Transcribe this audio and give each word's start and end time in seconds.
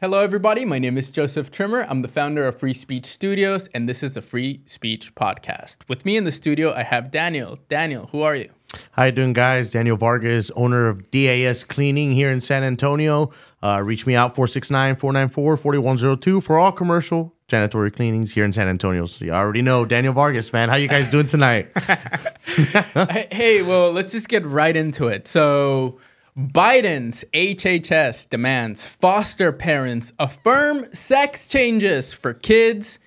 Hello, 0.00 0.22
everybody. 0.22 0.64
My 0.64 0.78
name 0.78 0.96
is 0.96 1.10
Joseph 1.10 1.50
Trimmer. 1.50 1.84
I'm 1.88 2.02
the 2.02 2.08
founder 2.08 2.46
of 2.46 2.60
Free 2.60 2.72
Speech 2.72 3.04
Studios, 3.04 3.66
and 3.74 3.88
this 3.88 4.04
is 4.04 4.16
a 4.16 4.22
Free 4.22 4.60
Speech 4.64 5.16
podcast. 5.16 5.78
With 5.88 6.04
me 6.04 6.16
in 6.16 6.22
the 6.22 6.30
studio, 6.30 6.72
I 6.72 6.84
have 6.84 7.10
Daniel. 7.10 7.58
Daniel, 7.68 8.06
who 8.12 8.22
are 8.22 8.36
you? 8.36 8.48
How 8.92 9.06
you 9.06 9.10
doing, 9.10 9.32
guys? 9.32 9.72
Daniel 9.72 9.96
Vargas, 9.96 10.52
owner 10.52 10.86
of 10.86 11.10
DAS 11.10 11.64
Cleaning 11.64 12.12
here 12.12 12.30
in 12.30 12.40
San 12.40 12.62
Antonio. 12.62 13.32
Uh, 13.60 13.82
reach 13.84 14.06
me 14.06 14.14
out 14.14 14.36
469-494-4102 14.36 16.44
for 16.44 16.60
all 16.60 16.70
commercial 16.70 17.34
janitorial 17.48 17.92
cleanings 17.92 18.34
here 18.34 18.44
in 18.44 18.52
San 18.52 18.68
Antonio. 18.68 19.04
So 19.06 19.24
you 19.24 19.32
already 19.32 19.62
know 19.62 19.84
Daniel 19.84 20.12
Vargas, 20.12 20.52
man. 20.52 20.68
How 20.68 20.76
you 20.76 20.86
guys 20.86 21.10
doing 21.10 21.26
tonight? 21.26 21.76
hey, 23.32 23.62
well, 23.62 23.90
let's 23.90 24.12
just 24.12 24.28
get 24.28 24.46
right 24.46 24.76
into 24.76 25.08
it. 25.08 25.26
So, 25.26 25.98
Biden's 26.38 27.24
HHS 27.34 28.30
demands 28.30 28.86
foster 28.86 29.50
parents 29.50 30.12
affirm 30.20 30.86
sex 30.94 31.48
changes 31.48 32.12
for 32.12 32.32
kids 32.32 33.00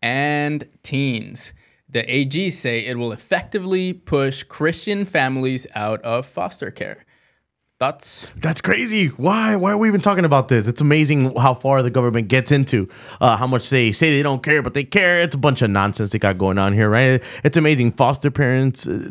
and 0.00 0.66
teens. 0.82 1.52
The 1.86 2.10
AG 2.10 2.50
say 2.52 2.86
it 2.86 2.96
will 2.96 3.12
effectively 3.12 3.92
push 3.92 4.42
Christian 4.42 5.04
families 5.04 5.66
out 5.74 6.00
of 6.00 6.24
foster 6.24 6.70
care. 6.70 7.04
Thoughts? 7.78 8.26
That's 8.34 8.62
crazy. 8.62 9.08
Why? 9.08 9.54
Why 9.56 9.72
are 9.72 9.78
we 9.78 9.88
even 9.88 10.00
talking 10.00 10.24
about 10.24 10.48
this? 10.48 10.66
It's 10.66 10.80
amazing 10.80 11.36
how 11.36 11.52
far 11.52 11.82
the 11.82 11.90
government 11.90 12.28
gets 12.28 12.50
into 12.50 12.88
uh, 13.20 13.36
how 13.36 13.46
much 13.46 13.68
they 13.68 13.92
say 13.92 14.16
they 14.16 14.22
don't 14.22 14.42
care, 14.42 14.62
but 14.62 14.72
they 14.72 14.84
care. 14.84 15.20
It's 15.20 15.34
a 15.34 15.38
bunch 15.38 15.60
of 15.60 15.68
nonsense 15.68 16.12
they 16.12 16.18
got 16.18 16.38
going 16.38 16.56
on 16.56 16.72
here, 16.72 16.88
right? 16.88 17.22
It's 17.44 17.58
amazing. 17.58 17.92
Foster 17.92 18.30
parents. 18.30 18.88
Uh, 18.88 19.10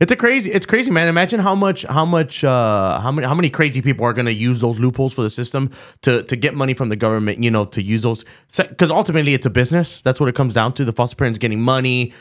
it's 0.00 0.10
a 0.10 0.16
crazy. 0.16 0.50
It's 0.50 0.64
crazy, 0.64 0.90
man. 0.90 1.08
Imagine 1.08 1.40
how 1.40 1.54
much, 1.54 1.82
how 1.84 2.06
much, 2.06 2.42
uh, 2.42 3.00
how 3.00 3.12
many, 3.12 3.26
how 3.26 3.34
many 3.34 3.50
crazy 3.50 3.82
people 3.82 4.06
are 4.06 4.14
going 4.14 4.26
to 4.26 4.32
use 4.32 4.62
those 4.62 4.80
loopholes 4.80 5.12
for 5.12 5.20
the 5.20 5.28
system 5.28 5.70
to 6.02 6.22
to 6.22 6.36
get 6.36 6.54
money 6.54 6.72
from 6.72 6.88
the 6.88 6.96
government. 6.96 7.42
You 7.44 7.50
know, 7.50 7.64
to 7.64 7.82
use 7.82 8.02
those 8.02 8.24
because 8.56 8.90
ultimately 8.90 9.34
it's 9.34 9.44
a 9.44 9.50
business. 9.50 10.00
That's 10.00 10.18
what 10.18 10.30
it 10.30 10.34
comes 10.34 10.54
down 10.54 10.72
to. 10.74 10.86
The 10.86 10.92
foster 10.92 11.16
parents 11.16 11.38
getting 11.38 11.60
money. 11.60 12.14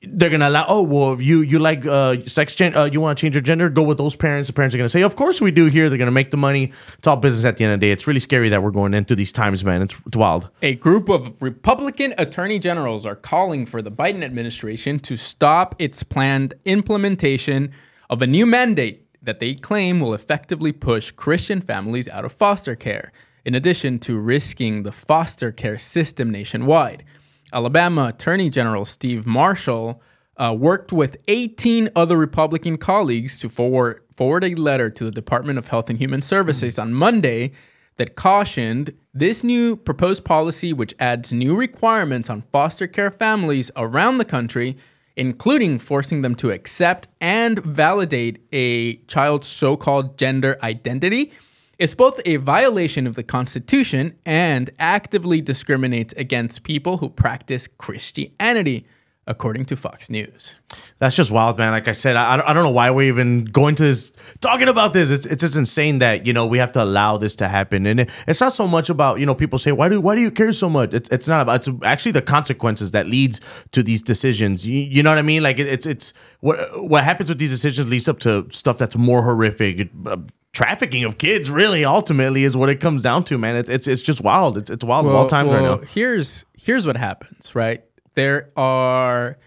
They're 0.00 0.30
gonna 0.30 0.48
allow. 0.48 0.64
Oh, 0.68 0.82
well, 0.82 1.20
you 1.20 1.40
you 1.42 1.58
like 1.58 1.84
uh, 1.84 2.24
sex 2.26 2.54
change? 2.54 2.74
Uh, 2.74 2.88
you 2.90 3.00
want 3.00 3.18
to 3.18 3.20
change 3.20 3.34
your 3.34 3.42
gender? 3.42 3.68
Go 3.68 3.82
with 3.82 3.98
those 3.98 4.16
parents. 4.16 4.46
The 4.46 4.52
parents 4.52 4.74
are 4.74 4.78
gonna 4.78 4.88
say, 4.88 5.02
of 5.02 5.16
course 5.16 5.40
we 5.40 5.50
do. 5.50 5.66
Here, 5.66 5.88
they're 5.88 5.98
gonna 5.98 6.10
make 6.10 6.30
the 6.30 6.36
money. 6.36 6.72
It's 6.96 7.06
all 7.06 7.16
business 7.16 7.44
at 7.44 7.56
the 7.56 7.64
end 7.64 7.74
of 7.74 7.80
the 7.80 7.86
day. 7.86 7.90
It's 7.90 8.06
really 8.06 8.20
scary 8.20 8.48
that 8.48 8.62
we're 8.62 8.70
going 8.70 8.94
into 8.94 9.16
these 9.16 9.32
times, 9.32 9.64
man. 9.64 9.82
It's, 9.82 9.96
it's 10.06 10.16
wild. 10.16 10.50
A 10.62 10.76
group 10.76 11.08
of 11.08 11.42
Republican 11.42 12.14
attorney 12.16 12.58
generals 12.58 13.04
are 13.04 13.16
calling 13.16 13.66
for 13.66 13.82
the 13.82 13.90
Biden 13.90 14.22
administration 14.22 15.00
to 15.00 15.16
stop 15.16 15.74
its 15.78 16.02
planned 16.02 16.54
implementation 16.64 17.72
of 18.08 18.22
a 18.22 18.26
new 18.26 18.46
mandate 18.46 19.04
that 19.20 19.40
they 19.40 19.54
claim 19.54 20.00
will 20.00 20.14
effectively 20.14 20.72
push 20.72 21.10
Christian 21.10 21.60
families 21.60 22.08
out 22.08 22.24
of 22.24 22.32
foster 22.32 22.76
care, 22.76 23.12
in 23.44 23.54
addition 23.54 23.98
to 23.98 24.18
risking 24.18 24.84
the 24.84 24.92
foster 24.92 25.50
care 25.50 25.76
system 25.76 26.30
nationwide. 26.30 27.04
Alabama 27.52 28.08
Attorney 28.08 28.50
General 28.50 28.84
Steve 28.84 29.26
Marshall 29.26 30.02
uh, 30.36 30.54
worked 30.58 30.92
with 30.92 31.16
18 31.28 31.88
other 31.96 32.16
Republican 32.16 32.76
colleagues 32.76 33.38
to 33.38 33.48
forward, 33.48 34.02
forward 34.14 34.44
a 34.44 34.54
letter 34.54 34.90
to 34.90 35.04
the 35.04 35.10
Department 35.10 35.58
of 35.58 35.68
Health 35.68 35.90
and 35.90 35.98
Human 35.98 36.22
Services 36.22 36.78
on 36.78 36.94
Monday 36.94 37.52
that 37.96 38.14
cautioned 38.14 38.94
this 39.12 39.42
new 39.42 39.76
proposed 39.76 40.24
policy, 40.24 40.72
which 40.72 40.94
adds 41.00 41.32
new 41.32 41.56
requirements 41.56 42.30
on 42.30 42.42
foster 42.42 42.86
care 42.86 43.10
families 43.10 43.70
around 43.76 44.18
the 44.18 44.24
country, 44.24 44.76
including 45.16 45.78
forcing 45.78 46.22
them 46.22 46.36
to 46.36 46.50
accept 46.50 47.08
and 47.20 47.58
validate 47.64 48.40
a 48.52 48.96
child's 49.08 49.48
so 49.48 49.76
called 49.76 50.16
gender 50.16 50.56
identity, 50.62 51.32
is 51.78 51.94
both 51.94 52.20
a 52.26 52.36
violation 52.36 53.06
of 53.06 53.14
the 53.14 53.22
Constitution 53.22 54.18
and 54.26 54.70
actively 54.78 55.40
discriminates 55.40 56.12
against 56.16 56.64
people 56.64 56.98
who 56.98 57.08
practice 57.08 57.66
Christianity 57.66 58.86
according 59.28 59.66
to 59.66 59.76
Fox 59.76 60.08
News. 60.08 60.58
That's 60.96 61.14
just 61.14 61.30
wild, 61.30 61.58
man. 61.58 61.72
Like 61.72 61.86
I 61.86 61.92
said, 61.92 62.16
I, 62.16 62.42
I 62.44 62.52
don't 62.54 62.64
know 62.64 62.70
why 62.70 62.90
we're 62.90 63.08
even 63.08 63.44
going 63.44 63.74
to 63.74 63.82
this, 63.82 64.10
talking 64.40 64.68
about 64.68 64.94
this. 64.94 65.10
It's, 65.10 65.26
it's 65.26 65.42
just 65.42 65.54
insane 65.54 65.98
that, 65.98 66.26
you 66.26 66.32
know, 66.32 66.46
we 66.46 66.56
have 66.56 66.72
to 66.72 66.82
allow 66.82 67.18
this 67.18 67.36
to 67.36 67.46
happen. 67.46 67.86
And 67.86 68.00
it, 68.00 68.10
it's 68.26 68.40
not 68.40 68.54
so 68.54 68.66
much 68.66 68.88
about, 68.88 69.20
you 69.20 69.26
know, 69.26 69.34
people 69.34 69.58
say, 69.58 69.70
why 69.70 69.90
do, 69.90 70.00
why 70.00 70.14
do 70.14 70.22
you 70.22 70.30
care 70.30 70.50
so 70.54 70.70
much? 70.70 70.94
It's, 70.94 71.10
it's 71.10 71.28
not 71.28 71.42
about, 71.42 71.68
it's 71.68 71.84
actually 71.84 72.12
the 72.12 72.22
consequences 72.22 72.92
that 72.92 73.06
leads 73.06 73.42
to 73.72 73.82
these 73.82 74.00
decisions. 74.00 74.66
You, 74.66 74.78
you 74.78 75.02
know 75.02 75.10
what 75.10 75.18
I 75.18 75.22
mean? 75.22 75.42
Like 75.42 75.58
it, 75.58 75.66
it's, 75.66 75.84
it's 75.84 76.14
what, 76.40 76.88
what 76.88 77.04
happens 77.04 77.28
with 77.28 77.38
these 77.38 77.50
decisions 77.50 77.90
leads 77.90 78.08
up 78.08 78.20
to 78.20 78.48
stuff 78.50 78.78
that's 78.78 78.96
more 78.96 79.22
horrific. 79.22 79.90
Uh, 80.06 80.16
Trafficking 80.52 81.04
of 81.04 81.18
kids 81.18 81.50
really 81.50 81.84
ultimately 81.84 82.44
is 82.44 82.56
what 82.56 82.68
it 82.68 82.80
comes 82.80 83.02
down 83.02 83.24
to 83.24 83.38
man. 83.38 83.56
It's 83.56 83.68
it's, 83.68 83.86
it's 83.86 84.02
just 84.02 84.20
wild. 84.22 84.58
It's, 84.58 84.70
it's 84.70 84.84
wild 84.84 85.06
well, 85.06 85.14
of 85.14 85.20
all 85.20 85.28
times 85.28 85.50
well, 85.50 85.62
right 85.62 85.80
now. 85.80 85.86
here's 85.86 86.44
here's 86.56 86.86
what 86.86 86.96
happens 86.96 87.54
right? 87.54 87.84
There 88.14 88.50
are 88.56 89.38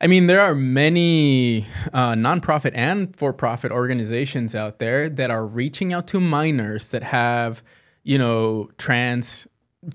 I 0.00 0.06
mean, 0.06 0.26
there 0.26 0.40
are 0.40 0.54
many 0.54 1.66
uh, 1.92 2.12
nonprofit 2.12 2.72
and 2.74 3.16
for-profit 3.16 3.72
organizations 3.72 4.54
out 4.54 4.78
there 4.78 5.08
that 5.08 5.30
are 5.30 5.46
reaching 5.46 5.94
out 5.94 6.06
to 6.08 6.20
minors 6.20 6.90
that 6.90 7.02
have, 7.04 7.62
you 8.02 8.18
know, 8.18 8.68
trans 8.76 9.46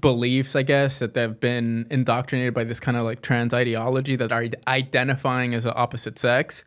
beliefs, 0.01 0.55
I 0.55 0.63
guess, 0.63 0.97
that 0.97 1.13
they've 1.13 1.39
been 1.39 1.85
indoctrinated 1.91 2.55
by 2.55 2.63
this 2.63 2.79
kind 2.79 2.97
of 2.97 3.03
like 3.03 3.21
trans 3.21 3.53
ideology 3.53 4.15
that 4.15 4.31
are 4.31 4.45
identifying 4.67 5.53
as 5.53 5.65
the 5.65 5.75
opposite 5.75 6.17
sex, 6.17 6.63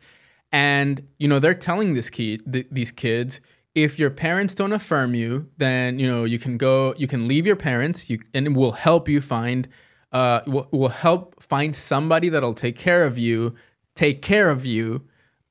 and 0.53 1.05
you 1.17 1.27
know 1.27 1.39
they're 1.39 1.55
telling 1.55 1.95
this 1.95 2.09
kid, 2.09 2.41
th- 2.53 2.67
these 2.71 2.91
kids, 2.91 3.41
if 3.75 3.97
your 3.97 4.11
parents 4.11 4.53
don't 4.53 4.71
affirm 4.71 5.15
you, 5.15 5.49
then 5.57 5.99
you 5.99 6.07
know 6.07 6.23
you 6.23 6.39
can 6.39 6.57
go, 6.57 6.93
you 6.97 7.07
can 7.07 7.27
leave 7.27 7.45
your 7.45 7.55
parents, 7.57 8.09
you 8.09 8.19
and 8.33 8.47
it 8.47 8.53
will 8.53 8.73
help 8.73 9.09
you 9.09 9.19
find 9.19 9.67
uh, 10.13 10.41
will, 10.45 10.69
will 10.71 10.89
help 10.89 11.41
find 11.41 11.75
somebody 11.75 12.29
that'll 12.29 12.53
take 12.53 12.77
care 12.77 13.03
of 13.03 13.17
you, 13.17 13.55
take 13.95 14.21
care 14.21 14.51
of 14.51 14.63
you, 14.63 15.01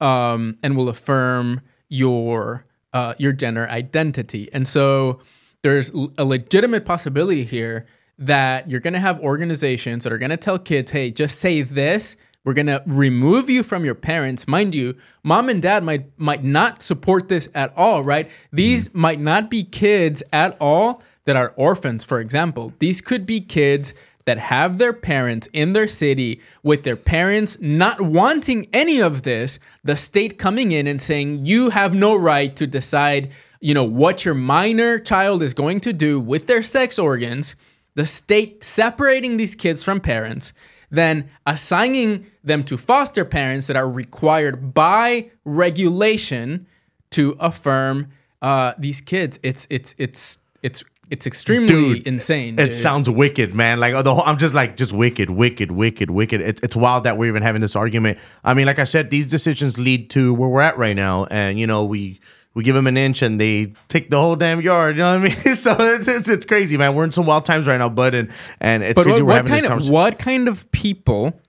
um, 0.01 0.57
and 0.63 0.77
will 0.77 0.89
affirm 0.89 1.61
your 1.89 2.65
uh, 2.93 3.15
your 3.19 3.33
gender 3.33 3.69
identity. 3.69 4.49
And 4.53 4.69
so 4.69 5.21
there's 5.63 5.91
a 5.91 6.25
legitimate 6.25 6.85
possibility 6.85 7.45
here 7.45 7.87
that 8.19 8.71
you're 8.71 8.81
going 8.81 8.95
to 8.95 9.01
have 9.01 9.19
organizations 9.21 10.05
that 10.05 10.13
are 10.13 10.19
going 10.19 10.31
to 10.31 10.37
tell 10.37 10.61
kids, 10.61 10.93
"Hey, 10.93 11.11
just 11.11 11.41
say 11.41 11.63
this." 11.63 12.17
We're 12.45 12.55
gonna 12.55 12.83
remove 12.87 13.49
you 13.49 13.63
from 13.63 13.85
your 13.85 13.95
parents. 13.95 14.49
Mind 14.49 14.75
you, 14.75 14.97
mom 15.23 15.49
and 15.49 15.63
dad 15.63 15.85
might 15.85 16.07
might 16.19 16.43
not 16.43 16.83
support 16.83 17.29
this 17.29 17.49
at 17.55 17.73
all, 17.77 18.03
right? 18.03 18.31
These 18.53 18.89
mm 18.89 18.95
might 18.95 19.21
not 19.21 19.51
be 19.51 19.65
kids 19.65 20.23
at 20.33 20.57
all 20.61 21.03
that 21.25 21.37
are 21.37 21.53
orphans, 21.57 22.05
for 22.05 22.21
example. 22.21 22.73
These 22.79 23.01
could 23.01 23.27
be 23.27 23.41
kids 23.41 23.95
that 24.25 24.39
have 24.39 24.79
their 24.79 24.93
parents 24.93 25.49
in 25.53 25.73
their 25.73 25.89
city 25.89 26.41
with 26.63 26.85
their 26.85 26.97
parents 26.97 27.57
not 27.61 28.01
wanting 28.01 28.69
any 28.73 29.01
of 29.01 29.23
this, 29.23 29.59
the 29.83 29.97
state 29.97 30.39
coming 30.39 30.73
in 30.73 30.87
and 30.87 31.03
saying, 31.03 31.45
you 31.45 31.71
have 31.71 31.95
no 31.95 32.15
right 32.15 32.55
to 32.57 32.67
decide, 32.67 33.31
you 33.61 33.75
know, 33.75 33.85
what 33.85 34.25
your 34.25 34.35
minor 34.35 34.99
child 34.99 35.43
is 35.43 35.55
going 35.55 35.81
to 35.81 35.93
do 35.93 36.21
with 36.21 36.47
their 36.47 36.63
sex 36.63 36.99
organs, 36.99 37.57
the 37.95 38.07
state 38.07 38.63
separating 38.63 39.37
these 39.37 39.55
kids 39.55 39.83
from 39.83 40.01
parents, 40.01 40.53
then 40.93 41.31
assigning 41.47 42.27
them 42.45 42.63
to 42.65 42.77
foster 42.77 43.25
parents 43.25 43.67
that 43.67 43.77
are 43.77 43.91
required 43.91 44.75
by 44.75 45.31
regulation 45.45 46.67
to 47.11 47.35
affirm 47.41 48.13
uh, 48.43 48.75
these 48.79 49.01
kids. 49.01 49.41
It's 49.43 49.67
it's 49.71 49.95
it's 49.99 50.39
it's 50.63 50.85
it's 51.11 51.27
extremely 51.27 51.67
dude, 51.67 52.07
insane. 52.07 52.59
It 52.59 52.75
sounds 52.75 53.09
wicked, 53.09 53.55
man. 53.55 53.81
Like 53.81 54.05
the 54.05 54.15
whole, 54.15 54.25
I'm 54.25 54.39
just 54.39 54.55
like 54.55 54.77
just 54.77 54.93
wicked, 54.93 55.31
wicked, 55.31 55.71
wicked, 55.71 56.11
wicked. 56.11 56.41
It's 56.41 56.61
it's 56.61 56.77
wild 56.77 57.05
that 57.05 57.17
we're 57.17 57.29
even 57.29 57.43
having 57.43 57.63
this 57.63 57.75
argument. 57.75 58.19
I 58.45 58.55
mean, 58.55 58.67
like 58.67 58.79
I 58.79 58.85
said, 58.85 59.11
these 59.11 59.31
decisions 59.31 59.79
lead 59.79 60.11
to 60.11 60.35
where 60.35 60.49
we're 60.49 60.61
at 60.61 60.77
right 60.77 60.97
now, 60.97 61.25
and 61.27 61.59
you 61.59 61.67
know 61.67 61.85
we 61.85 62.21
we 62.55 62.63
give 62.63 62.75
them 62.75 62.87
an 62.87 62.97
inch 62.97 63.23
and 63.23 63.41
they 63.41 63.73
take 63.89 64.11
the 64.11 64.21
whole 64.21 64.37
damn 64.37 64.61
yard. 64.61 64.97
You 64.97 65.03
know 65.03 65.19
what 65.19 65.33
I 65.33 65.45
mean? 65.45 65.55
so 65.57 65.77
it's, 65.79 66.09
it's, 66.09 66.29
it's 66.29 66.47
crazy, 66.47 66.77
man. 66.77 66.95
We're 66.95 67.05
in 67.05 67.13
some 67.13 67.27
wild 67.27 67.45
times 67.45 67.67
right 67.67 67.79
now, 67.79 67.89
bud, 67.89 68.15
and 68.15 68.31
and 68.61 68.83
it's 68.83 68.95
but 68.95 69.05
crazy. 69.05 69.23
What, 69.23 69.45
what 69.45 69.47
kind 69.47 69.67
of 69.67 69.89
what 69.89 70.19
kind 70.19 70.49
of 70.49 70.71
people 70.73 71.41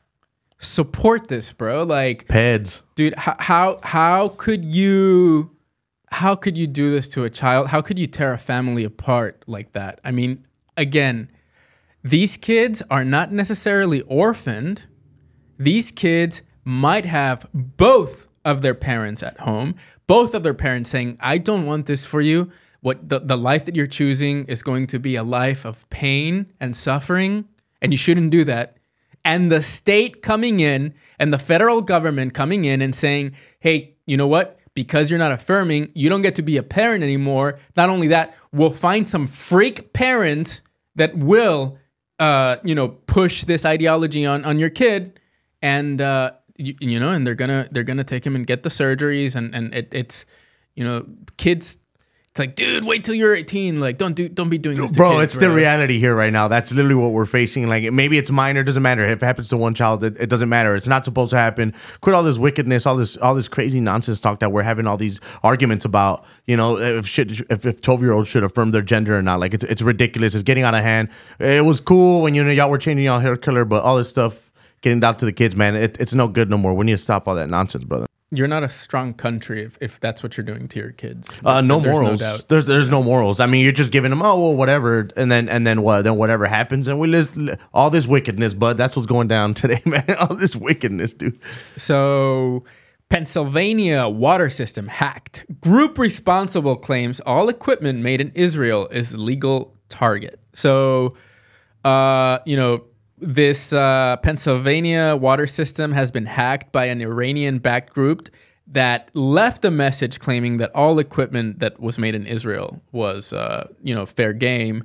support 0.59 1.27
this, 1.27 1.51
bro? 1.51 1.83
Like 1.83 2.27
peds, 2.27 2.81
dude. 2.95 3.15
How 3.15 3.35
how 3.39 3.79
how 3.83 4.29
could 4.29 4.65
you? 4.65 5.53
how 6.13 6.35
could 6.35 6.57
you 6.57 6.67
do 6.67 6.91
this 6.91 7.07
to 7.09 7.23
a 7.23 7.29
child? 7.29 7.67
How 7.69 7.81
could 7.81 7.97
you 7.97 8.07
tear 8.07 8.33
a 8.33 8.37
family 8.37 8.83
apart 8.83 9.43
like 9.47 9.71
that? 9.71 9.99
I 10.03 10.11
mean, 10.11 10.45
again, 10.77 11.29
these 12.03 12.37
kids 12.37 12.83
are 12.89 13.03
not 13.03 13.31
necessarily 13.31 14.01
orphaned. 14.01 14.83
These 15.57 15.91
kids 15.91 16.43
might 16.63 17.05
have 17.05 17.47
both 17.53 18.27
of 18.45 18.61
their 18.61 18.75
parents 18.75 19.23
at 19.23 19.39
home, 19.39 19.75
both 20.07 20.33
of 20.33 20.43
their 20.43 20.53
parents 20.53 20.89
saying, 20.89 21.17
I 21.19 21.37
don't 21.37 21.65
want 21.65 21.85
this 21.85 22.05
for 22.05 22.21
you. 22.21 22.51
What 22.81 23.07
the, 23.07 23.19
the 23.19 23.37
life 23.37 23.65
that 23.65 23.75
you're 23.75 23.87
choosing 23.87 24.45
is 24.45 24.61
going 24.61 24.87
to 24.87 24.99
be 24.99 25.15
a 25.15 25.23
life 25.23 25.65
of 25.65 25.89
pain 25.89 26.51
and 26.59 26.75
suffering, 26.75 27.45
and 27.81 27.93
you 27.93 27.97
shouldn't 27.97 28.31
do 28.31 28.43
that. 28.43 28.77
And 29.23 29.49
the 29.49 29.61
state 29.61 30.21
coming 30.21 30.59
in 30.59 30.93
and 31.17 31.31
the 31.31 31.39
federal 31.39 31.81
government 31.81 32.33
coming 32.33 32.65
in 32.65 32.81
and 32.81 32.93
saying, 32.93 33.31
hey, 33.59 33.95
you 34.05 34.17
know 34.17 34.27
what? 34.27 34.59
because 34.75 35.09
you're 35.09 35.19
not 35.19 35.31
affirming, 35.31 35.91
you 35.93 36.09
don't 36.09 36.21
get 36.21 36.35
to 36.35 36.41
be 36.41 36.57
a 36.57 36.63
parent 36.63 37.03
anymore. 37.03 37.59
Not 37.75 37.89
only 37.89 38.07
that, 38.07 38.35
we'll 38.51 38.71
find 38.71 39.07
some 39.07 39.27
freak 39.27 39.93
parents 39.93 40.61
that 40.95 41.17
will, 41.17 41.77
uh, 42.19 42.57
you 42.63 42.75
know, 42.75 42.89
push 42.89 43.43
this 43.43 43.65
ideology 43.65 44.25
on 44.25 44.45
on 44.45 44.59
your 44.59 44.69
kid, 44.69 45.19
and 45.61 46.01
uh, 46.01 46.31
you, 46.57 46.75
you 46.79 46.99
know, 46.99 47.09
and 47.09 47.25
they're 47.25 47.35
gonna 47.35 47.67
they're 47.71 47.83
gonna 47.83 48.03
take 48.03 48.25
him 48.25 48.35
and 48.35 48.45
get 48.45 48.63
the 48.63 48.69
surgeries, 48.69 49.35
and 49.35 49.53
and 49.55 49.73
it, 49.73 49.89
it's, 49.91 50.25
you 50.75 50.83
know, 50.83 51.05
kids. 51.37 51.77
It's 52.29 52.39
like, 52.39 52.55
dude, 52.55 52.83
wait 52.83 53.03
till 53.03 53.13
you're 53.13 53.35
18. 53.35 53.79
Like, 53.79 53.99
don't 53.99 54.15
do, 54.15 54.27
don't 54.27 54.49
be 54.49 54.57
doing 54.57 54.81
this, 54.81 54.89
to 54.89 54.97
bro 54.97 55.19
kids, 55.19 55.35
it's 55.35 55.37
the 55.37 55.51
reality 55.51 55.99
here 55.99 56.15
right 56.15 56.33
now. 56.33 56.47
That's 56.47 56.71
literally 56.71 56.95
what 56.95 57.11
we're 57.11 57.27
facing 57.27 57.69
like 57.69 57.91
maybe 57.93 58.17
it's 58.17 58.31
minor 58.31 58.61
it 58.61 58.63
doesn't 58.63 58.81
matter. 58.81 59.05
If 59.05 59.21
it 59.21 59.25
happens 59.25 59.49
to 59.49 59.57
one 59.57 59.75
child 59.75 60.03
it, 60.03 60.19
it 60.19 60.31
doesn't 60.31 60.49
matter. 60.49 60.75
It's 60.75 60.87
not 60.87 61.05
supposed 61.05 61.29
to 61.29 61.37
happen. 61.37 61.75
Quit 62.01 62.15
all 62.15 62.23
this 62.23 62.39
wickedness 62.39 62.87
all 62.87 62.95
this 62.95 63.17
all 63.17 63.35
this 63.35 63.47
crazy 63.47 63.79
nonsense 63.79 64.19
talk 64.19 64.39
that 64.39 64.51
we're 64.51 64.63
having 64.63 64.87
all 64.87 64.97
these 64.97 65.19
arguments 65.43 65.85
about 65.85 66.25
you 66.47 66.57
know 66.57 66.79
if 66.79 67.05
shit 67.05 67.39
if, 67.51 67.67
if 67.67 67.81
12 67.81 68.01
year 68.01 68.13
olds 68.13 68.29
should 68.29 68.43
affirm 68.43 68.71
their 68.71 68.81
gender 68.81 69.15
or 69.15 69.21
not. 69.21 69.39
Like 69.39 69.53
it's, 69.53 69.63
it's 69.65 69.83
ridiculous. 69.83 70.33
It's 70.33 70.41
getting 70.41 70.63
out 70.63 70.73
of 70.73 70.81
hand. 70.81 71.09
It 71.37 71.63
was 71.63 71.79
cool 71.81 72.23
when 72.23 72.33
you 72.33 72.43
know 72.43 72.49
y'all 72.49 72.71
were 72.71 72.79
changing 72.79 73.05
y'all 73.05 73.19
hair 73.19 73.37
color 73.37 73.63
but 73.63 73.83
all 73.83 73.97
this 73.97 74.09
stuff 74.09 74.42
getting 74.83 74.99
down 74.99 75.17
to 75.17 75.25
the 75.25 75.33
kids 75.33 75.55
man 75.55 75.75
it, 75.75 75.97
it's 75.99 76.13
no 76.13 76.27
good 76.27 76.49
no 76.49 76.57
more 76.57 76.75
we 76.75 76.85
need 76.85 76.91
to 76.91 76.97
stop 76.99 77.27
all 77.27 77.33
that 77.33 77.49
nonsense 77.49 77.83
brother 77.83 78.05
You're 78.35 78.47
not 78.47 78.63
a 78.63 78.69
strong 78.69 79.13
country 79.13 79.61
if, 79.61 79.77
if 79.79 79.99
that's 79.99 80.23
what 80.23 80.37
you're 80.37 80.43
doing 80.43 80.67
to 80.69 80.79
your 80.79 80.91
kids. 80.91 81.35
Uh, 81.45 81.61
no 81.61 81.79
There's 81.79 81.93
morals. 81.99 82.19
No 82.19 82.25
doubt. 82.27 82.47
there's 82.47 82.65
there's 82.65 82.89
no 82.89 83.03
morals. 83.03 83.39
I 83.39 83.45
mean, 83.45 83.61
you're 83.63 83.71
just 83.83 83.91
giving 83.91 84.09
them 84.09 84.23
oh 84.23 84.39
well 84.41 84.55
whatever, 84.55 85.07
and 85.15 85.31
then 85.31 85.47
and 85.49 85.67
then 85.67 85.83
what? 85.83 86.01
Then 86.01 86.15
whatever 86.17 86.47
happens, 86.47 86.87
and 86.87 86.99
we 86.99 87.07
list 87.07 87.29
all 87.75 87.91
this 87.91 88.07
wickedness. 88.07 88.55
But 88.55 88.75
that's 88.75 88.95
what's 88.95 89.05
going 89.05 89.27
down 89.27 89.53
today, 89.61 89.83
man. 89.85 90.15
All 90.19 90.35
this 90.35 90.55
wickedness, 90.55 91.13
dude. 91.13 91.37
So, 91.77 92.63
Pennsylvania 93.09 94.07
water 94.09 94.49
system 94.49 94.87
hacked. 94.87 95.45
Group 95.61 95.99
responsible 95.99 96.75
claims 96.75 97.19
all 97.27 97.49
equipment 97.49 97.99
made 97.99 98.19
in 98.19 98.31
Israel 98.33 98.87
is 98.87 99.15
legal 99.15 99.77
target. 99.89 100.39
So, 100.53 101.13
uh, 101.85 102.39
you 102.47 102.55
know, 102.57 102.85
this 103.17 103.73
uh, 103.73 104.17
Pennsylvania 104.17 105.15
water 105.15 105.47
system 105.47 105.91
has 105.93 106.11
been 106.11 106.25
hacked 106.25 106.71
by 106.71 106.85
an 106.85 107.01
Iranian 107.01 107.59
backed 107.59 107.93
group 107.93 108.29
that 108.67 109.09
left 109.13 109.63
a 109.65 109.71
message 109.71 110.19
claiming 110.19 110.57
that 110.57 110.71
all 110.73 110.99
equipment 110.99 111.59
that 111.59 111.79
was 111.79 111.99
made 111.99 112.15
in 112.15 112.25
Israel 112.25 112.81
was, 112.91 113.33
uh, 113.33 113.67
you 113.83 113.93
know, 113.93 114.05
fair 114.05 114.33
game. 114.33 114.83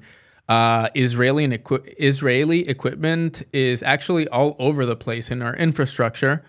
Uh, 0.49 0.89
Israeli 0.95 1.45
equi- 1.45 1.95
Israeli 1.99 2.69
equipment 2.69 3.43
is 3.53 3.83
actually 3.83 4.27
all 4.29 4.57
over 4.59 4.85
the 4.87 4.97
place 4.97 5.31
in 5.31 5.43
our 5.43 5.55
infrastructure. 5.57 6.43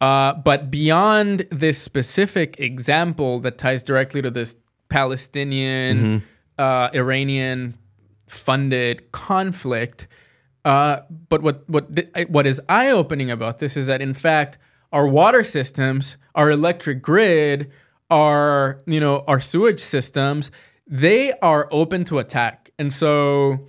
Uh, 0.00 0.34
but 0.34 0.70
beyond 0.70 1.46
this 1.50 1.78
specific 1.80 2.58
example 2.58 3.38
that 3.40 3.56
ties 3.56 3.82
directly 3.82 4.20
to 4.20 4.30
this 4.30 4.56
Palestinian, 4.88 6.22
uh, 6.58 6.90
Iranian 6.92 7.74
funded 8.26 9.10
conflict, 9.12 10.06
uh, 10.64 11.00
but 11.28 11.42
what 11.42 11.68
what 11.68 11.94
th- 11.94 12.28
what 12.28 12.46
is 12.46 12.60
eye 12.68 12.90
opening 12.90 13.30
about 13.30 13.58
this 13.58 13.76
is 13.76 13.86
that 13.86 14.00
in 14.00 14.14
fact 14.14 14.58
our 14.92 15.06
water 15.06 15.42
systems, 15.42 16.16
our 16.36 16.50
electric 16.50 17.02
grid, 17.02 17.70
our 18.10 18.80
you 18.86 19.00
know 19.00 19.24
our 19.26 19.40
sewage 19.40 19.80
systems, 19.80 20.50
they 20.86 21.32
are 21.40 21.68
open 21.70 22.04
to 22.04 22.18
attack, 22.18 22.70
and 22.78 22.92
so 22.92 23.66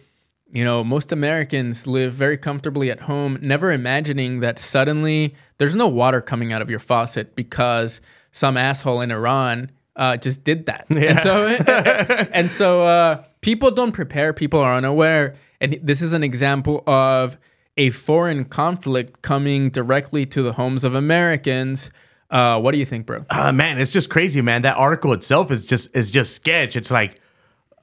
you 0.51 0.63
know 0.63 0.83
most 0.83 1.11
Americans 1.11 1.85
live 1.87 2.13
very 2.13 2.37
comfortably 2.37 2.89
at 2.89 3.01
home, 3.01 3.37
never 3.41 3.71
imagining 3.71 4.39
that 4.39 4.59
suddenly 4.59 5.35
there's 5.57 5.75
no 5.75 5.87
water 5.87 6.21
coming 6.21 6.53
out 6.53 6.61
of 6.61 6.69
your 6.69 6.79
faucet 6.79 7.35
because 7.35 7.99
some 8.31 8.55
asshole 8.55 9.01
in 9.01 9.11
Iran 9.11 9.71
uh, 9.95 10.15
just 10.17 10.43
did 10.43 10.67
that, 10.67 10.85
and 10.89 11.19
so 11.19 11.47
and 12.31 12.49
so 12.49 12.83
uh, 12.83 13.23
people 13.41 13.71
don't 13.71 13.91
prepare, 13.91 14.31
people 14.31 14.59
are 14.59 14.75
unaware, 14.75 15.35
and 15.61 15.79
this 15.81 16.01
is 16.01 16.13
an 16.13 16.23
example 16.23 16.83
of 16.87 17.37
a 17.77 17.89
foreign 17.89 18.45
conflict 18.45 19.21
coming 19.21 19.69
directly 19.69 20.25
to 20.27 20.41
the 20.41 20.53
homes 20.53 20.83
of 20.83 20.95
Americans. 20.95 21.91
Uh, 22.29 22.59
what 22.59 22.71
do 22.73 22.79
you 22.79 22.85
think, 22.85 23.05
bro? 23.05 23.25
Uh, 23.29 23.51
man, 23.51 23.79
it's 23.79 23.91
just 23.91 24.09
crazy, 24.09 24.41
man. 24.41 24.63
That 24.63 24.77
article 24.77 25.13
itself 25.13 25.51
is 25.51 25.65
just 25.65 25.95
is 25.95 26.09
just 26.09 26.33
sketch. 26.33 26.75
It's 26.75 26.89
like, 26.89 27.19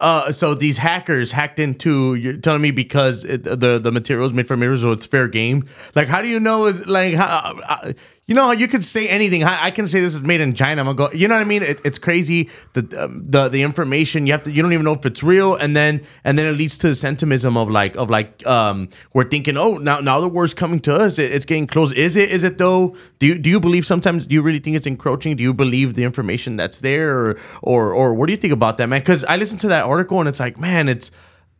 uh, 0.00 0.32
so 0.32 0.54
these 0.54 0.78
hackers 0.78 1.32
hacked 1.32 1.58
into. 1.58 2.14
You're 2.14 2.36
telling 2.38 2.62
me 2.62 2.70
because 2.70 3.24
it, 3.24 3.44
the 3.44 3.78
the 3.78 3.92
materials 3.92 4.32
made 4.32 4.48
from 4.48 4.62
Israel, 4.62 4.92
it's 4.94 5.06
fair 5.06 5.28
game. 5.28 5.68
Like, 5.94 6.08
how 6.08 6.22
do 6.22 6.28
you 6.28 6.40
know? 6.40 6.66
Is 6.66 6.86
like, 6.86 7.14
how, 7.14 7.58
uh, 7.68 7.92
you 8.32 8.36
know, 8.36 8.44
how 8.44 8.52
you 8.52 8.66
could 8.66 8.82
say 8.82 9.08
anything. 9.08 9.44
I, 9.44 9.64
I 9.64 9.70
can 9.70 9.86
say 9.86 10.00
this 10.00 10.14
is 10.14 10.22
made 10.22 10.40
in 10.40 10.54
China. 10.54 10.80
I'm 10.80 10.96
gonna 10.96 11.10
go. 11.10 11.14
You 11.14 11.28
know 11.28 11.34
what 11.34 11.42
I 11.42 11.44
mean? 11.44 11.62
It, 11.62 11.82
it's 11.84 11.98
crazy. 11.98 12.48
The 12.72 13.04
um, 13.04 13.22
the 13.24 13.50
the 13.50 13.60
information 13.60 14.26
you 14.26 14.32
have 14.32 14.44
to. 14.44 14.50
You 14.50 14.62
don't 14.62 14.72
even 14.72 14.86
know 14.86 14.94
if 14.94 15.04
it's 15.04 15.22
real, 15.22 15.54
and 15.54 15.76
then 15.76 16.02
and 16.24 16.38
then 16.38 16.46
it 16.46 16.52
leads 16.52 16.78
to 16.78 16.86
the 16.86 16.94
sentimentism 16.94 17.58
of 17.58 17.68
like 17.68 17.94
of 17.94 18.08
like 18.08 18.46
um 18.46 18.88
we're 19.12 19.28
thinking, 19.28 19.58
oh 19.58 19.76
now 19.76 20.00
now 20.00 20.18
the 20.18 20.28
war's 20.28 20.54
coming 20.54 20.80
to 20.80 20.96
us. 20.96 21.18
It, 21.18 21.30
it's 21.30 21.44
getting 21.44 21.66
close. 21.66 21.92
Is 21.92 22.16
it? 22.16 22.30
Is 22.30 22.42
it 22.42 22.56
though? 22.56 22.96
Do 23.18 23.26
you 23.26 23.36
do 23.36 23.50
you 23.50 23.60
believe 23.60 23.84
sometimes? 23.84 24.26
Do 24.26 24.34
you 24.34 24.40
really 24.40 24.60
think 24.60 24.76
it's 24.76 24.86
encroaching? 24.86 25.36
Do 25.36 25.42
you 25.42 25.52
believe 25.52 25.92
the 25.92 26.04
information 26.04 26.56
that's 26.56 26.80
there, 26.80 27.14
or 27.14 27.38
or 27.60 27.92
or 27.92 28.14
what 28.14 28.28
do 28.28 28.32
you 28.32 28.38
think 28.38 28.54
about 28.54 28.78
that, 28.78 28.88
man? 28.88 29.00
Because 29.00 29.24
I 29.24 29.36
listened 29.36 29.60
to 29.60 29.68
that 29.68 29.84
article 29.84 30.20
and 30.20 30.26
it's 30.26 30.40
like, 30.40 30.58
man, 30.58 30.88
it's. 30.88 31.10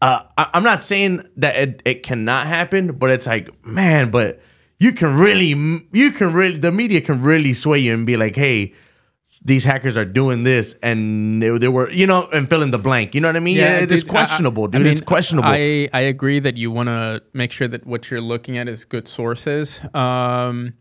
Uh, 0.01 0.25
I, 0.39 0.49
I'm 0.55 0.65
not 0.65 0.83
saying 0.83 1.29
that 1.37 1.55
it, 1.55 1.83
it 1.85 2.03
cannot 2.03 2.47
happen, 2.47 2.93
but 2.93 3.11
it's 3.11 3.27
like, 3.27 3.51
man, 3.65 4.11
but 4.11 4.41
you 4.84 4.90
can 4.93 5.11
really, 5.25 5.50
you 5.93 6.08
can 6.19 6.32
really, 6.32 6.56
the 6.58 6.73
media 6.73 7.00
can 7.08 7.23
really 7.23 7.55
sway 7.55 7.79
you 7.79 7.93
and 7.94 8.05
be 8.06 8.17
like, 8.25 8.37
hey, 8.37 8.58
these 9.44 9.64
hackers 9.64 9.96
are 9.96 10.05
doing 10.20 10.44
this, 10.44 10.67
and 10.82 11.43
they, 11.43 11.50
they 11.62 11.69
were, 11.69 11.88
you 11.90 12.06
know, 12.06 12.29
and 12.34 12.49
fill 12.50 12.62
in 12.62 12.70
the 12.70 12.79
blank. 12.79 13.14
You 13.14 13.20
know 13.23 13.29
what 13.29 13.37
I 13.37 13.40
mean? 13.40 13.56
Yeah, 13.56 13.79
it- 13.79 13.90
it's 13.90 14.02
dude, 14.05 14.12
questionable, 14.12 14.64
I- 14.64 14.67
dude. 14.67 14.75
I 14.76 14.79
mean, 14.84 14.93
it's 14.93 15.00
questionable. 15.00 15.49
I, 15.49 15.88
I 15.93 16.02
agree 16.14 16.38
that 16.40 16.56
you 16.58 16.70
want 16.70 16.88
to 16.88 17.23
make 17.32 17.50
sure 17.52 17.69
that 17.69 17.87
what 17.87 18.11
you're 18.11 18.20
looking 18.20 18.58
at 18.58 18.69
is 18.69 18.84
good 18.84 19.08
sources. 19.08 19.81
Um, 19.94 20.75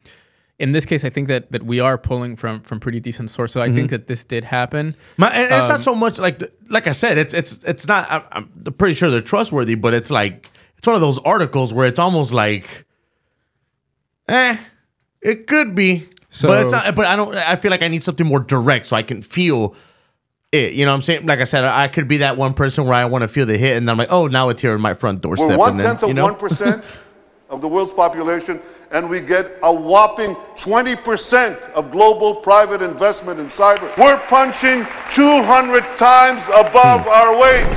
in 0.59 0.73
this 0.73 0.85
case, 0.85 1.03
I 1.05 1.09
think 1.09 1.27
that 1.29 1.51
that 1.53 1.63
we 1.63 1.79
are 1.79 1.97
pulling 1.97 2.35
from 2.35 2.61
from 2.61 2.79
pretty 2.79 2.99
decent 2.99 3.29
sources. 3.31 3.53
So 3.53 3.61
I 3.61 3.67
Mm-hmm. 3.67 3.75
think 3.77 3.89
that 3.89 4.05
this 4.07 4.23
did 4.25 4.43
happen. 4.43 4.95
My, 5.17 5.29
it's 5.33 5.51
Um, 5.51 5.69
not 5.69 5.81
so 5.81 5.95
much 5.95 6.19
like, 6.19 6.37
the- 6.39 6.51
like 6.69 6.87
I 6.87 6.91
said, 6.93 7.17
it's 7.17 7.33
it's 7.33 7.53
it's 7.71 7.87
not. 7.87 8.05
I'm, 8.11 8.23
I'm 8.33 8.73
pretty 8.73 8.93
sure 8.95 9.09
they're 9.09 9.21
trustworthy, 9.35 9.75
but 9.75 9.93
it's 9.93 10.11
like 10.11 10.49
it's 10.77 10.85
one 10.85 10.95
of 10.95 11.01
those 11.01 11.19
articles 11.19 11.73
where 11.73 11.87
it's 11.87 11.99
almost 11.99 12.31
like, 12.33 12.85
eh, 14.27 14.57
it 15.21 15.47
could 15.47 15.75
be, 15.75 16.07
So- 16.29 16.47
but 16.47 16.61
it's 16.63 16.71
not. 16.71 16.95
But 16.95 17.05
I 17.05 17.15
don't. 17.15 17.35
I 17.35 17.55
feel 17.55 17.71
like 17.71 17.81
I 17.83 17.87
need 17.87 18.03
something 18.03 18.25
more 18.25 18.39
direct 18.39 18.87
so 18.87 18.95
I 18.95 19.03
can 19.03 19.21
feel 19.21 19.75
it. 20.51 20.73
You 20.73 20.85
know 20.85 20.91
what 20.91 20.95
I'm 20.95 21.01
saying? 21.01 21.25
Like 21.25 21.39
I 21.39 21.45
said, 21.45 21.63
I 21.63 21.87
could 21.87 22.07
be 22.07 22.17
that 22.17 22.37
one 22.37 22.53
person 22.53 22.85
where 22.85 22.93
I 22.93 23.05
want 23.05 23.23
to 23.23 23.27
feel 23.27 23.45
the 23.45 23.57
hit, 23.57 23.77
and 23.77 23.89
I'm 23.89 23.97
like, 23.97 24.11
oh, 24.11 24.27
now 24.27 24.49
it's 24.49 24.61
here 24.61 24.73
in 24.75 24.81
my 24.81 24.93
front 24.93 25.21
doorstep. 25.21 25.49
We're 25.49 25.57
one 25.57 25.71
and 25.71 25.79
then, 25.79 25.95
of 25.97 26.07
you 26.07 26.13
know? 26.13 26.23
one 26.25 26.35
percent 26.35 26.83
of 27.49 27.61
the 27.61 27.67
world's 27.67 27.93
population, 27.93 28.61
and 28.91 29.09
we 29.09 29.19
get 29.19 29.57
a 29.63 29.73
whopping 29.73 30.35
20% 30.57 31.61
of 31.71 31.91
global 31.91 32.35
private 32.35 32.81
investment 32.81 33.39
in 33.39 33.47
cyber. 33.47 33.95
We're 33.97 34.19
punching 34.27 34.87
200 35.13 35.83
times 35.97 36.43
above 36.47 37.07
our 37.07 37.37
weight. 37.37 37.71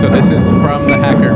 So 0.00 0.10
this 0.10 0.30
is 0.30 0.46
from 0.62 0.86
the 0.86 0.98
hacker 0.98 1.32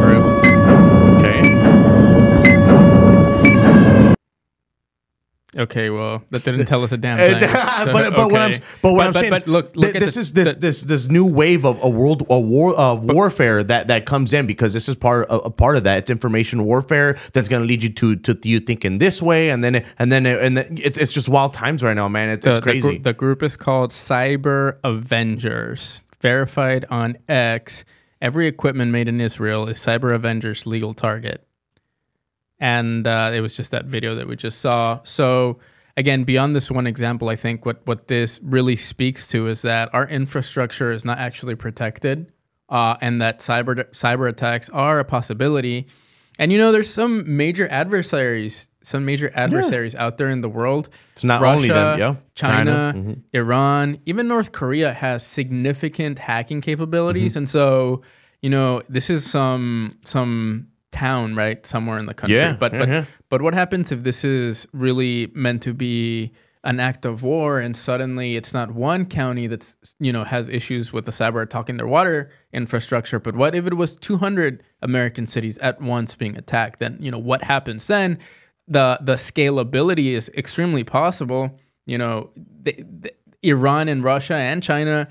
Okay, 5.57 5.91
well, 5.91 6.23
that 6.31 6.45
didn't 6.45 6.67
tell 6.67 6.85
us 6.85 6.93
a 6.93 6.97
damn 6.97 7.19
Uh, 7.19 7.39
thing. 7.41 7.49
So, 7.49 7.93
but, 7.93 8.15
but 8.15 8.31
what 8.31 8.41
I'm 8.41 8.61
but 8.83 8.93
what 8.93 8.99
But- 8.99 9.07
I'm 9.09 9.13
but- 9.13 9.21
saying, 9.21 9.31
but 9.31 9.49
look, 9.49 9.75
look 9.75 9.97
at 9.97 10.01
this 10.01 10.15
the- 10.15 10.21
is 10.21 10.33
this 10.33 10.55
the- 10.55 10.61
this 10.61 10.81
this 10.83 11.09
new 11.09 11.25
wave 11.25 11.65
of 11.65 11.83
a 11.83 11.89
world 11.89 12.25
a 12.31 12.39
war 12.39 12.73
of 12.75 13.05
warfare 13.05 13.65
that 13.65 13.89
that 13.89 14.07
comes 14.07 14.33
in 14.33 14.47
because 14.47 14.73
this 14.73 14.89
is 14.89 14.95
part 14.95 15.29
a, 15.29 15.35
a 15.41 15.51
part 15.51 15.77
of 15.77 15.83
that. 15.85 15.99
It's 15.99 16.11
information 16.11 16.65
warfare 16.65 17.19
that's 17.33 17.49
going 17.49 17.63
to 17.63 17.67
lead 17.67 17.83
you 17.83 17.89
to 17.91 18.15
to 18.17 18.39
you 18.49 18.61
thinking 18.61 18.99
this 18.99 19.21
way, 19.21 19.51
and 19.51 19.65
then 19.65 19.85
and 19.99 20.13
then 20.13 20.25
and 20.25 20.57
then 20.57 20.79
it's 20.81 20.97
it's 20.99 21.13
just 21.13 21.29
wild 21.29 21.53
times 21.53 21.83
right 21.83 21.97
now, 21.97 22.09
man. 22.09 22.29
It's, 22.31 22.45
the, 22.45 22.53
it's 22.53 22.59
the, 22.61 22.63
crazy. 22.63 22.99
the 22.99 23.13
group 23.13 23.43
is 23.43 23.57
called 23.57 23.91
Cyber 23.91 24.79
Avengers, 24.85 26.05
verified 26.21 26.85
on 26.91 27.17
X. 27.29 27.85
Every 28.23 28.47
equipment 28.47 28.93
made 28.93 29.09
in 29.09 29.21
Israel 29.21 29.67
is 29.67 29.81
Cyber 29.81 30.15
Avengers 30.15 30.65
legal 30.67 30.95
target. 30.95 31.45
And 32.61 33.07
uh, 33.07 33.31
it 33.35 33.41
was 33.41 33.57
just 33.57 33.71
that 33.71 33.87
video 33.87 34.15
that 34.15 34.29
we 34.29 34.37
just 34.37 34.61
saw. 34.61 35.01
So, 35.05 35.59
again, 35.97 36.25
beyond 36.25 36.55
this 36.55 36.71
one 36.71 36.87
example, 36.87 37.31
I 37.31 37.37
think 37.37 37.65
what, 37.65 37.81
what 37.87 38.09
this 38.09 38.39
really 38.43 38.77
speaks 38.77 39.29
to 39.29 39.47
is 39.49 39.63
that 39.63 39.89
our 39.95 40.07
infrastructure 40.07 40.93
is 40.93 41.05
not 41.05 41.19
actually 41.19 41.55
protected 41.55 42.31
uh, 42.69 42.97
and 43.01 43.21
that 43.23 43.39
cyber, 43.41 43.85
cyber 43.93 44.29
attacks 44.29 44.69
are 44.71 44.99
a 44.99 45.05
possibility. 45.05 45.87
And, 46.39 46.53
you 46.53 46.59
know, 46.59 46.71
there's 46.71 46.89
some 46.93 47.37
major 47.37 47.67
adversaries, 47.69 48.71
some 48.83 49.05
major 49.05 49.31
adversaries 49.35 49.95
out 49.95 50.17
there 50.17 50.31
in 50.31 50.41
the 50.41 50.49
world. 50.49 50.89
It's 51.13 51.25
not 51.25 51.43
only 51.43 51.69
them, 51.69 51.99
yeah. 51.99 52.17
China, 52.35 52.55
China, 52.55 52.93
mm-hmm. 52.97 53.13
Iran, 53.35 53.99
even 54.07 54.29
North 54.29 54.53
Korea 54.53 54.93
has 54.95 55.27
significant 55.27 56.19
hacking 56.19 56.61
capabilities, 56.61 57.33
Mm-hmm. 57.33 57.39
and 57.39 57.49
so 57.49 58.03
you 58.41 58.49
know 58.49 58.81
this 58.89 59.11
is 59.11 59.31
some 59.31 59.99
some 60.07 60.69
town 60.93 61.35
right 61.35 61.67
somewhere 61.67 61.99
in 61.99 62.07
the 62.07 62.15
country. 62.15 62.37
Yeah, 62.37 62.57
but 62.59 62.73
yeah, 62.73 62.79
but 62.79 62.89
yeah. 62.89 63.05
but 63.29 63.43
what 63.43 63.55
happens 63.55 63.93
if 63.93 64.03
this 64.03 64.25
is 64.25 64.67
really 64.73 65.31
meant 65.35 65.63
to 65.63 65.75
be 65.75 66.33
an 66.63 66.79
act 66.79 67.07
of 67.07 67.23
war 67.23 67.59
and 67.59 67.75
suddenly 67.77 68.37
it's 68.37 68.53
not 68.53 68.73
one 68.73 69.07
county 69.07 69.47
that's 69.47 69.77
you 69.99 70.13
know 70.13 70.25
has 70.25 70.49
issues 70.49 70.93
with 70.93 71.07
the 71.07 71.11
cyber 71.11 71.43
attacking 71.43 71.79
their 71.79 71.87
water 71.87 72.31
infrastructure 72.53 73.19
but 73.19 73.35
what 73.35 73.55
if 73.55 73.67
it 73.67 73.75
was 73.75 73.97
200 73.97 74.63
american 74.83 75.27
cities 75.27 75.57
at 75.59 75.81
once 75.81 76.15
being 76.15 76.37
attacked 76.37 76.79
then 76.79 76.99
you 77.01 77.11
know 77.11 77.19
what 77.19 77.43
happens 77.43 77.87
then 77.87 78.19
the 78.69 78.99
the 79.01 79.15
scalability 79.15 80.09
is 80.09 80.31
extremely 80.37 80.85
possible 80.85 81.59
you 81.87 81.97
know 81.97 82.31
the, 82.37 82.73
the, 83.01 83.13
iran 83.43 83.89
and 83.89 84.05
russia 84.05 84.35
and 84.35 84.63
china 84.63 85.09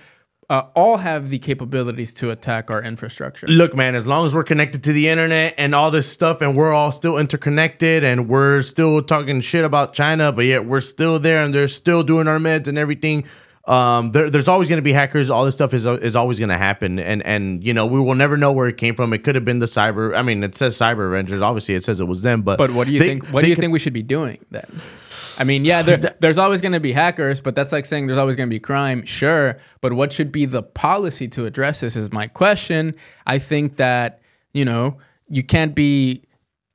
uh, 0.50 0.63
all 0.75 0.98
have 0.98 1.29
the 1.29 1.38
capabilities 1.38 2.13
to 2.15 2.32
attack 2.32 2.72
our 2.72 2.82
infrastructure 2.82 3.46
Look, 3.48 3.75
man, 3.75 3.94
as 3.94 4.08
long 4.08 4.25
as 4.25 4.34
we're 4.34 4.44
connected 4.44 4.84
to 4.86 4.94
the 4.94 5.08
internet 5.08 5.53
and 5.58 5.75
all 5.75 5.91
this 5.91 6.12
stuff, 6.12 6.41
and 6.41 6.56
we're 6.56 6.74
all 6.74 6.91
still 6.91 7.18
interconnected, 7.18 8.03
and 8.03 8.27
we're 8.27 8.63
still 8.63 9.01
talking 9.03 9.41
shit 9.41 9.63
about 9.63 9.94
China, 9.94 10.32
but 10.32 10.46
yet 10.46 10.65
we're 10.65 10.79
still 10.82 11.20
there, 11.20 11.44
and 11.44 11.53
they're 11.53 11.68
still 11.68 12.01
doing 12.03 12.27
our 12.27 12.39
meds 12.39 12.68
and 12.68 12.77
everything. 12.77 13.25
Um, 13.65 14.12
there, 14.13 14.32
there's 14.32 14.48
always 14.48 14.68
going 14.68 14.77
to 14.79 14.84
be 14.84 14.94
hackers. 14.94 15.29
All 15.29 15.46
this 15.46 15.53
stuff 15.53 15.75
is 15.75 15.86
is 15.86 16.15
always 16.15 16.39
going 16.39 16.50
to 16.50 16.58
happen, 16.58 16.98
and 16.98 17.24
and 17.24 17.63
you 17.63 17.72
know 17.72 17.86
we 17.86 18.00
will 18.00 18.15
never 18.15 18.36
know 18.36 18.51
where 18.51 18.68
it 18.68 18.77
came 18.77 18.96
from. 18.96 19.13
It 19.13 19.20
could 19.20 19.36
have 19.36 19.46
been 19.46 19.60
the 19.60 19.68
cyber. 19.68 20.18
I 20.18 20.24
mean, 20.24 20.44
it 20.44 20.56
says 20.56 20.75
cyber 20.75 21.06
avengers. 21.08 21.39
Obviously, 21.44 21.75
it 21.75 21.84
says 21.84 22.00
it 22.00 22.06
was 22.06 22.24
them. 22.24 22.41
But 22.41 22.58
But 22.58 22.72
what 22.72 22.88
do 22.88 22.94
you 22.94 23.00
they- 23.00 23.08
think? 23.10 23.27
What 23.27 23.44
do 23.44 23.50
you 23.50 23.56
think 23.56 23.72
we 23.72 23.77
should 23.77 23.94
be 23.94 24.01
doing 24.01 24.39
then? 24.50 24.65
I 25.39 25.46
mean, 25.46 25.63
yeah, 25.63 25.81
there, 25.81 25.98
there's 26.19 26.38
always 26.38 26.60
going 26.62 26.74
to 26.74 26.79
be 26.79 26.91
hackers, 26.91 27.39
but 27.39 27.55
that's 27.55 27.72
like 27.72 27.86
saying 27.86 28.08
there's 28.08 28.17
always 28.17 28.36
going 28.36 28.50
to 28.50 28.53
be 28.53 28.60
crime. 28.60 29.05
Sure, 29.05 29.58
but 29.81 29.93
what 29.93 30.12
should 30.12 30.31
be 30.31 30.46
the 30.46 30.62
policy 30.62 31.27
to 31.29 31.46
address 31.46 31.79
this 31.79 31.96
is 31.96 32.12
my 32.12 32.27
question. 32.27 32.93
I 33.25 33.39
think 33.39 33.77
that 33.77 34.22
you 34.53 34.65
know 34.65 34.98
you 35.29 35.43
can't 35.43 35.74
be, 35.75 36.24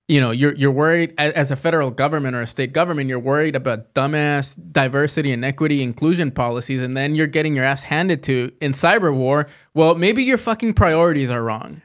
you 0.09 0.21
know, 0.21 0.31
you're 0.31 0.55
you're 0.55 0.71
worried 0.71 1.15
as 1.19 1.51
a 1.51 1.57
federal 1.57 1.91
government 1.91 2.35
or 2.37 2.41
a 2.41 2.47
state 2.47 2.73
government. 2.73 3.09
You're 3.09 3.19
worried 3.19 3.57
about 3.57 3.95
dumbass 3.95 4.59
diversity 4.73 5.33
and 5.33 5.45
equity 5.45 5.83
inclusion 5.83 6.31
policies, 6.31 6.81
and 6.81 6.97
then 6.97 7.15
you're 7.15 7.27
getting 7.27 7.55
your 7.55 7.65
ass 7.65 7.83
handed 7.83 8.23
to 8.25 8.53
in 8.61 8.73
cyber 8.73 9.15
war. 9.15 9.47
Well, 9.75 9.95
maybe 9.95 10.23
your 10.23 10.39
fucking 10.39 10.75
priorities 10.75 11.31
are 11.31 11.43
wrong. 11.43 11.83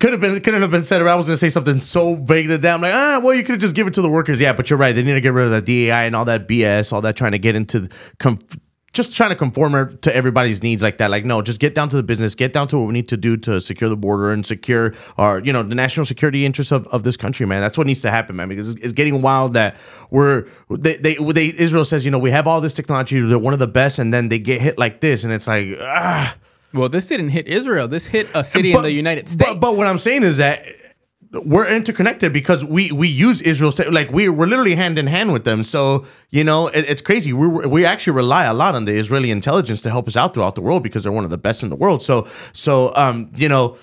Could 0.00 0.12
have 0.12 0.20
been 0.20 0.40
couldn't 0.40 0.60
have 0.60 0.70
been 0.70 0.84
said. 0.84 1.00
I 1.02 1.14
was 1.14 1.26
gonna 1.26 1.38
say 1.38 1.48
something 1.48 1.80
so 1.80 2.16
vague 2.16 2.48
that 2.48 2.64
I'm 2.64 2.80
like, 2.80 2.94
ah, 2.94 3.20
well, 3.22 3.34
you 3.34 3.42
could 3.42 3.52
have 3.52 3.60
just 3.60 3.74
give 3.74 3.86
it 3.86 3.94
to 3.94 4.02
the 4.02 4.10
workers. 4.10 4.40
Yeah, 4.40 4.52
but 4.52 4.68
you're 4.68 4.78
right. 4.78 4.94
They 4.94 5.02
need 5.02 5.14
to 5.14 5.20
get 5.20 5.32
rid 5.32 5.46
of 5.46 5.50
the 5.50 5.62
DEI 5.62 6.06
and 6.06 6.14
all 6.14 6.26
that 6.26 6.46
BS, 6.46 6.92
all 6.92 7.00
that 7.00 7.16
trying 7.16 7.32
to 7.32 7.38
get 7.38 7.56
into 7.56 7.88
com- 8.18 8.38
just 8.92 9.16
trying 9.16 9.30
to 9.30 9.36
conform 9.36 9.98
to 9.98 10.14
everybody's 10.16 10.62
needs 10.62 10.82
like 10.82 10.98
that. 10.98 11.10
Like, 11.10 11.24
no, 11.24 11.42
just 11.42 11.60
get 11.60 11.74
down 11.74 11.88
to 11.90 11.96
the 11.96 12.02
business, 12.02 12.34
get 12.34 12.52
down 12.52 12.68
to 12.68 12.78
what 12.78 12.86
we 12.86 12.92
need 12.92 13.08
to 13.08 13.16
do 13.16 13.36
to 13.38 13.60
secure 13.60 13.88
the 13.88 13.96
border 13.96 14.30
and 14.30 14.44
secure 14.44 14.94
our, 15.16 15.40
you 15.40 15.52
know, 15.52 15.62
the 15.62 15.74
national 15.74 16.06
security 16.06 16.44
interests 16.44 16.72
of, 16.72 16.86
of 16.88 17.02
this 17.02 17.16
country, 17.16 17.46
man. 17.46 17.60
That's 17.60 17.78
what 17.78 17.86
needs 17.86 18.02
to 18.02 18.10
happen, 18.10 18.36
man, 18.36 18.48
because 18.48 18.70
it's, 18.70 18.84
it's 18.84 18.92
getting 18.92 19.22
wild 19.22 19.52
that 19.54 19.76
we're 20.10 20.46
they, 20.70 20.96
they 20.96 21.14
they 21.14 21.54
Israel 21.56 21.84
says, 21.84 22.04
you 22.04 22.10
know, 22.10 22.18
we 22.18 22.30
have 22.30 22.46
all 22.46 22.60
this 22.60 22.74
technology, 22.74 23.20
they're 23.20 23.38
one 23.38 23.52
of 23.52 23.58
the 23.58 23.68
best, 23.68 23.98
and 23.98 24.12
then 24.12 24.30
they 24.30 24.38
get 24.38 24.60
hit 24.60 24.78
like 24.78 25.00
this, 25.00 25.24
and 25.24 25.32
it's 25.32 25.46
like, 25.46 25.68
ah. 25.80 26.36
Well, 26.72 26.88
this 26.88 27.06
didn't 27.06 27.30
hit 27.30 27.48
Israel. 27.48 27.88
This 27.88 28.06
hit 28.06 28.28
a 28.34 28.44
city 28.44 28.72
in 28.72 28.82
the 28.82 28.92
United 28.92 29.28
States. 29.28 29.52
But, 29.52 29.60
but 29.60 29.76
what 29.76 29.86
I'm 29.86 29.98
saying 29.98 30.22
is 30.22 30.36
that 30.36 30.66
we're 31.32 31.66
interconnected 31.68 32.32
because 32.32 32.64
we 32.64 32.90
we 32.90 33.06
use 33.06 33.42
Israel's 33.42 33.74
te- 33.74 33.90
like 33.90 34.10
we 34.10 34.28
we're 34.28 34.46
literally 34.46 34.74
hand 34.74 34.98
in 34.98 35.06
hand 35.06 35.32
with 35.32 35.44
them. 35.44 35.62
So 35.62 36.06
you 36.30 36.42
know 36.42 36.68
it, 36.68 36.88
it's 36.88 37.02
crazy. 37.02 37.32
We 37.32 37.46
we 37.46 37.84
actually 37.84 38.14
rely 38.14 38.44
a 38.44 38.54
lot 38.54 38.74
on 38.74 38.86
the 38.86 38.92
Israeli 38.96 39.30
intelligence 39.30 39.82
to 39.82 39.90
help 39.90 40.08
us 40.08 40.16
out 40.16 40.34
throughout 40.34 40.54
the 40.54 40.62
world 40.62 40.82
because 40.82 41.02
they're 41.02 41.12
one 41.12 41.24
of 41.24 41.30
the 41.30 41.38
best 41.38 41.62
in 41.62 41.68
the 41.68 41.76
world. 41.76 42.02
So 42.02 42.26
so 42.52 42.94
um 42.96 43.30
you 43.34 43.48
know 43.48 43.76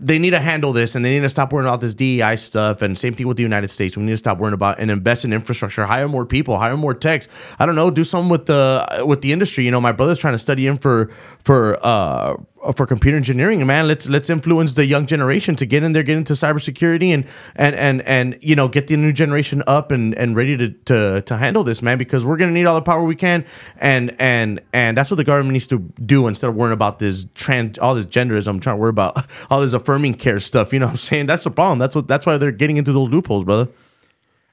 they 0.00 0.18
need 0.18 0.30
to 0.30 0.40
handle 0.40 0.72
this 0.72 0.94
and 0.94 1.04
they 1.04 1.14
need 1.14 1.20
to 1.20 1.28
stop 1.28 1.52
worrying 1.52 1.68
about 1.68 1.80
this 1.80 1.94
DEI 1.94 2.36
stuff. 2.36 2.82
And 2.82 2.96
same 2.96 3.14
thing 3.14 3.26
with 3.26 3.36
the 3.36 3.42
United 3.42 3.68
States. 3.68 3.96
We 3.96 4.04
need 4.04 4.12
to 4.12 4.16
stop 4.16 4.38
worrying 4.38 4.54
about 4.54 4.78
and 4.78 4.90
invest 4.90 5.24
in 5.24 5.32
infrastructure, 5.32 5.86
hire 5.86 6.08
more 6.08 6.26
people, 6.26 6.58
hire 6.58 6.76
more 6.76 6.94
techs. 6.94 7.28
I 7.58 7.66
don't 7.66 7.74
know, 7.74 7.90
do 7.90 8.04
something 8.04 8.30
with 8.30 8.46
the 8.46 9.04
with 9.06 9.20
the 9.20 9.32
industry. 9.32 9.64
You 9.64 9.70
know, 9.70 9.80
my 9.80 9.92
brother's 9.92 10.18
trying 10.18 10.34
to 10.34 10.38
study 10.38 10.66
in 10.66 10.78
for 10.78 11.10
for 11.44 11.78
uh 11.82 12.36
Uh, 12.62 12.72
for 12.72 12.86
computer 12.86 13.18
engineering. 13.18 13.64
Man, 13.66 13.86
let's 13.86 14.08
let's 14.08 14.30
influence 14.30 14.74
the 14.74 14.86
young 14.86 15.04
generation 15.04 15.56
to 15.56 15.66
get 15.66 15.82
in 15.82 15.92
there, 15.92 16.02
get 16.02 16.16
into 16.16 16.32
cybersecurity 16.32 17.12
and 17.12 17.26
and 17.54 17.76
and 17.76 18.00
and 18.02 18.38
you 18.40 18.56
know 18.56 18.66
get 18.66 18.86
the 18.86 18.96
new 18.96 19.12
generation 19.12 19.62
up 19.66 19.92
and 19.92 20.14
and 20.14 20.34
ready 20.34 20.56
to 20.56 20.70
to 20.70 21.20
to 21.20 21.36
handle 21.36 21.64
this, 21.64 21.82
man, 21.82 21.98
because 21.98 22.24
we're 22.24 22.38
gonna 22.38 22.52
need 22.52 22.64
all 22.64 22.74
the 22.74 22.80
power 22.80 23.04
we 23.04 23.14
can. 23.14 23.44
And 23.76 24.16
and 24.18 24.62
and 24.72 24.96
that's 24.96 25.10
what 25.10 25.18
the 25.18 25.24
government 25.24 25.52
needs 25.52 25.66
to 25.66 25.80
do 26.06 26.26
instead 26.28 26.48
of 26.48 26.56
worrying 26.56 26.72
about 26.72 26.98
this 26.98 27.26
trans 27.34 27.78
all 27.78 27.94
this 27.94 28.06
genderism, 28.06 28.48
I'm 28.48 28.60
trying 28.60 28.76
to 28.76 28.80
worry 28.80 28.90
about 28.90 29.26
all 29.50 29.60
this 29.60 29.74
affirming 29.74 30.14
care 30.14 30.40
stuff. 30.40 30.72
You 30.72 30.78
know 30.78 30.86
what 30.86 30.92
I'm 30.92 30.96
saying? 30.96 31.26
That's 31.26 31.44
the 31.44 31.50
problem. 31.50 31.78
That's 31.78 31.94
what 31.94 32.08
that's 32.08 32.24
why 32.24 32.38
they're 32.38 32.52
getting 32.52 32.78
into 32.78 32.92
those 32.92 33.10
loopholes, 33.10 33.44
brother. 33.44 33.68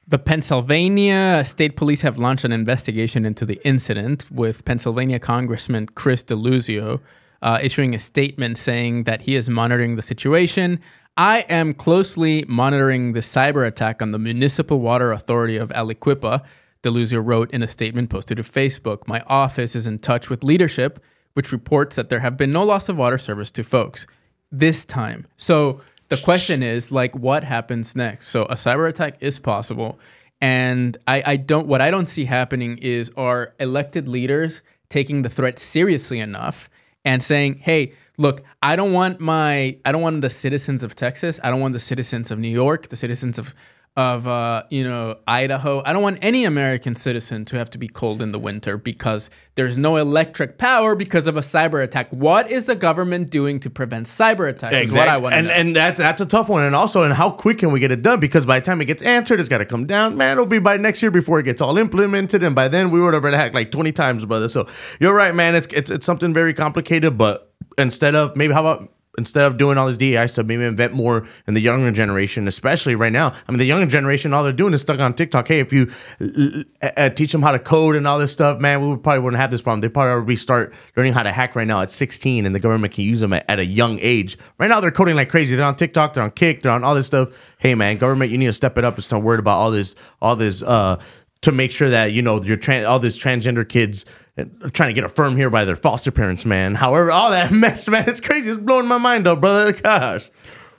The 0.05 0.19
Pennsylvania 0.19 1.43
State 1.45 1.77
Police 1.77 2.01
have 2.01 2.17
launched 2.17 2.43
an 2.43 2.51
investigation 2.51 3.23
into 3.23 3.45
the 3.45 3.65
incident, 3.65 4.29
with 4.29 4.65
Pennsylvania 4.65 5.19
Congressman 5.19 5.87
Chris 5.87 6.21
DeLuzio 6.21 6.99
uh, 7.43 7.59
issuing 7.61 7.93
a 7.93 7.99
statement 7.99 8.57
saying 8.57 9.03
that 9.03 9.21
he 9.21 9.35
is 9.35 9.49
monitoring 9.49 9.95
the 9.97 10.01
situation. 10.01 10.79
I 11.15 11.41
am 11.49 11.73
closely 11.75 12.45
monitoring 12.47 13.13
the 13.13 13.19
cyber 13.19 13.67
attack 13.67 14.01
on 14.01 14.11
the 14.11 14.17
Municipal 14.17 14.79
Water 14.79 15.11
Authority 15.11 15.57
of 15.57 15.69
Aliquippa, 15.69 16.43
DeLuzio 16.81 17.21
wrote 17.23 17.51
in 17.51 17.61
a 17.61 17.67
statement 17.67 18.09
posted 18.09 18.37
to 18.37 18.43
Facebook. 18.43 19.07
My 19.07 19.21
office 19.27 19.75
is 19.75 19.85
in 19.85 19.99
touch 19.99 20.29
with 20.29 20.43
leadership, 20.43 21.03
which 21.33 21.51
reports 21.51 21.97
that 21.97 22.09
there 22.09 22.21
have 22.21 22.37
been 22.37 22.51
no 22.51 22.63
loss 22.63 22.89
of 22.89 22.97
water 22.97 23.17
service 23.17 23.51
to 23.51 23.63
folks 23.63 24.07
this 24.51 24.85
time. 24.85 25.27
So 25.37 25.81
the 26.09 26.17
question 26.17 26.63
is 26.63 26.91
like 26.91 27.15
what 27.15 27.43
happens 27.43 27.95
next? 27.95 28.27
So 28.29 28.43
a 28.45 28.55
cyber 28.55 28.87
attack 28.87 29.17
is 29.19 29.39
possible. 29.39 29.99
And 30.41 30.97
I, 31.07 31.23
I 31.25 31.35
don't 31.37 31.67
what 31.67 31.81
I 31.81 31.89
don't 31.89 32.07
see 32.07 32.25
happening 32.25 32.77
is 32.79 33.11
our 33.15 33.53
elected 33.59 34.07
leaders 34.07 34.61
taking 34.89 35.21
the 35.21 35.29
threat 35.29 35.59
seriously 35.59 36.19
enough 36.19 36.69
and 37.05 37.23
saying, 37.23 37.55
hey, 37.55 37.93
look, 38.17 38.43
I 38.61 38.75
don't 38.75 38.93
want 38.93 39.19
my 39.19 39.77
I 39.85 39.91
don't 39.91 40.01
want 40.01 40.21
the 40.21 40.29
citizens 40.29 40.83
of 40.83 40.95
Texas, 40.95 41.39
I 41.43 41.51
don't 41.51 41.59
want 41.59 41.73
the 41.73 41.79
citizens 41.79 42.31
of 42.31 42.39
New 42.39 42.49
York, 42.49 42.89
the 42.89 42.97
citizens 42.97 43.37
of 43.37 43.53
of 43.95 44.27
uh, 44.27 44.63
you 44.69 44.83
know 44.83 45.17
Idaho. 45.27 45.83
I 45.85 45.93
don't 45.93 46.01
want 46.01 46.19
any 46.21 46.45
American 46.45 46.95
citizen 46.95 47.45
to 47.45 47.57
have 47.57 47.69
to 47.71 47.77
be 47.77 47.87
cold 47.87 48.21
in 48.21 48.31
the 48.31 48.39
winter 48.39 48.77
because 48.77 49.29
there's 49.55 49.77
no 49.77 49.97
electric 49.97 50.57
power 50.57 50.95
because 50.95 51.27
of 51.27 51.37
a 51.37 51.41
cyber 51.41 51.83
attack. 51.83 52.11
What 52.11 52.51
is 52.51 52.65
the 52.65 52.75
government 52.75 53.29
doing 53.29 53.59
to 53.59 53.69
prevent 53.69 54.07
cyber 54.07 54.49
attacks? 54.49 54.75
Is 54.75 54.95
what 54.95 55.07
I 55.07 55.17
and 55.17 55.47
know. 55.47 55.53
and 55.53 55.75
that's 55.75 55.99
that's 55.99 56.21
a 56.21 56.25
tough 56.25 56.49
one. 56.49 56.63
And 56.63 56.75
also, 56.75 57.03
and 57.03 57.13
how 57.13 57.29
quick 57.29 57.59
can 57.59 57.71
we 57.71 57.79
get 57.79 57.91
it 57.91 58.01
done? 58.01 58.19
Because 58.19 58.47
by 58.47 58.59
the 58.59 58.65
time 58.65 58.81
it 58.81 58.85
gets 58.85 59.03
answered, 59.03 59.39
it's 59.39 59.49
got 59.49 59.59
to 59.59 59.65
come 59.65 59.85
down. 59.85 60.17
Man, 60.17 60.33
it'll 60.33 60.45
be 60.47 60.59
by 60.59 60.77
next 60.77 61.01
year 61.03 61.11
before 61.11 61.39
it 61.39 61.43
gets 61.43 61.61
all 61.61 61.77
implemented, 61.77 62.41
and 62.43 62.55
by 62.55 62.67
then 62.67 62.89
we 62.89 62.99
would 62.99 63.13
have 63.13 63.23
already 63.23 63.37
hacked 63.37 63.53
like 63.53 63.71
twenty 63.71 63.91
times, 63.91 64.25
brother. 64.25 64.49
So 64.49 64.67
you're 64.99 65.13
right, 65.13 65.35
man. 65.35 65.53
It's 65.53 65.67
it's 65.67 65.91
it's 65.91 66.05
something 66.05 66.33
very 66.33 66.55
complicated. 66.55 67.15
But 67.15 67.53
instead 67.77 68.15
of 68.15 68.35
maybe 68.35 68.53
how 68.53 68.61
about 68.65 68.89
instead 69.17 69.45
of 69.45 69.57
doing 69.57 69.77
all 69.77 69.87
this 69.87 69.97
DEI 69.97 70.27
stuff, 70.27 70.45
maybe 70.45 70.63
invent 70.63 70.93
more 70.93 71.27
in 71.47 71.53
the 71.53 71.61
younger 71.61 71.91
generation, 71.91 72.47
especially 72.47 72.95
right 72.95 73.11
now. 73.11 73.33
I 73.47 73.51
mean, 73.51 73.59
the 73.59 73.65
younger 73.65 73.85
generation, 73.85 74.33
all 74.33 74.43
they're 74.43 74.53
doing 74.53 74.73
is 74.73 74.81
stuck 74.81 74.99
on 74.99 75.13
TikTok. 75.13 75.47
Hey, 75.47 75.59
if 75.59 75.71
you 75.71 75.91
uh, 76.19 76.89
uh, 76.97 77.09
teach 77.09 77.31
them 77.31 77.41
how 77.41 77.51
to 77.51 77.59
code 77.59 77.95
and 77.95 78.07
all 78.07 78.17
this 78.17 78.31
stuff, 78.31 78.59
man, 78.59 78.87
we 78.87 78.97
probably 78.97 79.19
wouldn't 79.19 79.39
have 79.39 79.51
this 79.51 79.61
problem. 79.61 79.81
They 79.81 79.89
probably 79.89 80.11
already 80.11 80.35
start 80.35 80.73
learning 80.95 81.13
how 81.13 81.23
to 81.23 81.31
hack 81.31 81.55
right 81.55 81.67
now 81.67 81.81
at 81.81 81.91
16, 81.91 82.45
and 82.45 82.55
the 82.55 82.59
government 82.59 82.93
can 82.93 83.03
use 83.03 83.19
them 83.19 83.33
at, 83.33 83.45
at 83.49 83.59
a 83.59 83.65
young 83.65 83.99
age. 84.01 84.37
Right 84.57 84.67
now, 84.67 84.79
they're 84.79 84.91
coding 84.91 85.15
like 85.15 85.29
crazy. 85.29 85.55
They're 85.55 85.65
on 85.65 85.75
TikTok, 85.75 86.13
they're 86.13 86.23
on 86.23 86.31
Kick, 86.31 86.61
they're 86.61 86.71
on 86.71 86.83
all 86.83 86.95
this 86.95 87.07
stuff. 87.07 87.29
Hey, 87.59 87.75
man, 87.75 87.97
government, 87.97 88.31
you 88.31 88.37
need 88.37 88.47
to 88.47 88.53
step 88.53 88.77
it 88.77 88.83
up 88.83 88.95
and 88.95 89.03
start 89.03 89.23
worried 89.23 89.39
about 89.39 89.57
all 89.57 89.71
this, 89.71 89.95
all 90.21 90.35
this. 90.35 90.61
uh 90.61 90.99
to 91.43 91.51
make 91.51 91.71
sure 91.71 91.89
that 91.89 92.11
you 92.13 92.21
know 92.21 92.41
your 92.41 92.57
trans 92.57 92.85
all 92.85 92.99
these 92.99 93.17
transgender 93.17 93.67
kids 93.67 94.05
eh, 94.37 94.45
are 94.61 94.69
trying 94.69 94.89
to 94.89 94.93
get 94.93 95.03
affirmed 95.03 95.37
here 95.37 95.49
by 95.49 95.65
their 95.65 95.75
foster 95.75 96.11
parents, 96.11 96.45
man. 96.45 96.75
However, 96.75 97.11
all 97.11 97.29
that 97.31 97.51
mess, 97.63 97.87
man, 97.87 98.09
it's 98.09 98.19
crazy. 98.19 98.49
It's 98.49 98.59
blowing 98.59 98.87
my 98.87 98.97
mind 98.97 99.27
up, 99.27 99.41
brother. 99.41 99.71
Gosh. 99.81 100.29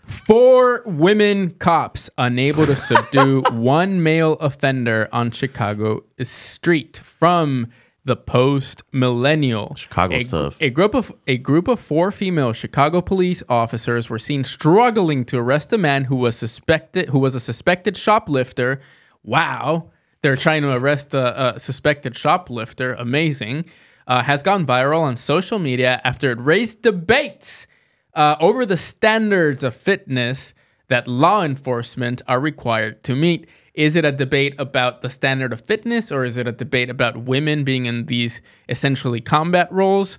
Four 0.07 0.83
women 0.85 1.55
cops 1.55 2.11
unable 2.19 2.67
to 2.67 2.77
subdue 2.77 3.43
one 3.53 4.03
male 4.03 4.35
offender 4.35 5.09
on 5.13 5.31
Chicago 5.31 6.05
street 6.23 6.99
from 6.99 7.69
the 8.05 8.17
post 8.17 8.83
millennial. 8.93 9.75
Chicago 9.77 10.17
a, 10.17 10.21
stuff. 10.21 10.57
A 10.61 10.69
group 10.69 10.95
of 10.95 11.15
a 11.27 11.39
group 11.39 11.69
of 11.69 11.81
four 11.81 12.13
female 12.13 12.53
Chicago 12.53 13.01
police 13.01 13.43
officers 13.49 14.11
were 14.11 14.19
seen 14.19 14.45
struggling 14.45 15.25
to 15.25 15.39
arrest 15.39 15.73
a 15.73 15.79
man 15.79 16.05
who 16.05 16.17
was 16.17 16.37
suspected 16.37 17.09
who 17.09 17.19
was 17.19 17.35
a 17.35 17.41
suspected 17.41 17.97
shoplifter. 17.97 18.81
Wow, 19.23 19.91
they're 20.25 20.37
trying 20.37 20.63
to 20.63 20.75
arrest 20.75 21.13
a, 21.13 21.55
a 21.55 21.61
suspected 21.61 22.17
shoplifter. 22.17 22.95
Amazing. 22.95 23.67
Uh, 24.07 24.23
has 24.23 24.43
gone 24.43 24.67
viral 24.67 25.03
on 25.03 25.19
social 25.19 25.59
media 25.59 26.01
after 26.03 26.31
it 26.31 26.41
raised 26.41 26.81
debates 26.81 27.67
uh, 28.15 28.35
over 28.41 28.65
the 28.65 28.79
standards 28.79 29.63
of 29.63 29.75
fitness 29.75 30.55
that 30.89 31.07
law 31.07 31.45
enforcement 31.45 32.23
are 32.27 32.41
required 32.41 33.03
to 33.05 33.15
meet. 33.15 33.47
Is 33.75 33.97
it 33.97 34.07
a 34.07 34.13
debate 34.13 34.55
about 34.59 35.03
the 35.03 35.11
standard 35.11 35.53
of 35.53 35.61
fitness, 35.61 36.11
or 36.11 36.25
is 36.25 36.39
it 36.39 36.49
a 36.49 36.53
debate 36.53 36.89
about 36.89 37.19
women 37.19 37.63
being 37.63 37.85
in 37.85 38.07
these 38.07 38.41
essentially 38.69 39.21
combat 39.21 39.71
roles? 39.71 40.19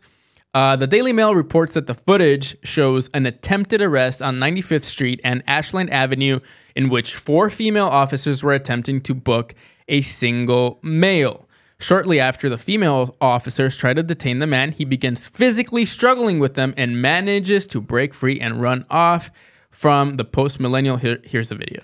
Uh, 0.53 0.75
the 0.75 0.87
Daily 0.87 1.13
Mail 1.13 1.33
reports 1.33 1.73
that 1.73 1.87
the 1.87 1.93
footage 1.95 2.55
shows 2.63 3.09
an 3.13 3.25
attempted 3.25 3.81
arrest 3.81 4.21
on 4.21 4.35
95th 4.35 4.83
Street 4.83 5.19
and 5.23 5.43
Ashland 5.47 5.89
Avenue, 5.89 6.41
in 6.75 6.89
which 6.89 7.15
four 7.15 7.49
female 7.49 7.87
officers 7.87 8.43
were 8.43 8.53
attempting 8.53 9.01
to 9.01 9.15
book 9.15 9.55
a 9.87 10.01
single 10.01 10.79
male. 10.83 11.47
Shortly 11.77 12.19
after 12.19 12.47
the 12.49 12.57
female 12.57 13.15
officers 13.19 13.75
try 13.77 13.93
to 13.93 14.01
detain 14.01 14.39
the 14.39 14.47
man, 14.47 14.71
he 14.71 14.85
begins 14.85 15.27
physically 15.27 15.85
struggling 15.85 16.39
with 16.39 16.53
them 16.55 16.73
and 16.77 17.01
manages 17.01 17.67
to 17.67 17.81
break 17.81 18.13
free 18.13 18.39
and 18.39 18.61
run 18.61 18.85
off 18.89 19.29
from 19.69 20.13
the 20.13 20.23
post 20.23 20.59
millennial. 20.59 20.97
Here, 20.97 21.19
here's 21.25 21.49
the 21.49 21.55
video. 21.55 21.81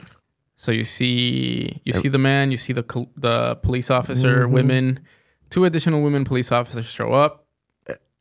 So 0.55 0.71
you 0.71 0.85
see, 0.85 1.81
you 1.83 1.91
see 1.93 2.07
the 2.07 2.17
man, 2.19 2.51
you 2.51 2.57
see 2.57 2.71
the 2.71 2.83
the 3.17 3.55
police 3.57 3.89
officer, 3.91 4.43
Mm-hmm. 4.45 4.53
women, 4.53 4.99
two 5.49 5.65
additional 5.65 6.01
women 6.01 6.23
police 6.23 6.51
officers 6.51 6.85
show 6.85 7.11
up. 7.13 7.45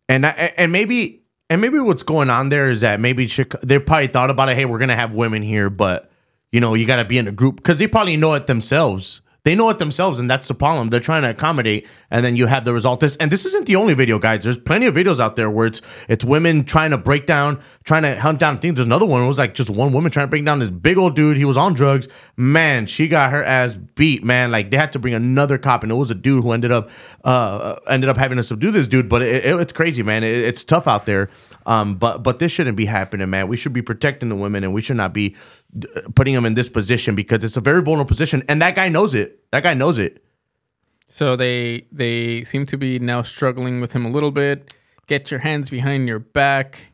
and 0.09 0.27
I, 0.27 0.53
and 0.57 0.73
maybe 0.73 1.23
and 1.49 1.61
maybe 1.61 1.79
what's 1.79 2.03
going 2.03 2.31
on 2.31 2.49
there 2.49 2.69
is 2.71 2.81
that 2.81 2.99
maybe 2.99 3.27
Chica- 3.29 3.61
they 3.63 3.79
probably 3.79 4.09
thought 4.09 4.31
about 4.31 4.49
it. 4.49 4.57
Hey, 4.57 4.65
we're 4.65 4.79
gonna 4.79 4.97
have 4.97 5.13
women 5.13 5.43
here, 5.43 5.71
but 5.71 6.11
you 6.51 6.59
know 6.61 6.75
you 6.75 6.85
got 6.87 6.97
to 6.97 7.05
be 7.05 7.17
in 7.19 7.29
a 7.29 7.33
group 7.33 7.57
because 7.57 7.79
they 7.79 7.87
probably 7.87 8.17
know 8.17 8.35
it 8.35 8.47
themselves. 8.49 9.21
They 9.45 9.55
know 9.55 9.71
it 9.71 9.79
themselves, 9.79 10.19
and 10.19 10.29
that's 10.31 10.47
the 10.49 10.55
problem. 10.55 10.89
They're 10.89 11.01
trying 11.01 11.23
to 11.23 11.31
accommodate, 11.31 11.89
and 12.11 12.25
then 12.25 12.37
you 12.37 12.47
have 12.47 12.65
the 12.67 12.75
result. 12.75 13.01
This 13.01 13.17
and 13.17 13.33
this 13.33 13.47
isn't 13.47 13.67
the 13.67 13.77
only 13.77 13.95
video, 13.95 14.19
guys. 14.19 14.45
There's 14.45 14.59
plenty 14.59 14.85
of 14.87 14.95
videos 14.95 15.19
out 15.19 15.37
there 15.37 15.49
where 15.51 15.67
it's 15.67 15.81
it's 16.09 16.25
women 16.25 16.65
trying 16.65 16.91
to 16.91 16.99
break 16.99 17.25
down, 17.27 17.59
trying 17.85 18.03
to 18.03 18.21
hunt 18.21 18.39
down 18.39 18.59
things. 18.59 18.75
There's 18.75 18.87
another 18.87 19.07
one. 19.07 19.23
It 19.25 19.29
was 19.29 19.39
like 19.39 19.55
just 19.55 19.71
one 19.71 19.93
woman 19.93 20.11
trying 20.13 20.27
to 20.27 20.31
break 20.31 20.45
down 20.45 20.59
this 20.59 20.71
big 20.71 20.99
old 20.99 21.17
dude. 21.17 21.39
He 21.39 21.47
was 21.47 21.57
on 21.57 21.73
drugs. 21.73 22.07
Man, 22.37 22.87
she 22.87 23.09
got 23.09 23.31
her 23.33 23.43
ass 23.43 23.77
beat. 23.77 24.23
Man, 24.23 24.51
like 24.51 24.71
they 24.71 24.77
had 24.77 24.93
to 24.93 24.99
bring 24.99 25.15
another 25.15 25.57
cop, 25.57 25.83
and 25.85 25.91
it 25.91 25.95
was 25.97 26.11
a 26.11 26.15
dude 26.15 26.43
who 26.45 26.53
ended 26.53 26.71
up 26.71 26.91
uh 27.25 27.77
ended 27.89 28.11
up 28.11 28.17
having 28.19 28.37
to 28.37 28.43
subdue 28.43 28.71
this 28.71 28.89
dude. 28.89 29.09
But 29.09 29.23
it, 29.23 29.45
it- 29.47 29.61
it's 29.61 29.73
crazy, 29.73 30.03
man. 30.03 30.23
It- 30.23 30.37
it's 30.37 30.65
tough 30.65 30.87
out 30.87 31.07
there. 31.07 31.31
Um, 31.67 31.95
but 31.95 32.23
but 32.23 32.39
this 32.41 32.53
shouldn't 32.53 32.77
be 32.77 32.87
happening, 32.87 33.29
man. 33.31 33.49
We 33.49 33.57
should 33.57 33.73
be 33.73 33.83
protecting 33.83 34.29
the 34.29 34.37
women, 34.37 34.65
and 34.65 34.73
we 34.75 34.81
should 34.83 34.97
not 34.97 35.13
be 35.15 35.35
putting 36.15 36.35
him 36.35 36.45
in 36.45 36.55
this 36.55 36.69
position 36.69 37.15
because 37.15 37.45
it's 37.45 37.57
a 37.57 37.61
very 37.61 37.83
vulnerable 37.83 38.09
position, 38.09 38.43
and 38.49 38.61
that 38.63 38.75
guy 38.75 38.89
knows 38.89 39.15
it. 39.15 39.41
That 39.51 39.63
guy 39.63 39.75
knows 39.75 39.99
it. 39.99 40.25
So 41.09 41.37
they 41.37 41.87
they 41.91 42.45
seem 42.45 42.67
to 42.67 42.77
be 42.77 42.99
now 42.99 43.23
struggling 43.23 43.81
with 43.81 43.93
him 43.93 44.05
a 44.07 44.11
little 44.11 44.31
bit. 44.31 44.75
Get 45.07 45.31
your 45.31 45.41
hands 45.41 45.71
behind 45.71 46.07
your 46.07 46.21
back. 46.21 46.90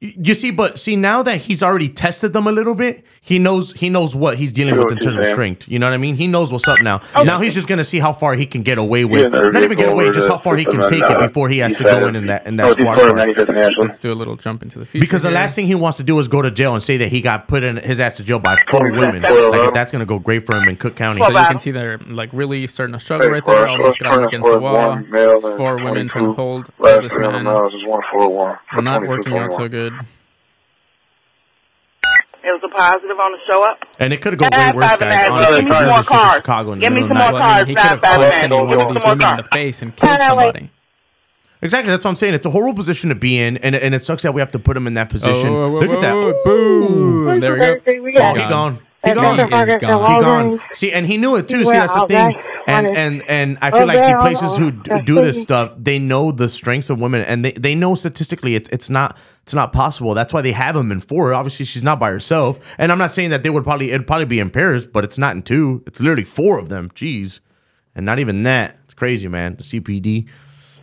Y- 0.00 0.14
You 0.16 0.34
see, 0.34 0.52
but 0.52 0.78
see 0.78 0.94
now 0.94 1.24
that 1.24 1.38
he's 1.38 1.60
already 1.60 1.88
tested 1.88 2.32
them 2.32 2.46
a 2.46 2.52
little 2.52 2.74
bit, 2.76 3.04
he 3.20 3.40
knows 3.40 3.72
he 3.72 3.88
knows 3.90 4.14
what 4.14 4.38
he's 4.38 4.52
dealing 4.52 4.74
Sure, 4.74 4.84
with 4.84 4.92
in 4.92 4.98
terms 4.98 5.16
of 5.16 5.26
strength. 5.26 5.66
You 5.68 5.80
know 5.80 5.86
what 5.86 5.92
I 5.92 5.96
mean? 5.96 6.14
He 6.14 6.28
knows 6.28 6.52
what's 6.52 6.68
up 6.68 6.80
now. 6.82 7.00
Now 7.24 7.40
he's 7.40 7.52
just 7.52 7.66
gonna 7.66 7.82
see 7.84 7.98
how 7.98 8.12
far 8.12 8.34
he 8.34 8.46
can 8.46 8.62
get 8.62 8.78
away 8.78 9.04
with. 9.04 9.32
Yeah, 9.32 9.48
Not 9.48 9.64
even 9.64 9.76
get 9.76 9.88
away, 9.88 10.10
just 10.12 10.28
how 10.28 10.38
far 10.38 10.54
he 10.56 10.64
can 10.64 10.86
take 10.86 11.02
it 11.02 11.10
uh, 11.16 11.26
before 11.26 11.48
he 11.48 11.58
has 11.58 11.76
to 11.78 11.84
go 11.84 12.06
in 12.06 12.14
of- 12.14 12.22
in 12.22 12.26
that 12.28 12.46
in 12.46 12.54
that 12.58 12.66
Northeast 12.66 12.80
squad 12.88 12.94
corner, 12.94 13.34
car. 13.34 13.70
Let's 13.78 13.98
do 13.98 14.12
a 14.12 14.14
little 14.14 14.36
jump 14.36 14.62
into 14.62 14.78
the 14.78 14.86
future. 14.86 15.02
Because 15.04 15.24
the 15.24 15.32
last 15.32 15.56
thing 15.56 15.66
he 15.66 15.74
wants 15.74 15.96
to 15.98 16.04
do 16.04 16.16
is 16.20 16.28
go 16.28 16.42
to 16.42 16.50
jail 16.52 16.74
and 16.74 16.82
say 16.82 16.96
that 16.98 17.08
he 17.08 17.20
got 17.20 17.48
put 17.48 17.64
in 17.64 17.78
his 17.78 17.98
ass 17.98 18.16
to 18.18 18.22
jail 18.22 18.38
by 18.38 18.56
four 18.70 18.92
women. 18.92 19.22
Like 19.22 19.32
uh, 19.32 19.66
if 19.68 19.74
that's 19.74 19.90
gonna 19.90 20.06
go 20.06 20.20
great 20.20 20.46
for 20.46 20.54
him 20.56 20.68
in 20.68 20.76
Cook 20.76 20.94
County. 20.94 21.20
So 21.20 21.28
you 21.28 21.34
can 21.48 21.58
see 21.58 21.72
they're 21.72 21.98
like 22.06 22.30
really 22.32 22.64
starting 22.68 22.92
to 22.94 23.00
struggle 23.00 23.28
right 23.30 23.44
there. 23.44 23.66
Forrest, 23.66 23.70
Almost 23.80 23.98
got 23.98 24.14
him 24.14 24.24
against 24.24 24.48
the 24.48 24.58
wall. 24.58 24.90
one 24.90 25.10
male 25.10 25.32
and 25.44 25.56
Four 25.58 25.76
women 25.78 26.06
trying 26.08 26.26
to 26.26 26.32
hold, 26.34 26.70
hold 26.78 26.88
Last 26.88 27.02
this 27.02 27.18
man. 27.18 27.42
miles 27.44 27.74
is 27.74 27.84
141 27.84 28.58
for 28.72 28.82
Not 28.82 29.06
working 29.08 29.36
out 29.36 29.52
so 29.54 29.68
good. 29.68 29.87
It 32.44 32.52
was 32.52 32.62
a 32.64 32.68
positive 32.68 33.18
on 33.18 33.32
the 33.32 33.38
show 33.46 33.62
up. 33.64 33.78
And 33.98 34.12
it 34.12 34.22
could 34.22 34.32
have 34.32 34.40
gone 34.40 34.50
way 34.52 34.72
worse, 34.74 34.90
five, 34.92 35.00
guys. 35.00 35.02
and 35.02 35.10
a 35.10 35.16
half. 35.16 35.30
Honestly, 35.30 35.56
Give 35.56 35.64
me 35.64 35.70
because 35.70 35.78
some 35.78 35.86
this 35.86 35.92
more 35.92 36.00
is 36.00 36.06
cars. 36.08 36.36
Chicago 36.36 36.72
in 36.72 36.78
the 36.78 36.84
Give 36.86 36.92
me 36.92 37.00
middle 37.02 37.16
of 37.16 37.18
some 37.18 37.26
the 37.26 37.30
more 37.30 37.40
night. 37.40 37.42
Well, 37.42 37.52
I 37.52 37.58
mean, 37.58 37.68
he 37.68 37.74
could 37.74 37.82
have 37.82 38.00
Five, 38.00 38.10
five, 38.10 38.20
punched 38.20 38.44
any 38.44 38.54
one 38.54 38.62
of 38.62 38.94
these 38.94 39.02
Some 39.02 39.08
more 39.08 39.16
women 39.16 39.30
in 39.30 39.36
the 39.36 39.42
face 39.50 39.82
and 39.82 39.96
killed 39.96 40.22
somebody. 40.22 40.70
Exactly, 41.60 41.90
that's 41.90 42.04
what 42.04 42.10
I'm 42.10 42.16
saying. 42.16 42.34
It's 42.34 42.46
a 42.46 42.50
horrible 42.50 42.74
position 42.74 43.08
to 43.08 43.16
be 43.16 43.38
in, 43.38 43.56
and, 43.58 43.74
and 43.74 43.92
it 43.94 44.04
sucks 44.04 44.22
that 44.22 44.32
we 44.32 44.40
have 44.40 44.52
to 44.52 44.60
put 44.60 44.76
him 44.76 44.86
in 44.86 44.94
that 44.94 45.08
oh, 45.08 45.10
position. 45.10 45.48
Oh, 45.48 45.70
whoa, 45.72 45.80
Look 45.80 45.90
whoa, 45.90 45.96
at 45.96 46.00
that. 46.02 46.14
whoa, 46.14 46.52
Ooh. 46.52 47.24
Boom. 47.24 47.40
There 47.40 47.82
we 48.00 48.12
go. 48.12 48.20
Oh, 48.20 48.34
he 48.34 48.48
gone. 48.48 48.78
He 49.04 49.10
He 49.10 49.14
gone. 49.14 49.38
He 49.38 49.76
gone. 49.78 50.20
gone. 50.20 50.60
See, 50.72 50.92
and 50.92 51.06
he 51.06 51.18
knew 51.18 51.36
it 51.36 51.46
too. 51.46 51.64
See, 51.64 51.70
that's 51.70 51.94
the 51.94 52.06
thing. 52.08 52.36
And 52.66 52.86
and 52.86 53.22
and 53.28 53.58
I 53.62 53.70
feel 53.70 53.86
like 53.86 54.04
the 54.04 54.18
places 54.20 54.56
who 54.56 54.72
do 55.02 55.14
this 55.14 55.40
stuff, 55.40 55.74
they 55.78 55.98
know 56.00 56.32
the 56.32 56.48
strengths 56.48 56.90
of 56.90 57.00
women, 57.00 57.22
and 57.22 57.44
they, 57.44 57.52
they 57.52 57.74
know 57.76 57.94
statistically 57.94 58.56
it's 58.56 58.68
it's 58.70 58.90
not 58.90 59.16
it's 59.44 59.54
not 59.54 59.72
possible. 59.72 60.14
That's 60.14 60.32
why 60.32 60.42
they 60.42 60.50
have 60.52 60.74
him 60.74 60.90
in 60.90 61.00
four. 61.00 61.32
Obviously, 61.32 61.64
she's 61.64 61.84
not 61.84 62.00
by 62.00 62.10
herself. 62.10 62.58
And 62.76 62.90
I'm 62.90 62.98
not 62.98 63.12
saying 63.12 63.30
that 63.30 63.44
they 63.44 63.50
would 63.50 63.62
probably 63.62 63.92
it'd 63.92 64.06
probably 64.06 64.26
be 64.26 64.40
in 64.40 64.50
pairs, 64.50 64.84
but 64.84 65.04
it's 65.04 65.16
not 65.16 65.36
in 65.36 65.42
two. 65.42 65.84
It's 65.86 66.00
literally 66.00 66.24
four 66.24 66.58
of 66.58 66.68
them. 66.68 66.90
Jeez, 66.90 67.38
and 67.94 68.04
not 68.04 68.18
even 68.18 68.42
that. 68.42 68.78
It's 68.84 68.94
crazy, 68.94 69.28
man. 69.28 69.54
The 69.56 69.62
CPD. 69.62 70.26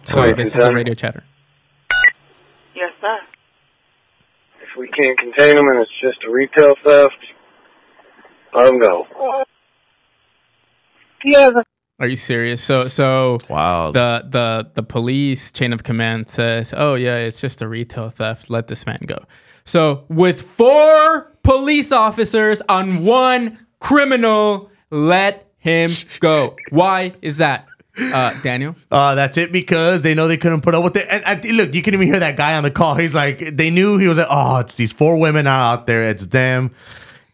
Sorry, 0.03 0.31
this 0.31 0.49
is 0.49 0.55
is 0.55 0.65
the 0.65 0.73
radio 0.73 0.93
chatter. 0.93 1.23
Yes, 2.75 2.91
sir. 3.01 3.17
If 4.61 4.77
we 4.77 4.87
can't 4.87 5.17
contain 5.17 5.55
them 5.57 5.67
and 5.67 5.79
it's 5.79 5.91
just 6.01 6.23
a 6.23 6.31
retail 6.31 6.75
theft, 6.83 7.15
let 8.55 8.65
them 8.65 8.79
go. 8.79 9.05
Yes, 11.23 11.49
Are 11.99 12.07
you 12.07 12.15
serious? 12.15 12.61
So 12.63 12.87
so 12.87 13.37
Wow. 13.49 13.91
the 13.91 14.23
the 14.29 14.69
the 14.73 14.83
police 14.83 15.51
chain 15.51 15.73
of 15.73 15.83
command 15.83 16.29
says, 16.29 16.73
"Oh 16.75 16.93
yeah, 16.95 17.15
it's 17.17 17.41
just 17.41 17.61
a 17.61 17.67
retail 17.67 18.09
theft. 18.09 18.49
Let 18.49 18.67
this 18.67 18.85
man 18.85 18.99
go." 19.05 19.17
So 19.63 20.03
with 20.09 20.41
four 20.41 21.31
police 21.43 21.91
officers 21.91 22.61
on 22.69 23.03
one 23.05 23.57
criminal, 23.79 24.69
let 24.91 25.47
him 25.57 25.89
go. 26.19 26.55
Why 26.69 27.13
is 27.23 27.37
that, 27.37 27.65
uh, 28.13 28.39
Daniel? 28.43 28.75
Uh, 28.91 29.15
that's 29.15 29.37
it 29.37 29.51
because 29.51 30.03
they 30.03 30.13
know 30.13 30.27
they 30.27 30.37
couldn't 30.37 30.61
put 30.61 30.75
up 30.75 30.83
with 30.83 30.95
it. 30.97 31.07
And 31.09 31.23
I, 31.25 31.33
look, 31.51 31.73
you 31.73 31.81
can 31.81 31.95
even 31.95 32.05
hear 32.05 32.19
that 32.19 32.37
guy 32.37 32.55
on 32.55 32.61
the 32.61 32.69
call. 32.69 32.93
He's 32.93 33.15
like, 33.15 33.57
they 33.57 33.71
knew 33.71 33.97
he 33.97 34.07
was 34.07 34.19
like, 34.19 34.27
oh, 34.29 34.57
it's 34.57 34.75
these 34.75 34.93
four 34.93 35.17
women 35.17 35.47
out 35.47 35.87
there. 35.87 36.03
It's 36.03 36.27
them. 36.27 36.69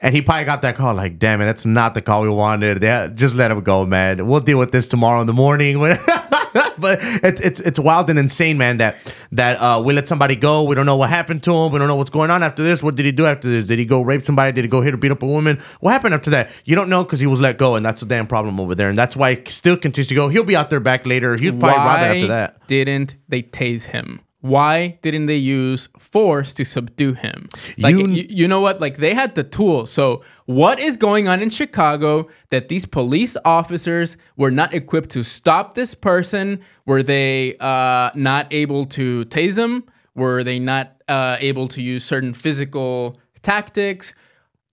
And 0.03 0.15
he 0.15 0.21
probably 0.21 0.45
got 0.45 0.63
that 0.63 0.75
call 0.75 0.95
like, 0.95 1.19
damn 1.19 1.41
it, 1.41 1.45
that's 1.45 1.65
not 1.65 1.93
the 1.93 2.01
call 2.01 2.23
we 2.23 2.29
wanted. 2.29 2.81
Yeah, 2.81 3.07
just 3.07 3.35
let 3.35 3.51
him 3.51 3.61
go, 3.61 3.85
man. 3.85 4.25
We'll 4.25 4.39
deal 4.39 4.57
with 4.57 4.71
this 4.71 4.87
tomorrow 4.87 5.21
in 5.21 5.27
the 5.27 5.33
morning. 5.33 5.79
but 6.81 6.99
it's 7.01 7.39
it's 7.39 7.59
it's 7.59 7.79
wild 7.79 8.09
and 8.09 8.17
insane, 8.17 8.57
man. 8.57 8.77
That 8.77 8.97
that 9.31 9.57
uh, 9.57 9.81
we 9.83 9.93
let 9.93 10.07
somebody 10.07 10.35
go. 10.35 10.63
We 10.63 10.75
don't 10.75 10.85
know 10.85 10.97
what 10.97 11.09
happened 11.09 11.43
to 11.43 11.53
him. 11.53 11.71
We 11.71 11.79
don't 11.79 11.87
know 11.87 11.95
what's 11.95 12.09
going 12.09 12.31
on 12.31 12.41
after 12.41 12.63
this. 12.63 12.81
What 12.81 12.95
did 12.95 13.05
he 13.05 13.11
do 13.11 13.25
after 13.27 13.47
this? 13.47 13.67
Did 13.67 13.79
he 13.79 13.85
go 13.85 14.01
rape 14.01 14.23
somebody? 14.23 14.51
Did 14.51 14.63
he 14.63 14.67
go 14.67 14.81
hit 14.81 14.93
or 14.93 14.97
beat 14.97 15.11
up 15.11 15.21
a 15.21 15.27
woman? 15.27 15.61
What 15.79 15.91
happened 15.91 16.15
after 16.15 16.31
that? 16.31 16.49
You 16.65 16.75
don't 16.75 16.89
know 16.89 17.03
because 17.03 17.19
he 17.19 17.27
was 17.27 17.39
let 17.39 17.57
go, 17.57 17.75
and 17.75 17.85
that's 17.85 18.01
a 18.01 18.05
damn 18.05 18.27
problem 18.27 18.59
over 18.59 18.73
there. 18.73 18.89
And 18.89 18.97
that's 18.97 19.15
why 19.15 19.35
he 19.35 19.51
still 19.51 19.77
continues 19.77 20.07
to 20.07 20.15
go. 20.15 20.29
He'll 20.29 20.43
be 20.43 20.55
out 20.55 20.69
there 20.69 20.79
back 20.79 21.05
later. 21.05 21.35
He 21.37 21.45
was 21.45 21.59
probably 21.59 21.77
robbing 21.77 22.17
after 22.17 22.27
that. 22.27 22.67
didn't 22.67 23.15
they 23.29 23.43
tase 23.43 23.85
him? 23.85 24.21
Why 24.41 24.97
didn't 25.04 25.27
they 25.27 25.38
use 25.38 25.88
force 25.99 26.51
to 26.56 26.65
subdue 26.65 27.13
him? 27.13 27.47
Like 27.77 27.95
You- 27.95 28.08
you, 28.08 28.47
know 28.47 28.60
what? 28.60 28.82
Like 28.82 28.97
they 28.97 29.13
had 29.13 29.36
the 29.36 29.43
tools. 29.43 29.91
So 29.91 30.23
what 30.45 30.80
is 30.80 30.97
going 30.97 31.27
on 31.27 31.41
in 31.41 31.49
Chicago 31.51 32.27
that 32.49 32.67
these 32.67 32.86
police 32.88 33.38
officers 33.45 34.17
were 34.38 34.49
not 34.51 34.73
equipped 34.73 35.10
to 35.12 35.23
stop 35.23 35.75
this 35.75 35.93
person? 35.93 36.60
Were 36.88 37.04
they 37.04 37.56
uh, 37.60 38.10
not 38.15 38.47
able 38.51 38.86
to 38.97 39.25
tase 39.25 39.58
him? 39.58 39.84
Were 40.15 40.43
they 40.43 40.58
not 40.60 40.95
uh, 41.08 41.38
able 41.39 41.67
to 41.69 41.82
use 41.82 42.04
certain 42.04 42.34
physical 42.34 43.19
tactics? 43.43 44.13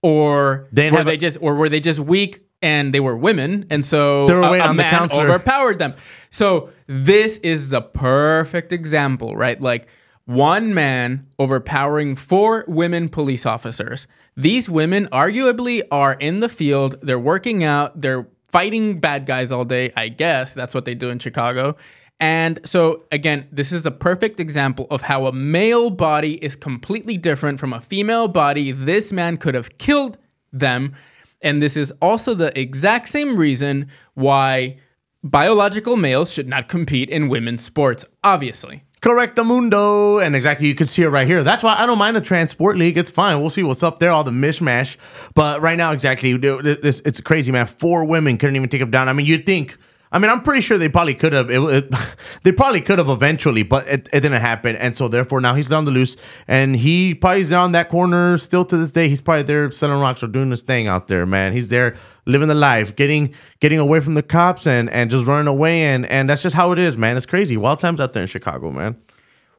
Or 0.02 0.68
They 0.72 0.90
were 0.90 1.04
they 1.04 1.14
a- 1.14 1.16
just 1.18 1.38
or 1.40 1.54
were 1.56 1.68
they 1.68 1.80
just 1.80 2.00
weak 2.00 2.40
and 2.62 2.92
they 2.92 3.00
were 3.00 3.16
women 3.16 3.66
and 3.70 3.84
so 3.84 4.26
They 4.26 4.34
were 4.34 4.40
a- 4.42 4.52
a 4.52 4.60
on 4.60 4.76
the 4.76 4.82
man 4.82 4.90
counselor. 4.90 5.28
overpowered 5.28 5.78
them. 5.78 5.94
So 6.30 6.70
this 6.86 7.38
is 7.38 7.70
the 7.70 7.80
perfect 7.80 8.72
example, 8.72 9.36
right? 9.36 9.60
Like 9.60 9.88
one 10.24 10.74
man 10.74 11.26
overpowering 11.38 12.16
four 12.16 12.64
women 12.68 13.08
police 13.08 13.46
officers. 13.46 14.06
These 14.36 14.68
women 14.68 15.06
arguably 15.12 15.82
are 15.90 16.14
in 16.14 16.40
the 16.40 16.48
field, 16.48 16.96
they're 17.02 17.18
working 17.18 17.64
out, 17.64 18.00
they're 18.00 18.26
fighting 18.52 18.98
bad 19.00 19.26
guys 19.26 19.50
all 19.52 19.64
day, 19.64 19.90
I 19.96 20.08
guess. 20.08 20.54
That's 20.54 20.74
what 20.74 20.84
they 20.84 20.94
do 20.94 21.08
in 21.10 21.18
Chicago. 21.18 21.76
And 22.20 22.58
so 22.64 23.04
again, 23.12 23.46
this 23.52 23.70
is 23.72 23.86
a 23.86 23.90
perfect 23.90 24.40
example 24.40 24.86
of 24.90 25.02
how 25.02 25.26
a 25.26 25.32
male 25.32 25.88
body 25.90 26.34
is 26.44 26.56
completely 26.56 27.16
different 27.16 27.60
from 27.60 27.72
a 27.72 27.80
female 27.80 28.26
body. 28.28 28.72
This 28.72 29.12
man 29.12 29.36
could 29.36 29.54
have 29.54 29.78
killed 29.78 30.18
them. 30.52 30.94
And 31.40 31.62
this 31.62 31.76
is 31.76 31.92
also 32.02 32.34
the 32.34 32.58
exact 32.58 33.08
same 33.08 33.36
reason 33.36 33.88
why 34.14 34.78
biological 35.22 35.96
males 35.96 36.32
should 36.32 36.48
not 36.48 36.68
compete 36.68 37.08
in 37.08 37.28
women's 37.28 37.62
sports, 37.62 38.04
obviously. 38.24 38.82
Correct 39.00 39.36
the 39.36 39.44
mundo. 39.44 40.18
And 40.18 40.34
exactly, 40.34 40.66
you 40.66 40.74
can 40.74 40.88
see 40.88 41.02
it 41.02 41.08
right 41.08 41.26
here. 41.26 41.44
That's 41.44 41.62
why 41.62 41.76
I 41.78 41.86
don't 41.86 41.98
mind 41.98 42.16
the 42.16 42.20
transport 42.20 42.76
league. 42.76 42.98
It's 42.98 43.10
fine. 43.10 43.40
We'll 43.40 43.50
see 43.50 43.62
what's 43.62 43.84
up 43.84 44.00
there, 44.00 44.10
all 44.10 44.24
the 44.24 44.32
mishmash. 44.32 44.96
But 45.34 45.62
right 45.62 45.78
now, 45.78 45.92
exactly, 45.92 46.36
it's 46.42 47.20
crazy, 47.20 47.52
man. 47.52 47.66
Four 47.66 48.04
women 48.04 48.38
couldn't 48.38 48.56
even 48.56 48.68
take 48.68 48.80
him 48.80 48.90
down. 48.90 49.08
I 49.08 49.12
mean, 49.12 49.26
you'd 49.26 49.46
think. 49.46 49.78
I 50.10 50.18
mean, 50.18 50.30
I'm 50.30 50.42
pretty 50.42 50.62
sure 50.62 50.78
they 50.78 50.88
probably 50.88 51.14
could 51.14 51.32
have. 51.32 51.50
It, 51.50 51.60
it- 51.60 51.94
they 52.42 52.52
probably 52.52 52.80
could 52.80 52.98
have 52.98 53.08
eventually, 53.08 53.62
but 53.62 53.86
it, 53.86 54.08
it 54.12 54.20
didn't 54.20 54.40
happen. 54.40 54.74
And 54.76 54.96
so, 54.96 55.08
therefore, 55.08 55.40
now 55.40 55.54
he's 55.54 55.68
down 55.68 55.84
the 55.84 55.90
loose, 55.90 56.16
and 56.46 56.76
he 56.76 57.14
probably 57.14 57.40
is 57.42 57.50
down 57.50 57.72
that 57.72 57.88
corner 57.90 58.38
still 58.38 58.64
to 58.64 58.76
this 58.76 58.92
day. 58.92 59.08
He's 59.08 59.20
probably 59.20 59.42
there 59.42 59.70
selling 59.70 60.00
rocks 60.00 60.22
or 60.22 60.26
doing 60.28 60.50
his 60.50 60.62
thing 60.62 60.88
out 60.88 61.08
there, 61.08 61.26
man. 61.26 61.52
He's 61.52 61.68
there 61.68 61.94
living 62.26 62.48
the 62.48 62.54
life, 62.54 62.96
getting 62.96 63.34
getting 63.60 63.78
away 63.78 64.00
from 64.00 64.14
the 64.14 64.22
cops 64.22 64.66
and 64.66 64.88
and 64.90 65.10
just 65.10 65.26
running 65.26 65.48
away, 65.48 65.82
and 65.82 66.06
and 66.06 66.28
that's 66.30 66.42
just 66.42 66.56
how 66.56 66.72
it 66.72 66.78
is, 66.78 66.96
man. 66.96 67.16
It's 67.16 67.26
crazy. 67.26 67.56
Wild 67.56 67.80
times 67.80 68.00
out 68.00 68.12
there 68.14 68.22
in 68.22 68.28
Chicago, 68.28 68.70
man. 68.70 68.96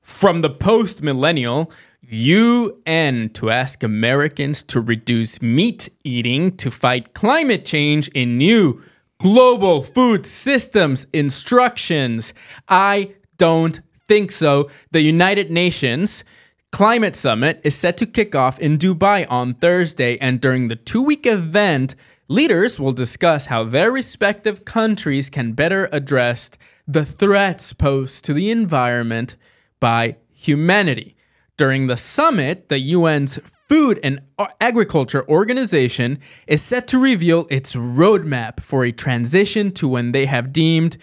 From 0.02 0.42
the 0.42 0.50
post 0.50 1.04
millennial, 1.04 1.72
UN 2.10 3.30
to 3.30 3.50
ask 3.52 3.84
Americans 3.84 4.64
to 4.64 4.82
reduce 4.82 5.42
meat 5.42 5.90
eating 6.04 6.56
to 6.58 6.72
fight 6.72 7.14
climate 7.14 7.66
change 7.66 8.08
in 8.10 8.38
new 8.38 8.82
global 9.20 9.82
food 9.82 10.26
systems 10.26 11.06
instructions? 11.14 12.34
I 12.68 13.16
don't 13.38 13.80
think 14.08 14.32
so. 14.32 14.70
The 14.92 15.02
United 15.02 15.52
Nations 15.52 16.24
Climate 16.72 17.16
Summit 17.16 17.60
is 17.64 17.76
set 17.76 17.98
to 17.98 18.06
kick 18.06 18.36
off 18.36 18.60
in 18.60 18.78
Dubai 18.78 19.26
on 19.30 19.56
Thursday, 19.56 20.18
and 20.20 20.40
during 20.40 20.68
the 20.68 20.76
two 20.76 21.02
week 21.02 21.26
event, 21.26 21.96
leaders 22.28 22.80
will 22.80 22.92
discuss 22.92 23.48
how 23.48 23.64
their 23.64 23.92
respective 23.92 24.66
countries 24.66 25.30
can 25.30 25.54
better 25.54 25.90
address 25.92 26.52
the 26.88 27.06
threats 27.06 27.74
posed 27.74 28.24
to 28.26 28.34
the 28.34 28.52
environment 28.52 29.36
by 29.80 30.18
humanity. 30.32 31.16
During 31.58 31.88
the 31.88 31.98
summit, 31.98 32.70
the 32.70 32.94
UN's 32.94 33.40
Food 33.70 34.00
and 34.04 34.20
Agriculture 34.60 35.24
Organization 35.30 36.18
is 36.48 36.60
set 36.60 36.88
to 36.88 36.98
reveal 37.00 37.46
its 37.52 37.76
roadmap 37.76 38.60
for 38.62 38.84
a 38.84 38.92
transition 38.92 39.72
to 39.74 39.88
when 39.88 40.12
they 40.12 40.26
have 40.26 40.52
deemed 40.52 40.98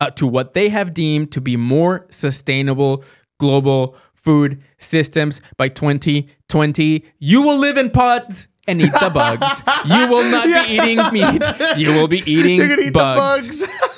uh, 0.00 0.10
to 0.10 0.28
what 0.28 0.54
they 0.54 0.68
have 0.68 0.94
deemed 0.94 1.32
to 1.32 1.40
be 1.40 1.56
more 1.56 2.06
sustainable 2.10 3.02
global 3.40 3.96
food 4.14 4.62
systems 4.78 5.40
by 5.56 5.68
2020. 5.68 7.04
You 7.18 7.42
will 7.42 7.58
live 7.58 7.76
in 7.76 7.90
pods 7.90 8.46
and 8.68 8.80
eat 8.80 8.92
the 9.00 9.10
bugs. 9.12 9.60
You 9.84 10.06
will 10.06 10.30
not 10.30 10.44
be 10.44 10.74
eating 10.76 10.98
meat. 11.12 11.42
You 11.76 11.94
will 11.94 12.06
be 12.06 12.22
eating 12.24 12.58
You're 12.58 12.68
gonna 12.68 12.82
eat 12.82 12.92
bugs. 12.92 13.58
the 13.58 13.66
bugs. 13.66 13.88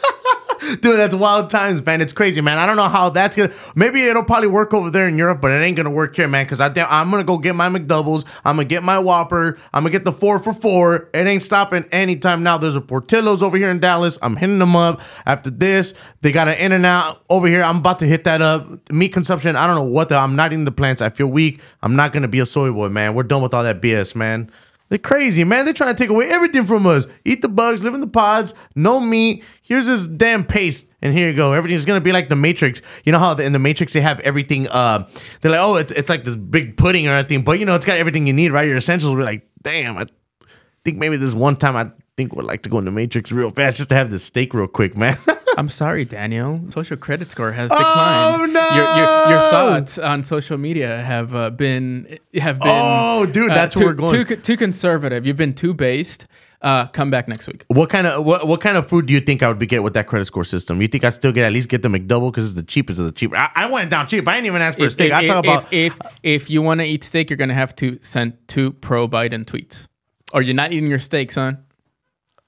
Dude, 0.81 0.99
that's 0.99 1.15
wild 1.15 1.51
times, 1.51 1.85
man. 1.85 2.01
It's 2.01 2.13
crazy, 2.13 2.41
man. 2.41 2.59
I 2.59 2.67
don't 2.67 2.77
know 2.77 2.89
how 2.89 3.11
that's 3.11 3.37
gonna. 3.37 3.53
Maybe 3.75 4.03
it'll 4.03 4.25
probably 4.25 4.49
work 4.49 4.73
over 4.73 4.91
there 4.91 5.09
in 5.09 5.19
Europe, 5.19 5.41
but 5.41 5.51
it 5.51 5.63
ain't 5.63 5.77
gonna 5.77 5.91
work 5.91 6.17
here, 6.17 6.29
man. 6.29 6.45
Because 6.45 6.61
I 6.61 6.69
think 6.71 6.87
I'm 6.91 7.11
gonna 7.11 7.25
go 7.25 7.39
get 7.39 7.55
my 7.55 7.69
McDoubles. 7.69 8.25
I'm 8.45 8.57
gonna 8.57 8.69
get 8.69 8.83
my 8.83 8.99
Whopper. 8.99 9.59
I'm 9.73 9.83
gonna 9.83 9.91
get 9.91 10.05
the 10.05 10.13
four 10.13 10.39
for 10.39 10.55
four. 10.55 11.09
It 11.13 11.27
ain't 11.27 11.43
stopping 11.43 11.85
anytime 11.93 12.43
now. 12.43 12.59
There's 12.59 12.77
a 12.77 12.81
Portillo's 12.81 13.43
over 13.43 13.57
here 13.57 13.71
in 13.71 13.81
Dallas. 13.81 14.19
I'm 14.23 14.37
hitting 14.37 14.59
them 14.59 14.77
up. 14.77 15.01
After 15.27 15.51
this, 15.51 15.95
they 16.23 16.33
got 16.33 16.49
an 16.49 16.55
In 16.55 16.73
and 16.73 16.87
Out 16.87 17.23
over 17.29 17.47
here. 17.47 17.63
I'm 17.63 17.79
about 17.79 17.99
to 18.01 18.07
hit 18.07 18.25
that 18.25 18.41
up. 18.41 18.91
Meat 18.91 19.13
consumption. 19.13 19.57
I 19.57 19.67
don't 19.67 19.77
know 19.77 19.93
what 19.93 20.09
the. 20.09 20.17
I'm 20.17 20.37
not 20.37 20.53
eating 20.53 20.65
the 20.65 20.73
plants. 20.73 21.03
I 21.03 21.11
feel 21.11 21.27
weak. 21.29 21.61
I'm 21.83 21.97
not 21.97 22.13
gonna 22.13 22.29
be 22.29 22.41
a 22.41 22.47
soy 22.47 22.71
boy, 22.73 22.89
man. 22.89 23.15
We're 23.15 23.23
done 23.25 23.43
with 23.43 23.55
all 23.55 23.63
that 23.65 23.81
BS, 23.81 24.15
man. 24.15 24.51
They're 24.95 25.01
crazy, 25.01 25.43
man. 25.43 25.65
They're 25.65 25.75
trying 25.75 25.93
to 25.93 26.01
take 26.01 26.09
away 26.09 26.29
everything 26.29 26.67
from 26.67 26.87
us. 26.87 27.09
Eat 27.25 27.43
the 27.43 27.49
bugs, 27.49 27.83
live 27.83 27.95
in 27.95 28.01
the 28.01 28.07
pods, 28.07 28.55
no 28.77 29.01
meat. 29.01 29.43
Here's 29.61 29.87
this 29.87 30.07
damn 30.07 30.45
paste, 30.45 30.87
and 31.03 31.13
here 31.13 31.29
you 31.29 31.35
go. 31.35 31.53
Everything's 31.53 31.85
gonna 31.85 32.01
be 32.01 32.13
like 32.13 32.29
the 32.29 32.37
Matrix. 32.37 32.81
You 33.03 33.11
know 33.11 33.19
how 33.19 33.35
in 33.35 33.53
the 33.53 33.59
Matrix 33.59 33.93
they 33.93 34.01
have 34.01 34.21
everything. 34.21 34.69
Uh, 34.69 35.09
they're 35.41 35.51
like, 35.51 35.61
oh, 35.61 35.75
it's 35.75 35.91
it's 35.91 36.09
like 36.09 36.23
this 36.23 36.37
big 36.37 36.77
pudding 36.77 37.09
or 37.09 37.11
anything, 37.11 37.43
but 37.43 37.59
you 37.59 37.67
know 37.67 37.75
it's 37.75 37.85
got 37.85 37.97
everything 37.97 38.29
you 38.29 38.33
need, 38.33 38.53
right? 38.53 38.69
Your 38.69 38.77
essentials. 38.77 39.17
We're 39.17 39.25
like, 39.25 39.49
damn. 39.63 39.99
I 39.99 40.07
think 40.85 40.99
maybe 40.99 41.17
this 41.17 41.35
one 41.35 41.57
time 41.57 41.75
I 41.75 41.91
think 42.17 42.37
we'd 42.37 42.45
like 42.45 42.63
to 42.63 42.69
go 42.69 42.79
in 42.79 42.85
the 42.85 42.93
Matrix 42.93 43.33
real 43.33 43.51
fast 43.51 43.79
just 43.79 43.89
to 43.89 43.97
have 43.97 44.13
this 44.13 44.23
steak 44.23 44.55
real 44.55 44.69
quick, 44.69 44.97
man. 44.97 45.19
I'm 45.57 45.69
sorry, 45.69 46.05
Daniel. 46.05 46.61
Social 46.71 46.97
credit 46.97 47.31
score 47.31 47.53
has 47.53 47.71
declined. 47.71 48.43
Oh, 48.43 48.45
no! 48.47 48.69
Your, 48.75 48.85
your, 48.85 49.31
your 49.31 49.51
thoughts 49.51 49.99
on 49.99 50.23
social 50.25 50.59
media 50.59 51.03
have 51.03 51.35
uh, 51.35 51.51
been 51.51 52.19
have 52.41 52.59
been. 52.59 52.69
Oh, 52.71 53.27
dude, 53.27 53.51
uh, 53.51 53.55
that's 53.55 53.75
too, 53.75 53.81
where 53.81 53.89
we're 53.89 53.95
going. 53.95 54.27
Too, 54.27 54.37
too 54.37 54.57
conservative. 54.57 55.27
You've 55.27 55.37
been 55.37 55.55
too 55.55 55.75
based. 55.75 56.27
Uh, 56.63 56.87
come 56.87 57.11
back 57.11 57.29
next 57.29 57.47
week. 57.47 57.63
what 57.69 57.91
kind 57.91 58.07
of 58.07 58.25
what, 58.25 58.49
what 58.49 58.59
kind 58.59 58.79
of 58.79 58.87
food 58.87 59.05
do 59.05 59.13
you 59.13 59.21
think 59.21 59.43
I 59.43 59.49
would 59.49 59.59
be 59.59 59.67
get 59.67 59.83
with 59.83 59.93
that 59.95 60.07
credit 60.07 60.25
score 60.25 60.45
system? 60.45 60.81
You 60.81 60.89
think 60.89 61.05
I'd 61.05 61.13
still 61.13 61.31
get 61.31 61.45
at 61.45 61.53
least 61.53 61.69
get 61.69 61.83
the 61.83 61.89
McDouble 61.89 62.33
because 62.33 62.47
it's 62.47 62.55
the 62.55 62.63
cheapest 62.63 62.99
of 62.99 63.05
the 63.05 63.13
cheap? 63.13 63.35
I, 63.35 63.51
I 63.55 63.71
went 63.71 63.91
down 63.91 64.07
cheap. 64.07 64.27
I 64.27 64.33
didn't 64.35 64.47
even 64.47 64.63
ask 64.63 64.79
for 64.79 64.87
a 64.87 64.91
steak. 64.91 65.13
I 65.13 65.27
talk 65.27 65.45
about 65.45 65.71
if, 65.75 65.95
if 65.95 66.13
if 66.23 66.51
you 66.51 66.63
want 66.63 66.81
to 66.81 66.87
eat 66.87 67.05
steak, 67.05 67.29
you're 67.29 67.37
gonna 67.37 67.53
have 67.53 67.77
to 67.77 67.99
send 68.01 68.39
two 68.49 68.73
pro 68.73 69.07
Biden 69.07 69.45
tweets, 69.45 69.89
or 70.33 70.41
you're 70.41 70.55
not 70.55 70.73
eating 70.73 70.89
your 70.89 70.99
steak, 70.99 71.33
son. 71.33 71.64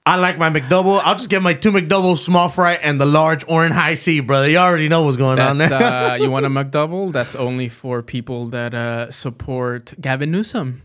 I 0.07 0.15
like 0.15 0.37
my 0.37 0.49
McDouble. 0.49 1.01
I'll 1.03 1.15
just 1.15 1.29
get 1.29 1.41
my 1.41 1.53
two 1.53 1.71
McDoubles, 1.71 2.19
small 2.19 2.47
fry, 2.47 2.73
and 2.75 2.97
the 2.99 3.05
large 3.05 3.43
orange 3.49 3.73
Hi-C, 3.75 4.21
brother. 4.21 4.49
You 4.49 4.57
already 4.57 4.87
know 4.87 5.03
what's 5.03 5.17
going 5.17 5.37
on 5.39 5.57
there. 5.57 5.73
uh, 5.73 6.15
you 6.15 6.31
want 6.31 6.45
a 6.45 6.49
McDouble? 6.49 7.11
That's 7.11 7.35
only 7.35 7.67
for 7.67 8.01
people 8.01 8.45
that 8.47 8.73
uh, 8.73 9.11
support 9.11 9.93
Gavin 9.99 10.31
Newsom. 10.31 10.83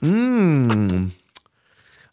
Mmm. 0.00 1.10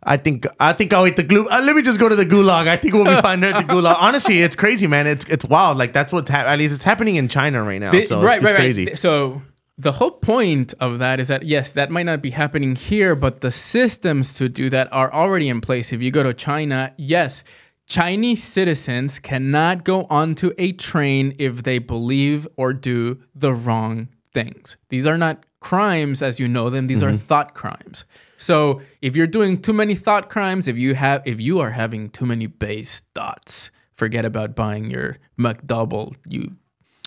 I 0.02 0.18
think 0.18 0.48
I 0.60 0.74
think 0.74 0.94
I'll 0.94 1.06
eat 1.06 1.18
the 1.18 1.24
glue. 1.24 1.46
Uh, 1.48 1.62
let 1.62 1.76
me 1.76 1.82
just 1.82 2.00
go 2.00 2.08
to 2.08 2.16
the 2.16 2.26
gulag. 2.26 2.68
I 2.68 2.78
think 2.78 2.94
we'll 2.94 3.04
be 3.04 3.22
fine 3.22 3.42
there 3.42 3.54
at 3.54 3.68
the 3.68 3.74
gulag. 3.76 3.96
Honestly, 4.00 4.42
it's 4.42 4.56
crazy, 4.56 4.88
man. 4.88 5.06
It's 5.08 5.26
it's 5.26 5.44
wild. 5.46 5.78
Like 5.78 5.92
that's 5.94 6.14
what's 6.14 6.30
happening. 6.30 6.54
At 6.54 6.60
least 6.60 6.74
it's 6.74 6.84
happening 6.84 7.16
in 7.16 7.28
China 7.28 7.62
right 7.64 7.80
now. 7.82 7.92
The- 7.92 8.02
so 8.02 8.22
right, 8.22 8.38
it's, 8.38 8.44
right, 8.46 8.54
it's 8.54 8.60
crazy. 8.60 8.86
right. 8.86 8.98
So 8.98 9.42
the 9.80 9.94
whole 9.94 10.12
point 10.12 10.74
of 10.82 11.00
that 11.00 11.22
is 11.22 11.30
that 11.30 11.44
yes, 11.44 11.72
that 11.72 11.90
might 11.90 12.06
not 12.06 12.22
be 12.22 12.32
happening 12.32 12.76
here, 12.76 13.16
but 13.16 13.40
the 13.40 13.52
systems 13.52 14.36
to 14.36 14.50
do 14.50 14.70
that 14.70 14.92
are 14.92 15.12
already 15.14 15.48
in 15.48 15.62
place. 15.62 15.94
If 15.94 16.02
you 16.02 16.12
go 16.12 16.22
to 16.22 16.34
China, 16.34 16.94
yes, 16.98 17.46
Chinese 17.88 18.44
citizens 18.44 19.20
cannot 19.20 19.86
go 19.86 20.06
onto 20.10 20.52
a 20.58 20.74
train 20.74 21.34
if 21.40 21.64
they 21.64 21.80
believe 21.80 22.46
or 22.58 22.74
do 22.74 23.22
the 23.34 23.54
wrong 23.54 24.10
things. 24.34 24.76
These 24.90 25.08
are 25.08 25.18
not 25.18 25.46
crimes 25.62 26.22
as 26.22 26.42
you 26.42 26.50
know 26.50 26.70
them. 26.70 26.88
These 26.88 27.02
are 27.02 27.12
mm-hmm. 27.12 27.18
thought 27.18 27.54
crimes. 27.54 28.06
So 28.38 28.82
if 29.02 29.16
you're 29.16 29.28
doing 29.28 29.62
too 29.62 29.74
many 29.74 29.96
thought 29.96 30.30
crimes, 30.30 30.68
if 30.68 30.78
you 30.78 30.96
have 30.96 31.26
if 31.26 31.40
you 31.40 31.62
are 31.62 31.72
having 31.72 32.10
too 32.10 32.26
many 32.26 32.48
base 32.48 33.02
thoughts, 33.16 33.72
forget 33.94 34.26
about 34.26 34.56
buying 34.56 34.90
your 34.90 35.18
McDouble. 35.40 36.16
You 36.28 36.58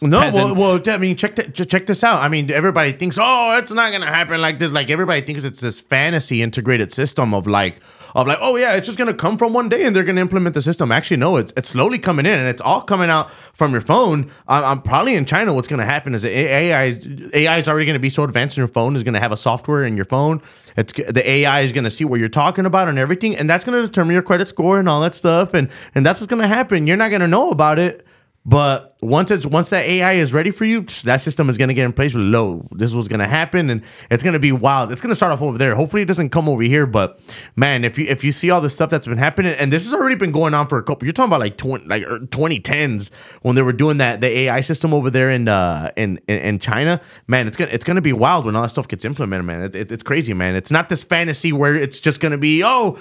No, 0.03 0.31
well, 0.35 0.55
well, 0.55 0.83
I 0.87 0.99
mean, 0.99 1.17
check 1.17 1.37
th- 1.37 1.69
check 1.71 1.87
this 1.87 2.03
out. 2.03 2.19
I 2.19 2.29
mean, 2.29 2.51
everybody 2.51 2.91
thinks, 2.93 3.19
oh, 3.21 3.57
it's 3.57 3.71
not 3.71 3.93
gonna 3.93 4.07
happen 4.07 4.41
like 4.41 4.59
this. 4.59 4.73
Like 4.73 4.91
everybody 4.91 5.21
thinks 5.21 5.45
it's 5.45 5.61
this 5.61 5.81
fantasy 5.81 6.43
integrated 6.43 6.93
system 6.93 7.33
of 7.33 7.47
like, 7.47 7.79
of 8.17 8.27
like, 8.27 8.38
oh 8.41 8.57
yeah, 8.57 8.75
it's 8.75 8.87
just 8.87 8.99
gonna 8.99 9.15
come 9.15 9.38
from 9.38 9.53
one 9.53 9.69
day 9.69 9.85
and 9.85 9.95
they're 9.95 10.03
gonna 10.03 10.21
implement 10.21 10.55
the 10.55 10.62
system. 10.62 10.91
Actually, 10.91 11.19
no, 11.19 11.37
it's 11.37 11.53
it's 11.57 11.69
slowly 11.69 12.01
coming 12.01 12.27
in 12.27 12.37
and 12.37 12.49
it's 12.49 12.61
all 12.61 12.81
coming 12.81 13.11
out 13.11 13.31
from 13.31 13.71
your 13.71 13.81
phone. 13.81 14.29
I'm, 14.49 14.65
I'm 14.65 14.83
probably 14.83 15.15
in 15.15 15.25
China. 15.25 15.55
What's 15.55 15.69
gonna 15.69 15.85
happen 15.85 16.15
is 16.17 16.25
AI 16.25 16.99
AI 17.33 17.59
is 17.59 17.69
already 17.69 17.87
gonna 17.87 18.01
be 18.01 18.11
so 18.11 18.25
advanced 18.25 18.57
in 18.57 18.62
your 18.62 18.69
phone. 18.69 18.97
Is 18.97 19.05
gonna 19.05 19.21
have 19.21 19.33
a 19.33 19.37
software 19.37 19.85
in 19.85 19.95
your 19.95 20.05
phone. 20.05 20.43
It's 20.77 20.93
the 20.93 21.23
AI 21.31 21.61
is 21.61 21.71
gonna 21.71 21.91
see 21.91 22.05
what 22.05 22.19
you're 22.19 22.29
talking 22.29 22.67
about 22.67 22.88
and 22.88 22.99
everything, 22.99 23.37
and 23.37 23.49
that's 23.49 23.65
gonna 23.65 23.83
determine 23.83 24.15
your 24.15 24.23
credit 24.23 24.49
score 24.49 24.81
and 24.81 24.88
all 24.88 25.01
that 25.03 25.15
stuff. 25.15 25.55
And 25.55 25.69
and 25.95 26.05
that's 26.05 26.21
what's 26.21 26.31
gonna 26.31 26.49
happen. 26.49 26.88
You're 26.88 26.97
not 26.97 27.12
gonna 27.12 27.29
know 27.29 27.51
about 27.51 27.79
it. 27.79 28.05
But 28.44 28.96
once 29.00 29.31
it's 29.31 29.46
once 29.46 29.70
that 29.70 29.85
AI 29.85 30.14
is 30.14 30.33
ready 30.33 30.50
for 30.50 30.64
you, 30.64 30.83
that 31.05 31.20
system 31.20 31.48
is 31.48 31.57
gonna 31.57 31.74
get 31.74 31.85
in 31.85 31.92
place 31.92 32.12
with 32.12 32.24
low. 32.24 32.66
This 32.72 32.90
is 32.90 32.96
what's 32.96 33.07
gonna 33.07 33.28
happen, 33.28 33.70
and 33.70 33.83
it's 34.11 34.24
gonna 34.24 34.40
be 34.40 34.50
wild. 34.50 34.90
It's 34.90 35.00
gonna 35.00 35.14
start 35.14 35.31
off 35.31 35.40
over 35.42 35.57
there. 35.59 35.76
Hopefully, 35.76 36.02
it 36.02 36.07
doesn't 36.07 36.31
come 36.31 36.48
over 36.48 36.62
here. 36.62 36.85
But 36.85 37.20
man, 37.55 37.85
if 37.85 37.98
you 37.98 38.07
if 38.07 38.24
you 38.24 38.33
see 38.33 38.50
all 38.50 38.61
the 38.61 38.68
stuff 38.68 38.90
that's 38.90 39.07
been 39.07 39.18
happening, 39.18 39.55
and 39.55 39.72
this 39.72 39.85
has 39.85 39.94
already 39.94 40.16
been 40.16 40.33
going 40.33 40.55
on 40.55 40.66
for 40.66 40.76
a 40.78 40.83
couple, 40.83 41.07
you're 41.07 41.12
talking 41.12 41.31
about 41.31 41.38
like 41.38 41.57
twenty 41.57 41.85
like 41.87 42.05
twenty 42.33 42.59
tens 42.59 43.12
when 43.42 43.55
they 43.55 43.62
were 43.62 43.72
doing 43.72 43.98
that 43.98 44.20
the 44.20 44.26
AI 44.26 44.61
system 44.61 44.92
over 44.92 45.09
there 45.09 45.31
in 45.31 45.46
uh 45.46 45.92
in 45.94 46.18
in, 46.26 46.38
in 46.38 46.59
China. 46.59 47.00
Man, 47.28 47.46
it's 47.46 47.57
gonna 47.57 47.70
it's 47.70 47.85
gonna 47.85 48.02
be 48.02 48.12
wild 48.12 48.44
when 48.44 48.57
all 48.57 48.62
that 48.62 48.70
stuff 48.70 48.88
gets 48.88 49.05
implemented. 49.05 49.46
Man, 49.46 49.62
it, 49.62 49.76
it, 49.76 49.92
it's 49.92 50.02
crazy, 50.02 50.35
man. 50.35 50.57
It's 50.57 50.72
not 50.72 50.88
this 50.88 51.05
fantasy 51.05 51.52
where 51.52 51.76
it's 51.76 52.00
just 52.00 52.20
gonna 52.20 52.38
be 52.38 52.62
oh 52.64 52.98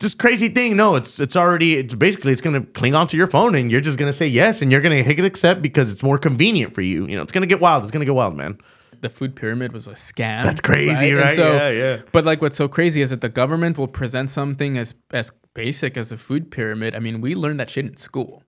just 0.00 0.18
crazy 0.18 0.48
thing. 0.48 0.76
No, 0.76 0.94
it's 0.96 1.18
it's 1.20 1.36
already 1.36 1.76
it's 1.76 1.94
basically 1.94 2.32
it's 2.32 2.40
gonna 2.40 2.62
cling 2.62 2.94
onto 2.94 3.16
your 3.16 3.26
phone 3.26 3.54
and 3.54 3.70
you're 3.70 3.80
just 3.80 3.98
gonna 3.98 4.12
say 4.12 4.26
yes 4.26 4.62
and 4.62 4.70
you're 4.70 4.80
gonna 4.80 5.02
hit 5.02 5.18
accept 5.24 5.60
because 5.62 5.90
it's 5.90 6.02
more 6.02 6.18
convenient 6.18 6.74
for 6.74 6.82
you. 6.82 7.06
You 7.06 7.16
know, 7.16 7.22
it's 7.22 7.32
gonna 7.32 7.46
get 7.46 7.60
wild. 7.60 7.82
It's 7.82 7.90
gonna 7.92 8.04
get 8.04 8.14
wild, 8.14 8.36
man. 8.36 8.58
the 9.00 9.08
food 9.08 9.34
pyramid 9.36 9.72
was 9.72 9.86
a 9.86 9.92
scam. 9.92 10.42
That's 10.42 10.60
crazy, 10.60 11.10
And 11.10 11.18
right? 11.18 11.38
Yeah, 11.38 11.70
yeah. 11.70 11.98
But 12.12 12.24
like, 12.24 12.40
what's 12.42 12.56
so 12.56 12.68
crazy 12.68 13.00
is 13.00 13.10
that 13.10 13.20
the 13.20 13.28
government 13.28 13.78
will 13.78 13.88
present 13.88 14.30
something 14.30 14.76
as 14.78 14.94
as 15.10 15.32
basic 15.54 15.96
as 15.96 16.12
a 16.12 16.16
food 16.16 16.50
pyramid. 16.50 16.94
I 16.94 17.00
mean, 17.00 17.20
we 17.20 17.34
learned 17.34 17.58
that 17.60 17.70
shit 17.70 17.84
in 17.84 17.96
school. 17.96 18.42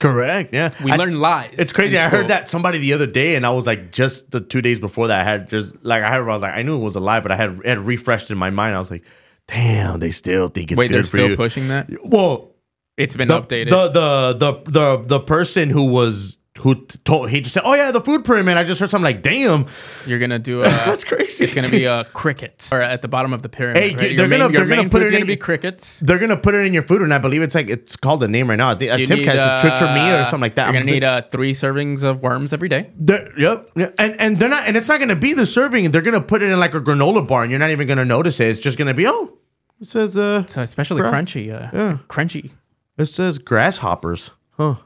Correct. 0.00 0.52
Yeah. 0.52 0.72
We 0.82 0.90
I- 0.90 0.96
learned 0.96 1.18
lies. 1.20 1.54
It's 1.58 1.72
crazy. 1.72 1.96
I 1.98 2.08
heard 2.08 2.28
that 2.28 2.48
somebody 2.48 2.78
the 2.78 2.92
other 2.92 3.06
day, 3.06 3.36
and 3.36 3.46
I 3.46 3.50
was 3.50 3.66
like, 3.66 3.92
just 3.92 4.30
the 4.32 4.40
two 4.40 4.60
days 4.60 4.80
before 4.80 5.06
that, 5.08 5.20
I 5.20 5.24
had 5.24 5.48
just 5.48 5.76
like 5.84 6.02
I 6.02 6.08
had, 6.10 6.20
I 6.20 6.24
was 6.26 6.42
like, 6.42 6.54
I 6.54 6.62
knew 6.62 6.76
it 6.76 6.82
was 6.84 6.96
a 6.96 7.00
lie, 7.00 7.20
but 7.20 7.30
I 7.30 7.36
had 7.36 7.60
had 7.64 7.78
refreshed 7.80 8.30
in 8.30 8.36
my 8.38 8.50
mind. 8.50 8.74
I 8.74 8.78
was 8.78 8.90
like, 8.90 9.04
damn, 9.48 10.00
they 10.00 10.10
still 10.10 10.48
think 10.48 10.72
it's 10.72 10.78
Wait, 10.78 10.88
good 10.88 10.94
they're 10.96 11.02
for 11.02 11.08
still 11.08 11.30
you. 11.30 11.36
pushing 11.36 11.68
that. 11.68 11.88
Well, 12.04 12.54
It's 12.96 13.16
been 13.16 13.28
the, 13.28 13.40
updated. 13.40 13.70
The, 13.70 13.88
the 13.88 14.32
the 14.38 14.70
the 14.70 15.02
the 15.06 15.20
person 15.20 15.70
who 15.70 15.86
was 15.90 16.38
who 16.60 16.76
told 17.04 17.30
he 17.30 17.40
just 17.40 17.54
said, 17.54 17.62
"Oh 17.64 17.74
yeah, 17.74 17.90
the 17.90 18.00
food 18.00 18.24
pyramid." 18.24 18.56
I 18.56 18.62
just 18.62 18.78
heard 18.78 18.88
something 18.88 19.04
like, 19.04 19.22
"Damn, 19.22 19.66
You're 20.06 20.20
gonna 20.20 20.38
do 20.38 20.60
a. 20.60 20.62
That's 20.62 21.02
crazy. 21.02 21.42
It's 21.44 21.52
gonna 21.54 21.68
be 21.68 21.84
a 21.84 22.04
crickets 22.04 22.72
or 22.72 22.80
at 22.80 23.02
the 23.02 23.08
bottom 23.08 23.32
of 23.32 23.42
the 23.42 23.48
pyramid. 23.48 23.82
Hey, 23.82 23.88
right? 23.90 23.98
they're 23.98 24.10
Your 24.12 24.28
main, 24.28 24.38
gonna- 24.38 24.52
they're 24.52 24.66
gonna 24.66 24.88
put 24.88 25.02
it 25.02 25.06
gonna 25.10 25.22
in- 25.22 25.26
be 25.26 25.36
crickets. 25.36 25.98
they're 26.00 26.18
gonna 26.20 26.36
put 26.36 26.54
it 26.54 26.64
in 26.64 26.72
your 26.72 26.84
food," 26.84 27.02
and 27.02 27.12
I 27.12 27.18
believe 27.18 27.42
it's 27.42 27.56
like 27.56 27.68
it's 27.70 27.96
called 27.96 28.22
a 28.22 28.28
name 28.28 28.48
right 28.48 28.56
now. 28.56 28.70
I 28.70 28.76
think 28.76 28.92
a 28.92 29.00
You 29.00 29.06
tip 29.06 29.18
need, 29.18 29.26
has 29.26 29.40
a 29.40 29.66
trick 29.68 29.82
or 29.82 29.92
me 29.92 30.10
or 30.10 30.14
uh, 30.20 30.24
something 30.26 30.42
like 30.42 30.54
that. 30.54 30.66
You're 30.66 30.68
I'm 30.68 30.74
gonna 30.74 30.84
thi- 30.84 30.92
need 30.92 31.04
uh, 31.04 31.22
three 31.22 31.52
servings 31.52 32.04
of 32.04 32.22
worms 32.22 32.52
every 32.52 32.68
day. 32.68 32.90
Yep, 33.00 33.70
yeah. 33.76 33.90
and 33.98 34.20
and 34.20 34.38
they're 34.38 34.48
not, 34.48 34.68
and 34.68 34.76
it's 34.76 34.88
not 34.88 35.00
gonna 35.00 35.16
be 35.16 35.32
the 35.32 35.46
serving. 35.46 35.90
They're 35.90 36.02
gonna 36.02 36.20
put 36.20 36.40
it 36.42 36.50
in 36.50 36.60
like 36.60 36.74
a 36.74 36.80
granola 36.80 37.26
bar, 37.26 37.42
and 37.42 37.50
you're 37.50 37.58
not 37.60 37.70
even 37.70 37.88
gonna 37.88 38.04
notice 38.04 38.38
it. 38.38 38.46
It's 38.48 38.60
just 38.60 38.78
gonna 38.78 38.94
be 38.94 39.08
oh, 39.08 39.38
it 39.80 39.86
says 39.88 40.16
uh, 40.16 40.46
So 40.46 40.62
especially 40.62 41.02
crunchy. 41.02 41.52
Uh, 41.52 41.68
Yeah. 41.76 41.98
Crunchy. 42.08 42.52
it 42.96 43.06
says 43.06 43.38
grasshoppers, 43.38 44.30
huh? 44.52 44.76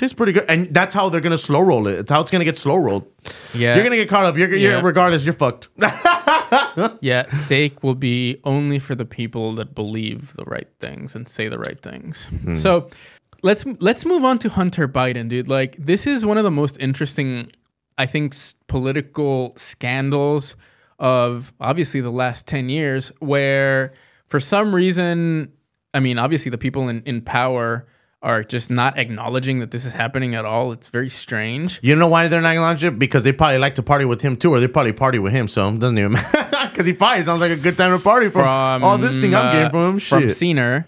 Tastes 0.00 0.14
pretty 0.14 0.32
good, 0.32 0.46
and 0.48 0.72
that's 0.72 0.94
how 0.94 1.10
they're 1.10 1.20
gonna 1.20 1.36
slow 1.36 1.60
roll 1.60 1.86
it. 1.86 1.98
It's 1.98 2.10
how 2.10 2.22
it's 2.22 2.30
gonna 2.30 2.46
get 2.46 2.56
slow 2.56 2.76
rolled. 2.76 3.04
Yeah. 3.52 3.74
You're 3.74 3.84
gonna 3.84 3.96
get 3.96 4.08
caught 4.08 4.24
up. 4.24 4.34
You're, 4.38 4.48
you're 4.48 4.72
Yeah. 4.72 4.80
regardless, 4.82 5.26
you're 5.26 5.34
fucked. 5.34 5.68
yeah, 7.02 7.26
steak 7.28 7.82
will 7.82 7.94
be 7.94 8.40
only 8.44 8.78
for 8.78 8.94
the 8.94 9.04
people 9.04 9.54
that 9.56 9.74
believe 9.74 10.32
the 10.34 10.44
right 10.44 10.68
things 10.80 11.14
and 11.14 11.28
say 11.28 11.48
the 11.48 11.58
right 11.58 11.80
things. 11.82 12.28
Hmm. 12.28 12.54
So 12.54 12.88
let's 13.42 13.64
let's 13.80 14.06
move 14.06 14.24
on 14.24 14.38
to 14.38 14.48
Hunter 14.48 14.88
Biden, 14.88 15.28
dude. 15.28 15.48
Like 15.48 15.76
this 15.76 16.06
is 16.06 16.24
one 16.24 16.38
of 16.38 16.44
the 16.44 16.50
most 16.50 16.78
interesting, 16.80 17.50
I 17.98 18.06
think, 18.06 18.32
s- 18.34 18.54
political 18.68 19.52
scandals 19.56 20.56
of 20.98 21.52
obviously 21.60 22.00
the 22.00 22.10
last 22.10 22.46
ten 22.46 22.68
years, 22.70 23.12
where 23.18 23.92
for 24.28 24.40
some 24.40 24.74
reason, 24.74 25.52
I 25.92 26.00
mean, 26.00 26.18
obviously 26.18 26.50
the 26.50 26.58
people 26.58 26.88
in 26.88 27.02
in 27.04 27.20
power 27.20 27.86
are 28.22 28.44
just 28.44 28.70
not 28.70 28.98
acknowledging 28.98 29.60
that 29.60 29.70
this 29.70 29.86
is 29.86 29.92
happening 29.94 30.34
at 30.34 30.44
all. 30.44 30.72
It's 30.72 30.88
very 30.88 31.08
strange. 31.08 31.80
You 31.82 31.94
know 31.94 32.06
why 32.08 32.28
they're 32.28 32.42
not 32.42 32.50
acknowledging 32.50 32.94
it? 32.94 32.98
Because 32.98 33.24
they 33.24 33.32
probably 33.32 33.58
like 33.58 33.76
to 33.76 33.82
party 33.82 34.04
with 34.04 34.20
him 34.20 34.36
too, 34.36 34.52
or 34.52 34.60
they 34.60 34.68
probably 34.68 34.92
party 34.92 35.18
with 35.18 35.32
him. 35.32 35.48
So 35.48 35.68
it 35.68 35.78
doesn't 35.78 35.98
even 35.98 36.12
matter. 36.32 36.68
Because 36.70 36.86
he 36.86 36.92
probably 36.92 37.24
sounds 37.24 37.40
like 37.40 37.50
a 37.50 37.56
good 37.56 37.76
time 37.76 37.96
to 37.96 38.02
party 38.02 38.28
from, 38.28 38.42
from 38.42 38.84
all 38.84 38.98
this 38.98 39.16
thing 39.16 39.34
I'm 39.34 39.46
uh, 39.46 39.52
getting 39.52 39.70
from 39.70 39.94
him. 39.94 40.00
From 40.00 40.22
Shit. 40.22 40.30
Scener. 40.30 40.84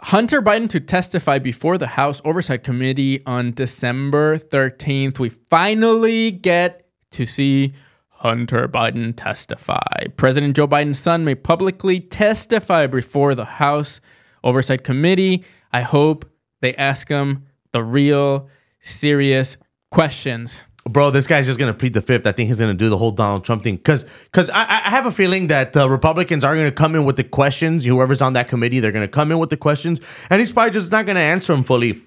Hunter 0.00 0.42
Biden 0.42 0.68
to 0.70 0.78
testify 0.78 1.38
before 1.38 1.78
the 1.78 1.86
House 1.86 2.20
Oversight 2.24 2.62
Committee 2.62 3.24
on 3.24 3.52
December 3.52 4.38
13th. 4.38 5.18
We 5.18 5.30
finally 5.30 6.30
get 6.30 6.86
to 7.12 7.24
see 7.24 7.72
Hunter 8.10 8.68
Biden 8.68 9.14
testify. 9.16 10.06
President 10.16 10.54
Joe 10.54 10.68
Biden's 10.68 10.98
son 10.98 11.24
may 11.24 11.34
publicly 11.34 11.98
testify 11.98 12.86
before 12.86 13.34
the 13.34 13.46
House 13.46 14.00
Oversight 14.44 14.84
Committee. 14.84 15.44
I 15.72 15.80
hope 15.80 16.30
they 16.66 16.74
ask 16.74 17.08
him 17.08 17.46
the 17.70 17.82
real, 17.82 18.48
serious 18.80 19.56
questions. 19.92 20.64
Bro, 20.88 21.10
this 21.10 21.26
guy's 21.26 21.46
just 21.46 21.58
gonna 21.60 21.74
plead 21.74 21.94
the 21.94 22.02
fifth. 22.02 22.26
I 22.26 22.32
think 22.32 22.48
he's 22.48 22.58
gonna 22.58 22.74
do 22.74 22.88
the 22.88 22.96
whole 22.96 23.12
Donald 23.12 23.44
Trump 23.44 23.62
thing 23.62 23.76
because 23.76 24.04
because 24.24 24.50
I, 24.50 24.62
I 24.62 24.90
have 24.90 25.06
a 25.06 25.12
feeling 25.12 25.46
that 25.48 25.72
the 25.72 25.88
Republicans 25.88 26.42
are 26.42 26.56
gonna 26.56 26.72
come 26.72 26.96
in 26.96 27.04
with 27.04 27.16
the 27.16 27.24
questions. 27.24 27.84
Whoever's 27.84 28.20
on 28.20 28.32
that 28.32 28.48
committee, 28.48 28.80
they're 28.80 28.92
gonna 28.92 29.06
come 29.06 29.30
in 29.30 29.38
with 29.38 29.50
the 29.50 29.56
questions, 29.56 30.00
and 30.28 30.40
he's 30.40 30.50
probably 30.50 30.72
just 30.72 30.90
not 30.90 31.06
gonna 31.06 31.20
answer 31.20 31.52
them 31.52 31.62
fully. 31.62 32.02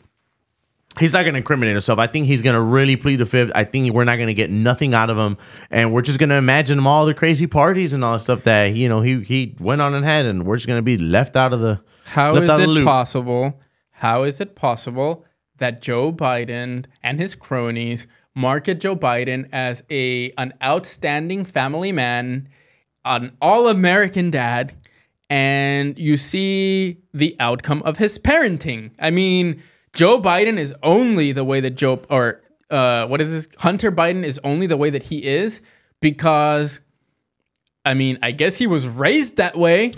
He's 1.00 1.13
not 1.13 1.24
gonna 1.24 1.38
incriminate 1.38 1.76
himself. 1.76 2.00
I 2.00 2.08
think 2.08 2.26
he's 2.26 2.41
gonna 2.41 2.62
really 2.62 2.98
plead 2.98 3.17
the 3.17 3.26
fifth. 3.26 3.52
I 3.56 3.63
think 3.63 3.93
we're 3.93 4.04
not 4.06 4.17
gonna 4.17 4.34
get 4.34 4.50
nothing 4.50 4.93
out 4.93 5.10
of 5.10 5.17
him, 5.17 5.38
and 5.72 5.93
we're 5.93 6.02
just 6.02 6.19
gonna 6.19 6.36
imagine 6.38 6.78
him 6.78 6.88
all 6.88 7.06
the 7.06 7.13
crazy 7.13 7.48
parties 7.48 7.93
and 7.93 8.04
all 8.04 8.13
the 8.13 8.19
stuff 8.19 8.43
that 8.43 8.74
you 8.74 8.89
know 8.89 9.00
he 9.02 9.22
he 9.24 9.56
went 9.60 9.82
on 9.82 9.93
and 9.93 10.04
had, 10.04 10.26
and 10.26 10.45
we're 10.45 10.58
just 10.58 10.67
gonna 10.67 10.82
be 10.82 10.98
left 10.98 11.36
out 11.36 11.54
of 11.54 11.60
the 11.62 11.80
How 12.06 12.36
is 12.36 12.50
it 12.50 12.67
the 12.67 12.84
possible? 12.86 13.60
How 13.99 14.23
is 14.23 14.39
it 14.39 14.55
possible 14.55 15.25
that 15.57 15.81
Joe 15.81 16.13
Biden 16.13 16.85
and 17.03 17.19
his 17.19 17.35
cronies 17.35 18.07
market 18.33 18.79
Joe 18.79 18.95
Biden 18.95 19.49
as 19.51 19.83
a 19.89 20.31
an 20.38 20.53
outstanding 20.63 21.43
family 21.43 21.91
man, 21.91 22.47
an 23.03 23.35
all-American 23.41 24.31
dad, 24.31 24.73
and 25.29 25.99
you 25.99 26.15
see 26.15 27.01
the 27.13 27.35
outcome 27.41 27.81
of 27.83 27.97
his 27.97 28.17
parenting? 28.17 28.91
I 28.99 29.12
mean, 29.12 29.62
Joe 29.91 30.21
Biden 30.21 30.57
is 30.57 30.73
only 30.81 31.33
the 31.33 31.43
way 31.43 31.59
that 31.59 31.71
Joe 31.71 32.01
or 32.09 32.41
uh, 32.69 33.05
what 33.07 33.19
is 33.19 33.33
this? 33.33 33.49
Hunter 33.57 33.91
Biden 33.91 34.23
is 34.23 34.39
only 34.45 34.65
the 34.65 34.77
way 34.77 34.89
that 34.89 35.03
he 35.03 35.25
is 35.25 35.59
because 35.99 36.79
I 37.83 37.95
mean, 37.95 38.17
I 38.21 38.31
guess 38.31 38.55
he 38.55 38.65
was 38.65 38.88
raised 38.88 39.35
that 39.38 39.57
way. 39.57 39.91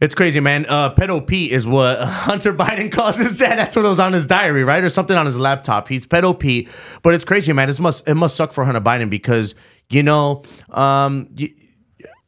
It's 0.00 0.14
crazy, 0.14 0.38
man. 0.38 0.64
Uh, 0.68 0.94
pedo 0.94 1.26
Pete 1.26 1.50
is 1.50 1.66
what 1.66 2.00
Hunter 2.02 2.54
Biden 2.54 2.90
calls 2.90 3.16
his 3.18 3.38
dad. 3.38 3.58
That's 3.58 3.74
what 3.74 3.84
was 3.84 3.98
on 3.98 4.12
his 4.12 4.28
diary, 4.28 4.62
right, 4.62 4.84
or 4.84 4.90
something 4.90 5.16
on 5.16 5.26
his 5.26 5.38
laptop. 5.38 5.88
He's 5.88 6.06
pedo 6.06 6.38
Pete, 6.38 6.68
but 7.02 7.14
it's 7.14 7.24
crazy, 7.24 7.52
man. 7.52 7.68
It 7.68 7.80
must 7.80 8.08
it 8.08 8.14
must 8.14 8.36
suck 8.36 8.52
for 8.52 8.64
Hunter 8.64 8.80
Biden 8.80 9.10
because 9.10 9.56
you 9.90 10.04
know, 10.04 10.42
um, 10.70 11.34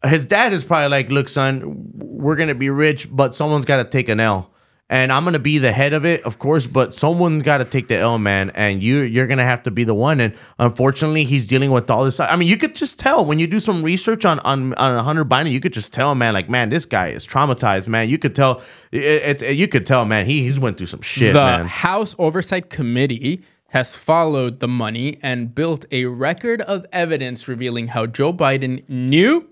his 0.05 0.27
dad 0.27 0.53
is 0.53 0.65
probably 0.65 0.89
like, 0.89 1.11
"Look, 1.11 1.29
son, 1.29 1.63
we're 1.95 2.37
gonna 2.37 2.57
be 2.57 2.71
rich, 2.71 3.09
but 3.11 3.35
someone's 3.37 3.67
got 3.67 3.77
to 3.77 3.85
take 3.85 4.09
an 4.09 4.19
L." 4.19 4.51
And 4.91 5.13
I'm 5.13 5.23
gonna 5.23 5.39
be 5.39 5.59
the 5.59 5.71
head 5.71 5.93
of 5.93 6.05
it, 6.05 6.23
of 6.25 6.41
course, 6.41 6.67
but 6.67 6.93
someone's 6.93 7.45
got 7.45 7.59
to 7.59 7.65
take 7.65 7.87
the 7.87 7.97
L, 7.97 8.19
man. 8.19 8.51
And 8.57 8.83
you, 8.83 8.99
you're 8.99 9.29
gonna 9.29 9.45
have 9.45 9.63
to 9.63 9.71
be 9.71 9.85
the 9.85 9.95
one. 9.95 10.19
And 10.19 10.35
unfortunately, 10.59 11.23
he's 11.23 11.47
dealing 11.47 11.71
with 11.71 11.89
all 11.89 12.05
this. 12.05 12.19
I 12.19 12.35
mean, 12.35 12.49
you 12.49 12.57
could 12.57 12.75
just 12.75 12.99
tell 12.99 13.25
when 13.25 13.39
you 13.39 13.47
do 13.47 13.61
some 13.61 13.85
research 13.85 14.25
on 14.25 14.41
on, 14.41 14.75
on 14.75 15.05
Hunter 15.05 15.25
Biden. 15.25 15.53
You 15.53 15.61
could 15.61 15.73
just 15.73 15.93
tell, 15.93 16.17
man, 16.17 16.35
like, 16.35 16.51
man, 16.51 16.71
this 16.71 16.87
guy 16.87 17.07
is 17.07 17.25
traumatized, 17.25 17.87
man. 17.87 18.09
You 18.09 18.19
could 18.19 18.35
tell, 18.35 18.63
it, 18.91 19.41
it, 19.43 19.57
you 19.57 19.69
could 19.69 19.87
tell, 19.87 20.05
man, 20.05 20.27
he 20.27 20.43
he's 20.43 20.59
went 20.59 20.77
through 20.77 20.89
some 20.89 21.03
shit, 21.03 21.35
the 21.35 21.41
man. 21.41 21.67
House 21.67 22.17
Oversight 22.19 22.69
Committee 22.69 23.45
has 23.69 23.95
followed 23.95 24.59
the 24.59 24.67
money 24.67 25.21
and 25.23 25.55
built 25.55 25.85
a 25.93 26.07
record 26.07 26.63
of 26.63 26.85
evidence 26.93 27.47
revealing 27.47 27.87
how 27.87 28.07
Joe 28.07 28.33
Biden 28.33 28.83
knew, 28.89 29.49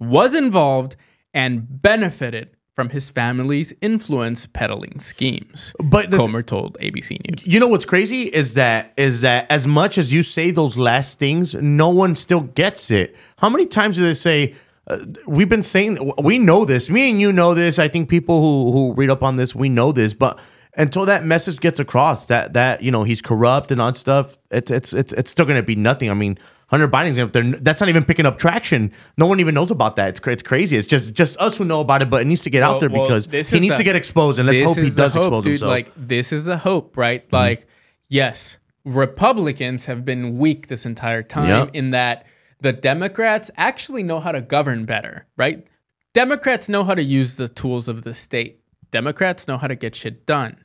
was 0.00 0.34
involved, 0.34 0.96
and 1.32 1.80
benefited 1.80 2.56
from 2.74 2.90
his 2.90 3.10
family's 3.10 3.72
influence 3.80 4.46
peddling 4.46 5.00
schemes. 5.00 5.74
But 5.82 6.10
the- 6.10 6.16
Comer 6.16 6.42
told 6.42 6.78
ABC 6.80 7.18
News. 7.28 7.46
You 7.46 7.60
know 7.60 7.66
what's 7.68 7.84
crazy 7.84 8.22
is 8.22 8.54
that 8.54 8.92
is 8.96 9.20
that 9.22 9.46
as 9.50 9.66
much 9.66 9.98
as 9.98 10.12
you 10.12 10.22
say 10.22 10.50
those 10.50 10.78
last 10.78 11.18
things, 11.18 11.54
no 11.54 11.90
one 11.90 12.14
still 12.14 12.40
gets 12.40 12.90
it. 12.90 13.16
How 13.38 13.50
many 13.50 13.66
times 13.66 13.96
do 13.96 14.02
they 14.02 14.14
say? 14.14 14.54
Uh, 14.86 15.04
we've 15.26 15.48
been 15.48 15.62
saying 15.62 16.12
we 16.22 16.38
know 16.38 16.64
this. 16.64 16.88
Me 16.90 17.10
and 17.10 17.20
you 17.20 17.32
know 17.32 17.54
this. 17.54 17.78
I 17.78 17.88
think 17.88 18.08
people 18.08 18.40
who 18.40 18.72
who 18.72 18.94
read 18.94 19.10
up 19.10 19.22
on 19.22 19.36
this 19.36 19.54
we 19.54 19.68
know 19.68 19.92
this, 19.92 20.14
but 20.14 20.38
until 20.76 21.04
that 21.06 21.24
message 21.24 21.60
gets 21.60 21.78
across 21.80 22.26
that 22.26 22.54
that 22.54 22.82
you 22.82 22.90
know 22.90 23.02
he's 23.04 23.20
corrupt 23.20 23.70
and 23.70 23.80
on 23.80 23.94
stuff, 23.94 24.38
it's 24.50 24.70
it's 24.70 24.92
it's 24.92 25.12
it's 25.12 25.30
still 25.30 25.44
gonna 25.44 25.62
be 25.62 25.76
nothing. 25.76 26.10
I 26.10 26.14
mean. 26.14 26.38
Hunter 26.70 26.86
Biden's 26.88 27.18
up 27.18 27.32
there. 27.32 27.42
That's 27.42 27.80
not 27.80 27.88
even 27.88 28.04
picking 28.04 28.26
up 28.26 28.38
traction. 28.38 28.92
No 29.18 29.26
one 29.26 29.40
even 29.40 29.54
knows 29.54 29.70
about 29.72 29.96
that. 29.96 30.10
It's, 30.10 30.20
it's 30.26 30.42
crazy. 30.42 30.76
It's 30.76 30.86
just 30.86 31.14
just 31.14 31.36
us 31.38 31.56
who 31.56 31.64
know 31.64 31.80
about 31.80 32.02
it, 32.02 32.10
but 32.10 32.22
it 32.22 32.26
needs 32.26 32.42
to 32.44 32.50
get 32.50 32.62
out 32.62 32.80
there 32.80 32.88
well, 32.88 33.02
because 33.02 33.26
he 33.50 33.58
needs 33.58 33.74
the- 33.74 33.78
to 33.78 33.84
get 33.84 33.96
exposed, 33.96 34.38
and 34.38 34.46
let's 34.46 34.62
hope 34.62 34.76
he 34.76 34.90
does 34.90 35.14
hope, 35.14 35.24
expose 35.24 35.44
dude. 35.44 35.50
himself. 35.52 35.70
Like 35.70 35.92
this 35.96 36.32
is 36.32 36.46
a 36.48 36.56
hope, 36.56 36.96
right? 36.96 37.24
Mm-hmm. 37.26 37.34
Like, 37.36 37.66
yes, 38.08 38.58
Republicans 38.84 39.86
have 39.86 40.04
been 40.04 40.38
weak 40.38 40.68
this 40.68 40.86
entire 40.86 41.22
time 41.22 41.48
Yep. 41.48 41.70
in 41.74 41.90
that 41.90 42.26
the 42.60 42.72
Democrats 42.72 43.50
actually 43.56 44.02
know 44.02 44.20
how 44.20 44.32
to 44.32 44.40
govern 44.40 44.84
better, 44.84 45.26
right? 45.36 45.66
Democrats 46.12 46.68
know 46.68 46.84
how 46.84 46.94
to 46.94 47.02
use 47.02 47.36
the 47.36 47.48
tools 47.48 47.88
of 47.88 48.02
the 48.02 48.14
state. 48.14 48.60
Democrats 48.90 49.48
know 49.48 49.58
how 49.58 49.66
to 49.66 49.74
get 49.74 49.94
shit 49.96 50.26
done. 50.26 50.56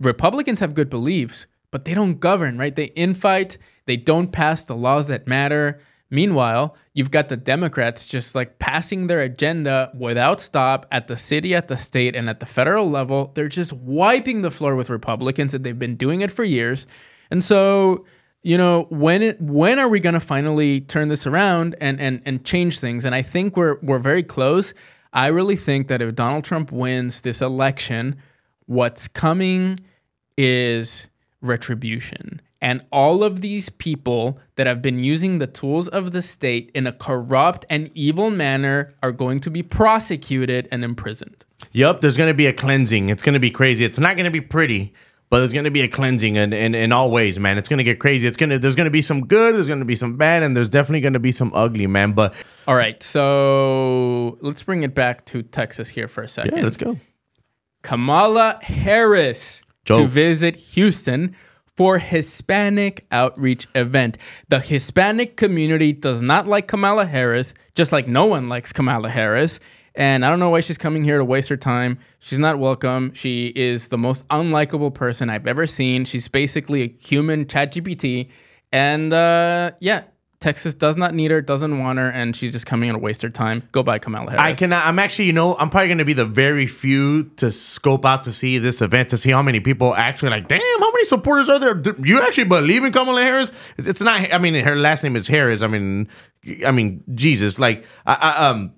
Republicans 0.00 0.60
have 0.60 0.74
good 0.74 0.90
beliefs, 0.90 1.46
but 1.70 1.84
they 1.84 1.94
don't 1.94 2.20
govern, 2.20 2.58
right? 2.58 2.74
They 2.74 2.88
infight, 2.90 3.56
they 3.86 3.96
don't 3.96 4.32
pass 4.32 4.64
the 4.64 4.76
laws 4.76 5.08
that 5.08 5.26
matter. 5.26 5.80
Meanwhile, 6.08 6.76
you've 6.94 7.10
got 7.10 7.28
the 7.28 7.36
Democrats 7.36 8.06
just 8.06 8.34
like 8.34 8.60
passing 8.60 9.08
their 9.08 9.20
agenda 9.20 9.90
without 9.98 10.40
stop 10.40 10.86
at 10.92 11.08
the 11.08 11.16
city, 11.16 11.54
at 11.54 11.66
the 11.66 11.76
state, 11.76 12.14
and 12.14 12.28
at 12.28 12.38
the 12.38 12.46
federal 12.46 12.88
level. 12.88 13.32
They're 13.34 13.48
just 13.48 13.72
wiping 13.72 14.42
the 14.42 14.52
floor 14.52 14.76
with 14.76 14.88
Republicans, 14.88 15.52
and 15.52 15.64
they've 15.64 15.78
been 15.78 15.96
doing 15.96 16.20
it 16.20 16.30
for 16.30 16.44
years. 16.44 16.86
And 17.30 17.42
so, 17.42 18.04
you 18.42 18.56
know, 18.56 18.86
when 18.88 19.20
it, 19.20 19.40
when 19.40 19.80
are 19.80 19.88
we 19.88 19.98
going 19.98 20.14
to 20.14 20.20
finally 20.20 20.80
turn 20.80 21.08
this 21.08 21.26
around 21.26 21.74
and 21.80 22.00
and 22.00 22.22
and 22.24 22.44
change 22.44 22.78
things? 22.78 23.04
And 23.04 23.12
I 23.14 23.22
think 23.22 23.56
we're 23.56 23.78
we're 23.82 23.98
very 23.98 24.22
close. 24.22 24.74
I 25.12 25.28
really 25.28 25.56
think 25.56 25.88
that 25.88 26.00
if 26.02 26.14
Donald 26.14 26.44
Trump 26.44 26.70
wins 26.70 27.22
this 27.22 27.40
election, 27.42 28.16
what's 28.66 29.08
coming 29.08 29.80
is 30.36 31.08
retribution. 31.42 32.40
And 32.60 32.84
all 32.90 33.22
of 33.22 33.42
these 33.42 33.68
people 33.68 34.38
that 34.56 34.66
have 34.66 34.80
been 34.80 34.98
using 34.98 35.38
the 35.38 35.46
tools 35.46 35.88
of 35.88 36.12
the 36.12 36.22
state 36.22 36.70
in 36.74 36.86
a 36.86 36.92
corrupt 36.92 37.66
and 37.68 37.90
evil 37.94 38.30
manner 38.30 38.94
are 39.02 39.12
going 39.12 39.40
to 39.40 39.50
be 39.50 39.62
prosecuted 39.62 40.66
and 40.72 40.82
imprisoned. 40.82 41.44
Yep, 41.72 42.00
there's 42.00 42.16
gonna 42.16 42.34
be 42.34 42.46
a 42.46 42.52
cleansing. 42.52 43.10
It's 43.10 43.22
gonna 43.22 43.38
be 43.40 43.50
crazy. 43.50 43.84
It's 43.84 43.98
not 43.98 44.16
gonna 44.16 44.30
be 44.30 44.40
pretty, 44.40 44.94
but 45.28 45.40
there's 45.40 45.52
gonna 45.52 45.70
be 45.70 45.82
a 45.82 45.88
cleansing 45.88 46.36
in, 46.36 46.52
in, 46.52 46.74
in 46.74 46.92
all 46.92 47.10
ways, 47.10 47.38
man. 47.38 47.58
It's 47.58 47.68
gonna 47.68 47.84
get 47.84 48.00
crazy. 48.00 48.26
It's 48.26 48.36
gonna 48.36 48.58
there's 48.58 48.74
gonna 48.74 48.90
be 48.90 49.02
some 49.02 49.26
good, 49.26 49.54
there's 49.54 49.68
gonna 49.68 49.84
be 49.84 49.96
some 49.96 50.16
bad, 50.16 50.42
and 50.42 50.56
there's 50.56 50.70
definitely 50.70 51.02
gonna 51.02 51.18
be 51.18 51.32
some 51.32 51.52
ugly, 51.54 51.86
man. 51.86 52.12
But 52.12 52.34
All 52.66 52.74
right, 52.74 53.02
so 53.02 54.38
let's 54.40 54.62
bring 54.62 54.82
it 54.82 54.94
back 54.94 55.24
to 55.26 55.42
Texas 55.42 55.90
here 55.90 56.08
for 56.08 56.22
a 56.22 56.28
second. 56.28 56.56
yeah, 56.56 56.64
let's 56.64 56.76
go. 56.78 56.96
Kamala 57.82 58.58
Harris 58.62 59.62
To 59.86 60.06
visit 60.06 60.56
Houston 60.56 61.36
for 61.76 61.98
Hispanic 61.98 63.06
outreach 63.12 63.66
event. 63.74 64.16
The 64.48 64.60
Hispanic 64.60 65.36
community 65.36 65.92
does 65.92 66.22
not 66.22 66.46
like 66.46 66.68
Kamala 66.68 67.04
Harris, 67.06 67.54
just 67.74 67.92
like 67.92 68.08
no 68.08 68.24
one 68.26 68.48
likes 68.48 68.72
Kamala 68.72 69.10
Harris. 69.10 69.60
And 69.94 70.24
I 70.24 70.30
don't 70.30 70.38
know 70.38 70.50
why 70.50 70.60
she's 70.60 70.78
coming 70.78 71.04
here 71.04 71.18
to 71.18 71.24
waste 71.24 71.48
her 71.48 71.56
time. 71.56 71.98
She's 72.18 72.38
not 72.38 72.58
welcome. 72.58 73.12
She 73.14 73.52
is 73.56 73.88
the 73.88 73.98
most 73.98 74.26
unlikable 74.28 74.92
person 74.92 75.30
I've 75.30 75.46
ever 75.46 75.66
seen. 75.66 76.04
She's 76.04 76.28
basically 76.28 76.82
a 76.82 76.88
human 76.88 77.46
ChatGPT. 77.46 78.28
And 78.72 79.12
uh, 79.12 79.70
yeah, 79.80 80.02
Texas 80.40 80.74
does 80.74 80.96
not 80.96 81.14
need 81.14 81.30
her, 81.30 81.40
doesn't 81.40 81.78
want 81.78 81.98
her, 81.98 82.10
and 82.10 82.36
she's 82.36 82.52
just 82.52 82.66
coming 82.66 82.88
in 82.88 82.94
to 82.94 82.98
waste 82.98 83.22
her 83.22 83.30
time. 83.30 83.62
Go 83.72 83.82
buy 83.82 83.98
Kamala 83.98 84.32
Harris. 84.32 84.42
I 84.42 84.52
cannot. 84.52 84.86
I'm 84.86 84.98
actually, 84.98 85.24
you 85.24 85.32
know, 85.32 85.56
I'm 85.56 85.70
probably 85.70 85.88
gonna 85.88 86.04
be 86.04 86.12
the 86.12 86.26
very 86.26 86.66
few 86.66 87.24
to 87.36 87.50
scope 87.50 88.04
out 88.04 88.22
to 88.24 88.32
see 88.32 88.58
this 88.58 88.82
event 88.82 89.08
to 89.10 89.16
see 89.16 89.30
how 89.30 89.42
many 89.42 89.60
people 89.60 89.94
actually 89.94 90.30
like. 90.30 90.46
Damn, 90.48 90.60
how 90.60 90.92
many 90.92 91.04
supporters 91.04 91.48
are 91.48 91.58
there? 91.58 91.74
Do 91.74 91.94
you 92.04 92.20
actually 92.20 92.44
believe 92.44 92.84
in 92.84 92.92
Kamala 92.92 93.22
Harris? 93.22 93.50
It's 93.78 94.00
not. 94.00 94.32
I 94.32 94.38
mean, 94.38 94.54
her 94.62 94.76
last 94.76 95.02
name 95.02 95.16
is 95.16 95.26
Harris. 95.26 95.62
I 95.62 95.68
mean, 95.68 96.08
I 96.66 96.70
mean, 96.70 97.02
Jesus, 97.14 97.58
like 97.58 97.84
I, 98.04 98.14
I 98.14 98.48
um. 98.48 98.72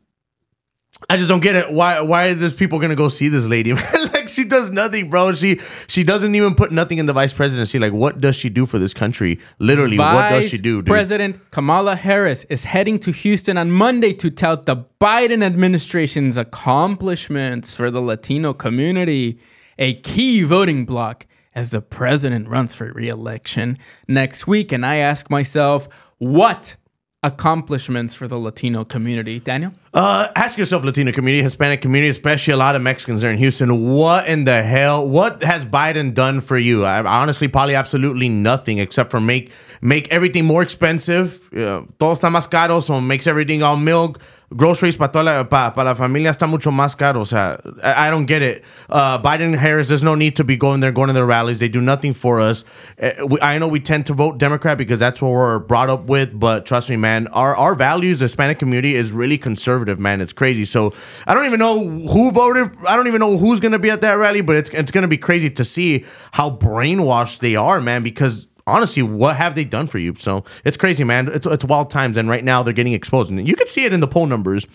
I 1.08 1.16
just 1.16 1.28
don't 1.28 1.40
get 1.40 1.54
it. 1.54 1.70
Why 1.70 2.00
why 2.00 2.26
is 2.26 2.40
this 2.40 2.52
people 2.52 2.78
gonna 2.78 2.96
go 2.96 3.08
see 3.08 3.28
this 3.28 3.46
lady? 3.46 3.74
Like 4.18 4.28
she 4.28 4.44
does 4.44 4.70
nothing, 4.70 5.10
bro. 5.10 5.32
She 5.32 5.60
she 5.86 6.02
doesn't 6.02 6.34
even 6.34 6.54
put 6.54 6.70
nothing 6.72 6.98
in 6.98 7.06
the 7.06 7.12
vice 7.12 7.32
presidency. 7.32 7.78
Like, 7.78 7.92
what 7.92 8.20
does 8.20 8.36
she 8.36 8.48
do 8.48 8.66
for 8.66 8.78
this 8.78 8.92
country? 8.92 9.38
Literally, 9.58 9.98
what 9.98 10.30
does 10.30 10.50
she 10.50 10.58
do, 10.58 10.82
dude? 10.82 10.86
President 10.86 11.50
Kamala 11.50 11.96
Harris 11.96 12.44
is 12.44 12.64
heading 12.64 12.98
to 13.00 13.12
Houston 13.12 13.56
on 13.56 13.70
Monday 13.70 14.12
to 14.14 14.30
tout 14.30 14.66
the 14.66 14.84
Biden 15.00 15.42
administration's 15.42 16.36
accomplishments 16.36 17.74
for 17.74 17.90
the 17.90 18.00
Latino 18.00 18.52
community, 18.52 19.38
a 19.78 19.94
key 19.94 20.42
voting 20.42 20.84
bloc 20.84 21.26
as 21.54 21.70
the 21.70 21.80
president 21.80 22.48
runs 22.48 22.74
for 22.74 22.92
re-election 22.92 23.78
next 24.06 24.46
week. 24.46 24.72
And 24.72 24.84
I 24.84 24.96
ask 24.96 25.30
myself, 25.30 25.88
what 26.18 26.76
accomplishments 27.22 28.14
for 28.14 28.28
the 28.28 28.38
Latino 28.38 28.84
community? 28.84 29.38
Daniel? 29.40 29.72
Uh, 29.92 30.28
ask 30.36 30.56
yourself, 30.56 30.84
Latino 30.84 31.10
community, 31.10 31.42
Hispanic 31.42 31.80
community, 31.80 32.08
especially 32.08 32.52
a 32.52 32.56
lot 32.56 32.76
of 32.76 32.82
Mexicans 32.82 33.20
there 33.20 33.30
in 33.30 33.38
Houston. 33.38 33.88
What 33.92 34.28
in 34.28 34.44
the 34.44 34.62
hell? 34.62 35.08
What 35.08 35.42
has 35.42 35.64
Biden 35.64 36.14
done 36.14 36.40
for 36.40 36.56
you? 36.56 36.84
I, 36.84 37.04
honestly, 37.04 37.48
probably 37.48 37.74
absolutely 37.74 38.28
nothing 38.28 38.78
except 38.78 39.10
for 39.10 39.20
make 39.20 39.50
make 39.80 40.08
everything 40.12 40.44
more 40.44 40.62
expensive. 40.62 41.48
Uh, 41.52 41.82
todo 41.98 42.12
está 42.12 42.30
más 42.30 42.48
caro, 42.48 42.80
so 42.80 43.00
makes 43.00 43.26
everything 43.26 43.62
all 43.62 43.76
milk. 43.76 44.20
Groceries 44.56 44.96
para 44.96 45.12
toda 45.12 45.24
la, 45.24 45.44
pa, 45.44 45.70
pa 45.72 45.82
la 45.82 45.94
familia 45.94 46.30
está 46.30 46.48
mucho 46.48 46.70
más 46.70 46.96
caro. 46.96 47.20
O 47.20 47.24
sea, 47.24 47.60
I, 47.82 48.08
I 48.08 48.10
don't 48.10 48.24
get 48.24 48.40
it. 48.40 48.64
Uh, 48.88 49.20
Biden 49.20 49.52
and 49.52 49.56
Harris, 49.56 49.88
there's 49.88 50.02
no 50.02 50.14
need 50.14 50.36
to 50.36 50.44
be 50.44 50.56
going 50.56 50.80
there, 50.80 50.90
going 50.90 51.08
to 51.08 51.12
their 51.12 51.26
rallies. 51.26 51.58
They 51.58 51.68
do 51.68 51.82
nothing 51.82 52.14
for 52.14 52.40
us. 52.40 52.64
Uh, 53.00 53.26
we, 53.26 53.38
I 53.42 53.58
know 53.58 53.68
we 53.68 53.78
tend 53.78 54.06
to 54.06 54.14
vote 54.14 54.38
Democrat 54.38 54.78
because 54.78 55.00
that's 55.00 55.20
what 55.20 55.32
we're 55.32 55.58
brought 55.58 55.90
up 55.90 56.04
with, 56.06 56.40
but 56.40 56.64
trust 56.64 56.88
me, 56.88 56.96
man, 56.96 57.28
our, 57.28 57.54
our 57.54 57.74
values, 57.74 58.20
the 58.20 58.24
Hispanic 58.24 58.58
community, 58.58 58.94
is 58.94 59.12
really 59.12 59.36
conservative, 59.36 60.00
man. 60.00 60.22
It's 60.22 60.32
crazy. 60.32 60.64
So 60.64 60.94
I 61.26 61.34
don't 61.34 61.46
even 61.46 61.58
know 61.58 61.86
who 61.86 62.30
voted. 62.30 62.74
I 62.86 62.96
don't 62.96 63.06
even 63.06 63.20
know 63.20 63.36
who's 63.36 63.60
going 63.60 63.72
to 63.72 63.78
be 63.78 63.90
at 63.90 64.00
that 64.00 64.14
rally, 64.14 64.40
but 64.40 64.56
it's, 64.56 64.70
it's 64.70 64.90
going 64.90 65.02
to 65.02 65.08
be 65.08 65.18
crazy 65.18 65.50
to 65.50 65.64
see 65.64 66.06
how 66.32 66.50
brainwashed 66.50 67.40
they 67.40 67.54
are, 67.54 67.80
man, 67.80 68.02
because 68.02 68.47
honestly, 68.68 69.02
what 69.02 69.36
have 69.36 69.54
they 69.54 69.64
done 69.64 69.86
for 69.86 69.98
you? 69.98 70.14
So 70.18 70.44
it's 70.64 70.76
crazy, 70.76 71.04
man. 71.04 71.28
It's 71.28 71.46
it's 71.46 71.64
wild 71.64 71.90
times, 71.90 72.16
and 72.16 72.28
right 72.28 72.44
now 72.44 72.62
they're 72.62 72.72
getting 72.74 72.92
exposed, 72.92 73.30
and 73.30 73.48
you 73.48 73.56
can 73.56 73.66
see 73.66 73.84
it 73.84 73.92
in 73.92 74.00
the 74.00 74.08
poll 74.08 74.26
numbers. 74.26 74.66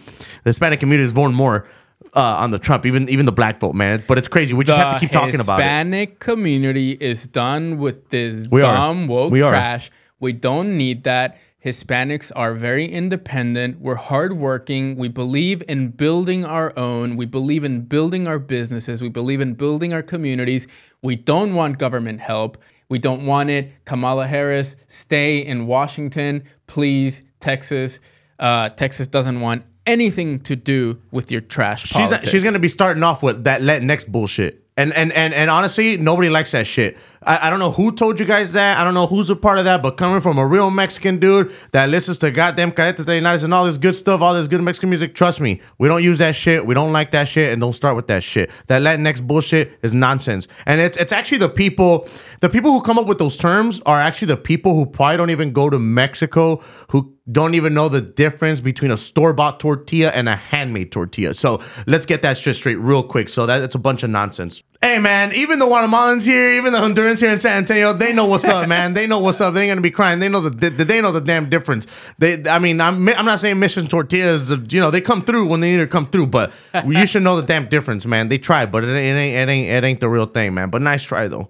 The 0.43 0.49
Hispanic 0.49 0.79
community 0.79 1.05
is 1.05 1.13
voting 1.13 1.35
more 1.35 1.67
uh, 2.15 2.37
on 2.39 2.51
the 2.51 2.59
Trump, 2.59 2.85
even 2.85 3.09
even 3.09 3.25
the 3.25 3.31
black 3.31 3.59
vote, 3.59 3.75
man. 3.75 4.03
But 4.07 4.17
it's 4.17 4.27
crazy. 4.27 4.53
We 4.53 4.65
just 4.65 4.77
have 4.79 4.93
to 4.93 4.99
keep 4.99 5.11
talking 5.11 5.39
about 5.39 5.59
it. 5.59 5.63
The 5.63 5.69
Hispanic 5.69 6.19
community 6.19 6.91
is 6.91 7.27
done 7.27 7.77
with 7.77 8.09
this 8.09 8.47
We 8.51 8.61
are. 8.61 8.73
dumb 8.73 9.07
woke 9.07 9.31
We 9.31 9.39
trash. 9.39 9.91
We 10.19 10.33
don't 10.33 10.77
need 10.77 11.03
that. 11.03 11.37
Hispanics 11.63 12.29
are 12.35 12.53
very 12.53 12.85
independent. 12.85 13.79
We're 13.79 13.95
hardworking. 13.95 14.97
We 14.97 15.07
believe 15.07 15.63
in 15.69 15.89
building 15.89 16.43
our 16.43 16.77
own. 16.77 17.15
We 17.15 17.25
believe 17.25 17.63
in 17.63 17.85
building 17.85 18.27
our 18.27 18.37
businesses. 18.37 19.01
We 19.01 19.07
believe 19.07 19.39
in 19.39 19.53
building 19.53 19.93
our 19.93 20.03
communities. 20.03 20.67
We 21.01 21.15
don't 21.15 21.55
want 21.55 21.77
government 21.77 22.19
help. 22.19 22.57
We 22.93 22.99
don't 22.99 23.25
want 23.25 23.49
it. 23.49 23.71
Kamala 23.85 24.27
Harris, 24.27 24.75
stay 24.85 25.39
in 25.39 25.65
Washington, 25.65 26.43
please. 26.67 27.23
Texas, 27.39 27.99
uh, 28.37 28.69
Texas 28.69 29.07
doesn't 29.07 29.41
want 29.41 29.63
anything 29.87 30.37
to 30.41 30.55
do 30.55 31.01
with 31.09 31.31
your 31.31 31.41
trash 31.41 31.87
She's 31.87 31.93
politics. 31.97 32.29
she's 32.29 32.43
gonna 32.43 32.59
be 32.59 32.67
starting 32.67 33.01
off 33.01 33.23
with 33.23 33.45
that 33.45 33.61
Latinx 33.61 34.07
bullshit. 34.07 34.62
And 34.75 34.91
and 34.93 35.11
and 35.11 35.35
and 35.35 35.51
honestly, 35.51 35.97
nobody 35.97 36.29
likes 36.29 36.51
that 36.51 36.65
shit. 36.65 36.97
I, 37.21 37.47
I 37.47 37.49
don't 37.51 37.59
know 37.59 37.69
who 37.69 37.91
told 37.91 38.19
you 38.19 38.25
guys 38.25 38.53
that. 38.53 38.79
I 38.79 38.83
don't 38.83 38.95
know 38.95 39.05
who's 39.05 39.29
a 39.29 39.35
part 39.35 39.59
of 39.59 39.65
that, 39.65 39.83
but 39.83 39.97
coming 39.97 40.19
from 40.19 40.39
a 40.39 40.45
real 40.45 40.71
Mexican 40.71 41.19
dude 41.19 41.51
that 41.73 41.89
listens 41.89 42.17
to 42.19 42.31
goddamn 42.31 42.71
Cadetes 42.71 43.05
de 43.05 43.11
Linares 43.11 43.43
and 43.43 43.53
all 43.53 43.65
this 43.65 43.77
good 43.77 43.93
stuff, 43.93 44.21
all 44.21 44.33
this 44.33 44.47
good 44.47 44.61
Mexican 44.61 44.89
music, 44.89 45.13
trust 45.13 45.39
me, 45.39 45.61
we 45.77 45.87
don't 45.87 46.03
use 46.03 46.17
that 46.17 46.35
shit. 46.35 46.65
We 46.65 46.73
don't 46.73 46.91
like 46.91 47.11
that 47.11 47.27
shit, 47.27 47.53
and 47.53 47.61
don't 47.61 47.73
start 47.73 47.95
with 47.95 48.07
that 48.07 48.23
shit. 48.23 48.49
That 48.65 48.81
Latinx 48.81 49.21
bullshit 49.21 49.77
is 49.83 49.93
nonsense. 49.93 50.47
And 50.65 50.81
it's 50.81 50.97
it's 50.97 51.11
actually 51.11 51.37
the 51.37 51.49
people, 51.49 52.07
the 52.39 52.49
people 52.49 52.71
who 52.71 52.81
come 52.81 52.97
up 52.97 53.05
with 53.05 53.19
those 53.19 53.37
terms 53.37 53.79
are 53.85 54.01
actually 54.01 54.29
the 54.29 54.37
people 54.37 54.73
who 54.73 54.87
probably 54.87 55.17
don't 55.17 55.29
even 55.29 55.53
go 55.53 55.69
to 55.69 55.77
Mexico, 55.77 56.63
who 56.89 57.12
don't 57.31 57.55
even 57.55 57.73
know 57.73 57.87
the 57.87 58.01
difference 58.01 58.59
between 58.59 58.91
a 58.91 58.97
store-bought 58.97 59.59
tortilla 59.59 60.09
and 60.09 60.27
a 60.27 60.35
handmade 60.35 60.91
tortilla. 60.91 61.33
So 61.33 61.61
let's 61.87 62.05
get 62.05 62.21
that 62.23 62.37
shit 62.37 62.57
straight 62.57 62.75
real 62.75 63.01
quick. 63.01 63.29
So 63.29 63.45
that, 63.45 63.59
that's 63.59 63.75
a 63.75 63.79
bunch 63.79 64.03
of 64.03 64.09
nonsense. 64.09 64.61
Hey 64.81 64.99
man, 64.99 65.31
even 65.33 65.59
the 65.59 65.65
Guatemalans 65.65 66.25
here, 66.25 66.51
even 66.55 66.73
the 66.73 66.79
Hondurans 66.79 67.21
here 67.21 67.31
in 67.31 67.39
San 67.39 67.59
Antonio, 67.59 67.93
they 67.93 68.11
know 68.11 68.27
what's 68.27 68.43
up, 68.43 68.67
man. 68.67 68.93
They 68.93 69.07
know 69.07 69.19
what's 69.19 69.39
up. 69.39 69.53
They 69.53 69.61
ain't 69.61 69.69
gonna 69.69 69.79
be 69.79 69.91
crying. 69.91 70.19
They 70.19 70.27
know 70.27 70.41
the 70.41 70.69
they 70.69 70.99
know 70.99 71.13
the 71.13 71.21
damn 71.21 71.49
difference. 71.49 71.87
They, 72.17 72.43
I 72.49 72.59
mean, 72.59 72.81
I'm 72.81 73.07
I'm 73.07 73.23
not 73.23 73.39
saying 73.39 73.57
Mission 73.59 73.87
Tortillas, 73.87 74.49
you 74.49 74.81
know, 74.81 74.91
they 74.91 74.99
come 74.99 75.23
through 75.23 75.47
when 75.47 75.61
they 75.61 75.71
need 75.71 75.77
to 75.77 75.87
come 75.87 76.09
through, 76.09 76.27
but 76.27 76.51
you 76.85 77.07
should 77.07 77.23
know 77.23 77.37
the 77.37 77.47
damn 77.47 77.69
difference, 77.69 78.05
man. 78.05 78.27
They 78.27 78.37
try, 78.37 78.65
but 78.65 78.83
it 78.83 78.89
it 78.89 78.97
ain't 78.97 79.37
it 79.37 79.49
ain't, 79.49 79.69
it 79.69 79.87
ain't 79.87 79.99
the 80.01 80.09
real 80.09 80.25
thing, 80.25 80.53
man. 80.53 80.69
But 80.69 80.81
nice 80.81 81.03
try 81.03 81.29
though. 81.29 81.47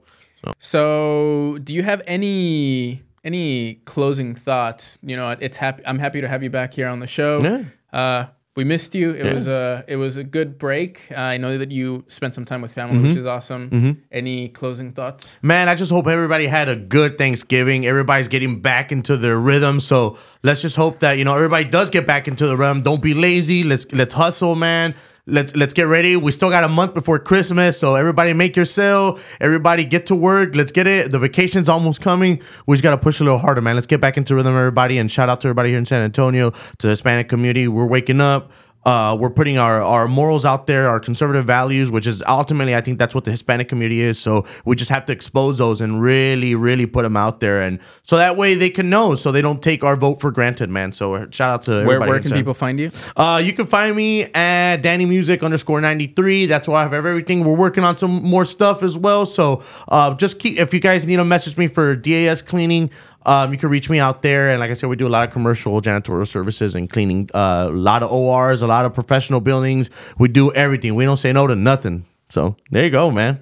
So, 0.60 1.58
do 1.64 1.74
you 1.74 1.82
have 1.84 2.04
any 2.06 3.02
any 3.24 3.76
closing 3.86 4.36
thoughts? 4.36 4.98
You 5.02 5.16
know, 5.16 5.30
it's 5.32 5.58
happy. 5.58 5.84
I'm 5.86 6.00
happy 6.00 6.22
to 6.22 6.28
have 6.28 6.44
you 6.44 6.50
back 6.50 6.74
here 6.74 6.88
on 6.88 7.00
the 7.00 7.08
show. 7.08 7.42
Yeah. 7.42 7.64
Uh, 7.98 8.28
we 8.56 8.64
missed 8.64 8.94
you. 8.94 9.12
It 9.12 9.34
was 9.34 9.48
a 9.48 9.84
it 9.88 9.96
was 9.96 10.18
a 10.18 10.24
good 10.24 10.60
break. 10.60 11.08
Uh, 11.12 11.16
I 11.16 11.38
know 11.38 11.58
that 11.58 11.72
you 11.72 12.06
spent 12.08 12.36
some 12.36 12.46
time 12.46 12.62
with 12.62 12.72
family, 12.72 13.00
which 13.00 13.18
is 13.18 13.26
awesome. 13.26 14.04
Any 14.12 14.50
closing 14.50 14.92
thoughts? 14.92 15.38
Man, 15.42 15.68
I 15.70 15.76
just 15.76 15.92
hope 15.92 16.06
everybody 16.08 16.46
had 16.46 16.70
a 16.70 16.76
good 16.76 17.18
Thanksgiving. 17.18 17.88
Everybody's 17.88 18.28
getting 18.28 18.62
back 18.62 18.92
into 18.92 19.18
their 19.18 19.40
rhythm. 19.40 19.80
So 19.80 20.20
let's 20.44 20.62
just 20.62 20.76
hope 20.76 21.00
that 21.00 21.14
you 21.18 21.24
know 21.24 21.34
everybody 21.34 21.66
does 21.66 21.90
get 21.90 22.06
back 22.06 22.28
into 22.28 22.46
the 22.46 22.56
rhythm. 22.56 22.82
Don't 22.82 23.02
be 23.02 23.16
lazy. 23.16 23.64
Let's 23.64 23.92
let's 23.92 24.14
hustle, 24.14 24.54
man. 24.54 24.94
Let's 25.26 25.56
let's 25.56 25.72
get 25.72 25.84
ready. 25.84 26.18
We 26.18 26.34
still 26.34 26.50
got 26.50 26.66
a 26.66 26.68
month 26.68 26.94
before 26.94 27.18
Christmas, 27.18 27.80
so 27.80 27.96
everybody 27.96 28.34
make 28.34 28.58
your 28.58 28.66
sale. 28.66 29.20
Everybody 29.40 29.86
get 29.86 30.06
to 30.08 30.16
work. 30.16 30.54
Let's 30.54 30.74
get 30.74 30.86
it. 30.86 31.12
The 31.12 31.20
vacation's 31.20 31.70
almost 31.70 32.02
coming. 32.02 32.42
We 32.68 32.76
just 32.76 32.84
gotta 32.84 32.98
push 32.98 33.22
a 33.22 33.24
little 33.24 33.40
harder, 33.40 33.62
man. 33.62 33.76
Let's 33.76 33.88
get 33.88 34.02
back 34.02 34.18
into 34.18 34.36
rhythm, 34.36 34.54
everybody. 34.54 34.98
And 34.98 35.10
shout 35.10 35.30
out 35.30 35.40
to 35.42 35.48
everybody 35.48 35.70
here 35.70 35.78
in 35.78 35.86
San 35.86 36.02
Antonio, 36.02 36.50
to 36.50 36.88
the 36.88 36.90
Hispanic 36.90 37.30
community. 37.30 37.70
We're 37.70 37.86
waking 37.86 38.20
up. 38.20 38.52
Uh, 38.86 39.16
we're 39.20 39.30
putting 39.30 39.58
our, 39.58 39.82
our 39.82 40.08
morals 40.08 40.44
out 40.46 40.68
there, 40.68 40.88
our 40.90 41.00
conservative 41.00 41.46
values, 41.46 41.90
which 41.92 42.06
is 42.08 42.22
ultimately, 42.28 42.76
I 42.76 42.82
think 42.82 43.00
that's 43.00 43.16
what 43.16 43.24
the 43.24 43.32
Hispanic 43.32 43.70
community 43.70 44.02
is. 44.02 44.20
So 44.20 44.46
we 44.66 44.76
just 44.76 44.90
have 44.92 45.06
to 45.06 45.14
expose 45.14 45.58
those 45.58 45.80
and 45.82 46.02
really, 46.02 46.54
really 46.56 46.86
put 46.86 47.04
them 47.04 47.16
out 47.16 47.40
there. 47.40 47.62
And 47.62 47.80
so 48.04 48.18
that 48.18 48.36
way 48.38 48.56
they 48.56 48.70
can 48.70 48.90
know, 48.90 49.16
so 49.16 49.32
they 49.32 49.42
don't 49.42 49.62
take 49.64 49.84
our 49.84 49.96
vote 49.96 50.20
for 50.20 50.32
granted, 50.32 50.70
man. 50.70 50.92
So 50.92 51.30
shout 51.32 51.54
out 51.54 51.62
to 51.64 51.72
Where 51.72 51.82
everybody. 51.82 52.10
where 52.12 52.20
can 52.20 52.32
people 52.32 52.54
find 52.54 52.80
you? 52.80 52.92
uh, 53.16 53.42
you 53.44 53.54
can 53.54 53.66
find 53.68 53.96
me 53.96 54.24
at 54.34 54.78
Danny 54.78 55.06
Music 55.06 55.44
underscore 55.44 55.80
93. 55.82 56.46
That's 56.48 56.68
why 56.68 56.82
I 56.82 56.84
have 56.84 56.94
everything. 56.94 57.44
We're 57.44 57.56
working 57.56 57.84
on 57.84 57.96
some 57.98 58.22
more 58.24 58.46
stuff 58.46 58.84
as 58.84 58.98
well. 58.98 59.26
So 59.26 59.64
uh, 59.88 60.14
just 60.16 60.40
keep, 60.40 60.58
if 60.60 60.74
you 60.74 60.80
guys 60.80 61.06
need 61.06 61.18
to 61.18 61.26
message 61.26 61.58
me 61.58 61.68
for 61.68 61.96
DAS 61.96 62.42
cleaning, 62.42 62.90
um, 63.26 63.52
you 63.52 63.58
can 63.58 63.70
reach 63.70 63.90
me 63.90 64.00
out 64.00 64.22
there. 64.22 64.50
And 64.50 64.60
like 64.60 64.72
I 64.72 64.74
said, 64.74 64.90
we 64.90 64.96
do 64.96 65.08
a 65.08 65.10
lot 65.10 65.28
of 65.28 65.34
commercial 65.34 65.82
janitorial 65.82 66.28
services 66.28 66.76
and 66.76 66.90
cleaning, 66.90 67.30
uh, 67.34 67.68
a 67.70 67.76
lot 67.76 68.04
of 68.04 68.12
ORs, 68.12 68.62
a 68.62 68.68
lot 68.68 68.86
of 68.86 68.94
professional 68.94 69.40
buildings. 69.40 69.90
We 70.18 70.28
do 70.28 70.52
everything. 70.54 70.96
We 70.96 71.06
don't 71.06 71.18
say 71.18 71.32
no 71.32 71.48
to 71.48 71.56
nothing. 71.56 72.06
So 72.30 72.56
there 72.72 72.84
you 72.84 72.90
go, 72.90 73.12
man. 73.12 73.40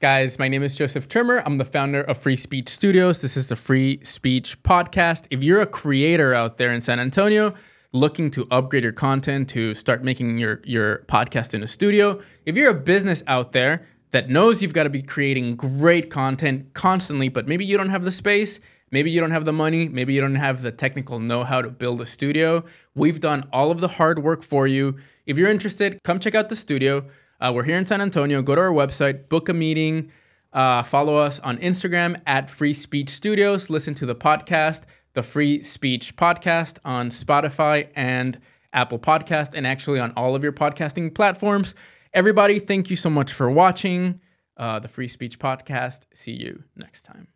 Guys, 0.00 0.36
my 0.36 0.48
name 0.48 0.64
is 0.64 0.74
Joseph 0.74 1.06
Trimmer. 1.06 1.44
I'm 1.46 1.58
the 1.58 1.64
founder 1.64 2.00
of 2.00 2.18
Free 2.18 2.34
Speech 2.34 2.68
Studios. 2.68 3.22
This 3.22 3.36
is 3.36 3.48
the 3.48 3.54
Free 3.54 4.00
Speech 4.02 4.60
Podcast. 4.64 5.26
If 5.30 5.44
you're 5.44 5.60
a 5.60 5.66
creator 5.66 6.34
out 6.34 6.56
there 6.56 6.72
in 6.72 6.80
San 6.80 6.98
Antonio 6.98 7.54
looking 7.92 8.30
to 8.32 8.48
upgrade 8.50 8.82
your 8.82 8.92
content, 8.92 9.48
to 9.50 9.74
start 9.74 10.02
making 10.02 10.38
your, 10.38 10.60
your 10.64 11.04
podcast 11.06 11.54
in 11.54 11.62
a 11.62 11.68
studio, 11.68 12.20
if 12.46 12.56
you're 12.56 12.70
a 12.70 12.74
business 12.74 13.22
out 13.28 13.52
there 13.52 13.86
that 14.10 14.28
knows 14.28 14.60
you've 14.60 14.72
got 14.72 14.84
to 14.84 14.90
be 14.90 15.02
creating 15.02 15.54
great 15.54 16.10
content 16.10 16.74
constantly, 16.74 17.28
but 17.28 17.46
maybe 17.46 17.64
you 17.64 17.76
don't 17.76 17.90
have 17.90 18.02
the 18.02 18.10
space, 18.10 18.58
maybe 18.92 19.10
you 19.10 19.20
don't 19.20 19.32
have 19.32 19.44
the 19.44 19.52
money, 19.52 19.88
maybe 19.88 20.14
you 20.14 20.20
don't 20.20 20.36
have 20.36 20.62
the 20.62 20.70
technical 20.70 21.18
know 21.18 21.42
how 21.42 21.60
to 21.60 21.70
build 21.70 22.00
a 22.00 22.06
studio, 22.06 22.64
we've 22.94 23.18
done 23.18 23.48
all 23.52 23.72
of 23.72 23.80
the 23.80 23.88
hard 23.88 24.20
work 24.20 24.42
for 24.42 24.68
you. 24.68 24.96
If 25.26 25.36
you're 25.38 25.50
interested, 25.50 25.98
come 26.04 26.20
check 26.20 26.36
out 26.36 26.48
the 26.48 26.56
studio. 26.56 27.06
Uh, 27.40 27.50
we're 27.52 27.64
here 27.64 27.76
in 27.76 27.86
San 27.86 28.00
Antonio. 28.00 28.40
Go 28.42 28.54
to 28.54 28.60
our 28.60 28.70
website, 28.70 29.28
book 29.28 29.48
a 29.48 29.54
meeting, 29.54 30.12
uh, 30.52 30.84
follow 30.84 31.16
us 31.16 31.40
on 31.40 31.58
Instagram 31.58 32.20
at 32.26 32.48
Free 32.48 32.74
Speech 32.74 33.08
Studios. 33.10 33.70
Listen 33.70 33.94
to 33.94 34.06
the 34.06 34.14
podcast, 34.14 34.82
the 35.14 35.22
Free 35.22 35.60
Speech 35.62 36.14
Podcast, 36.16 36.78
on 36.84 37.08
Spotify 37.08 37.88
and 37.96 38.38
Apple 38.72 38.98
Podcast, 38.98 39.54
and 39.54 39.66
actually 39.66 39.98
on 39.98 40.12
all 40.16 40.36
of 40.36 40.42
your 40.42 40.52
podcasting 40.52 41.12
platforms. 41.14 41.74
Everybody, 42.14 42.58
thank 42.58 42.90
you 42.90 42.96
so 42.96 43.10
much 43.10 43.32
for 43.32 43.50
watching 43.50 44.20
uh, 44.56 44.78
the 44.78 44.88
Free 44.88 45.08
Speech 45.08 45.38
Podcast. 45.38 46.06
See 46.14 46.32
you 46.32 46.64
next 46.76 47.02
time. 47.02 47.31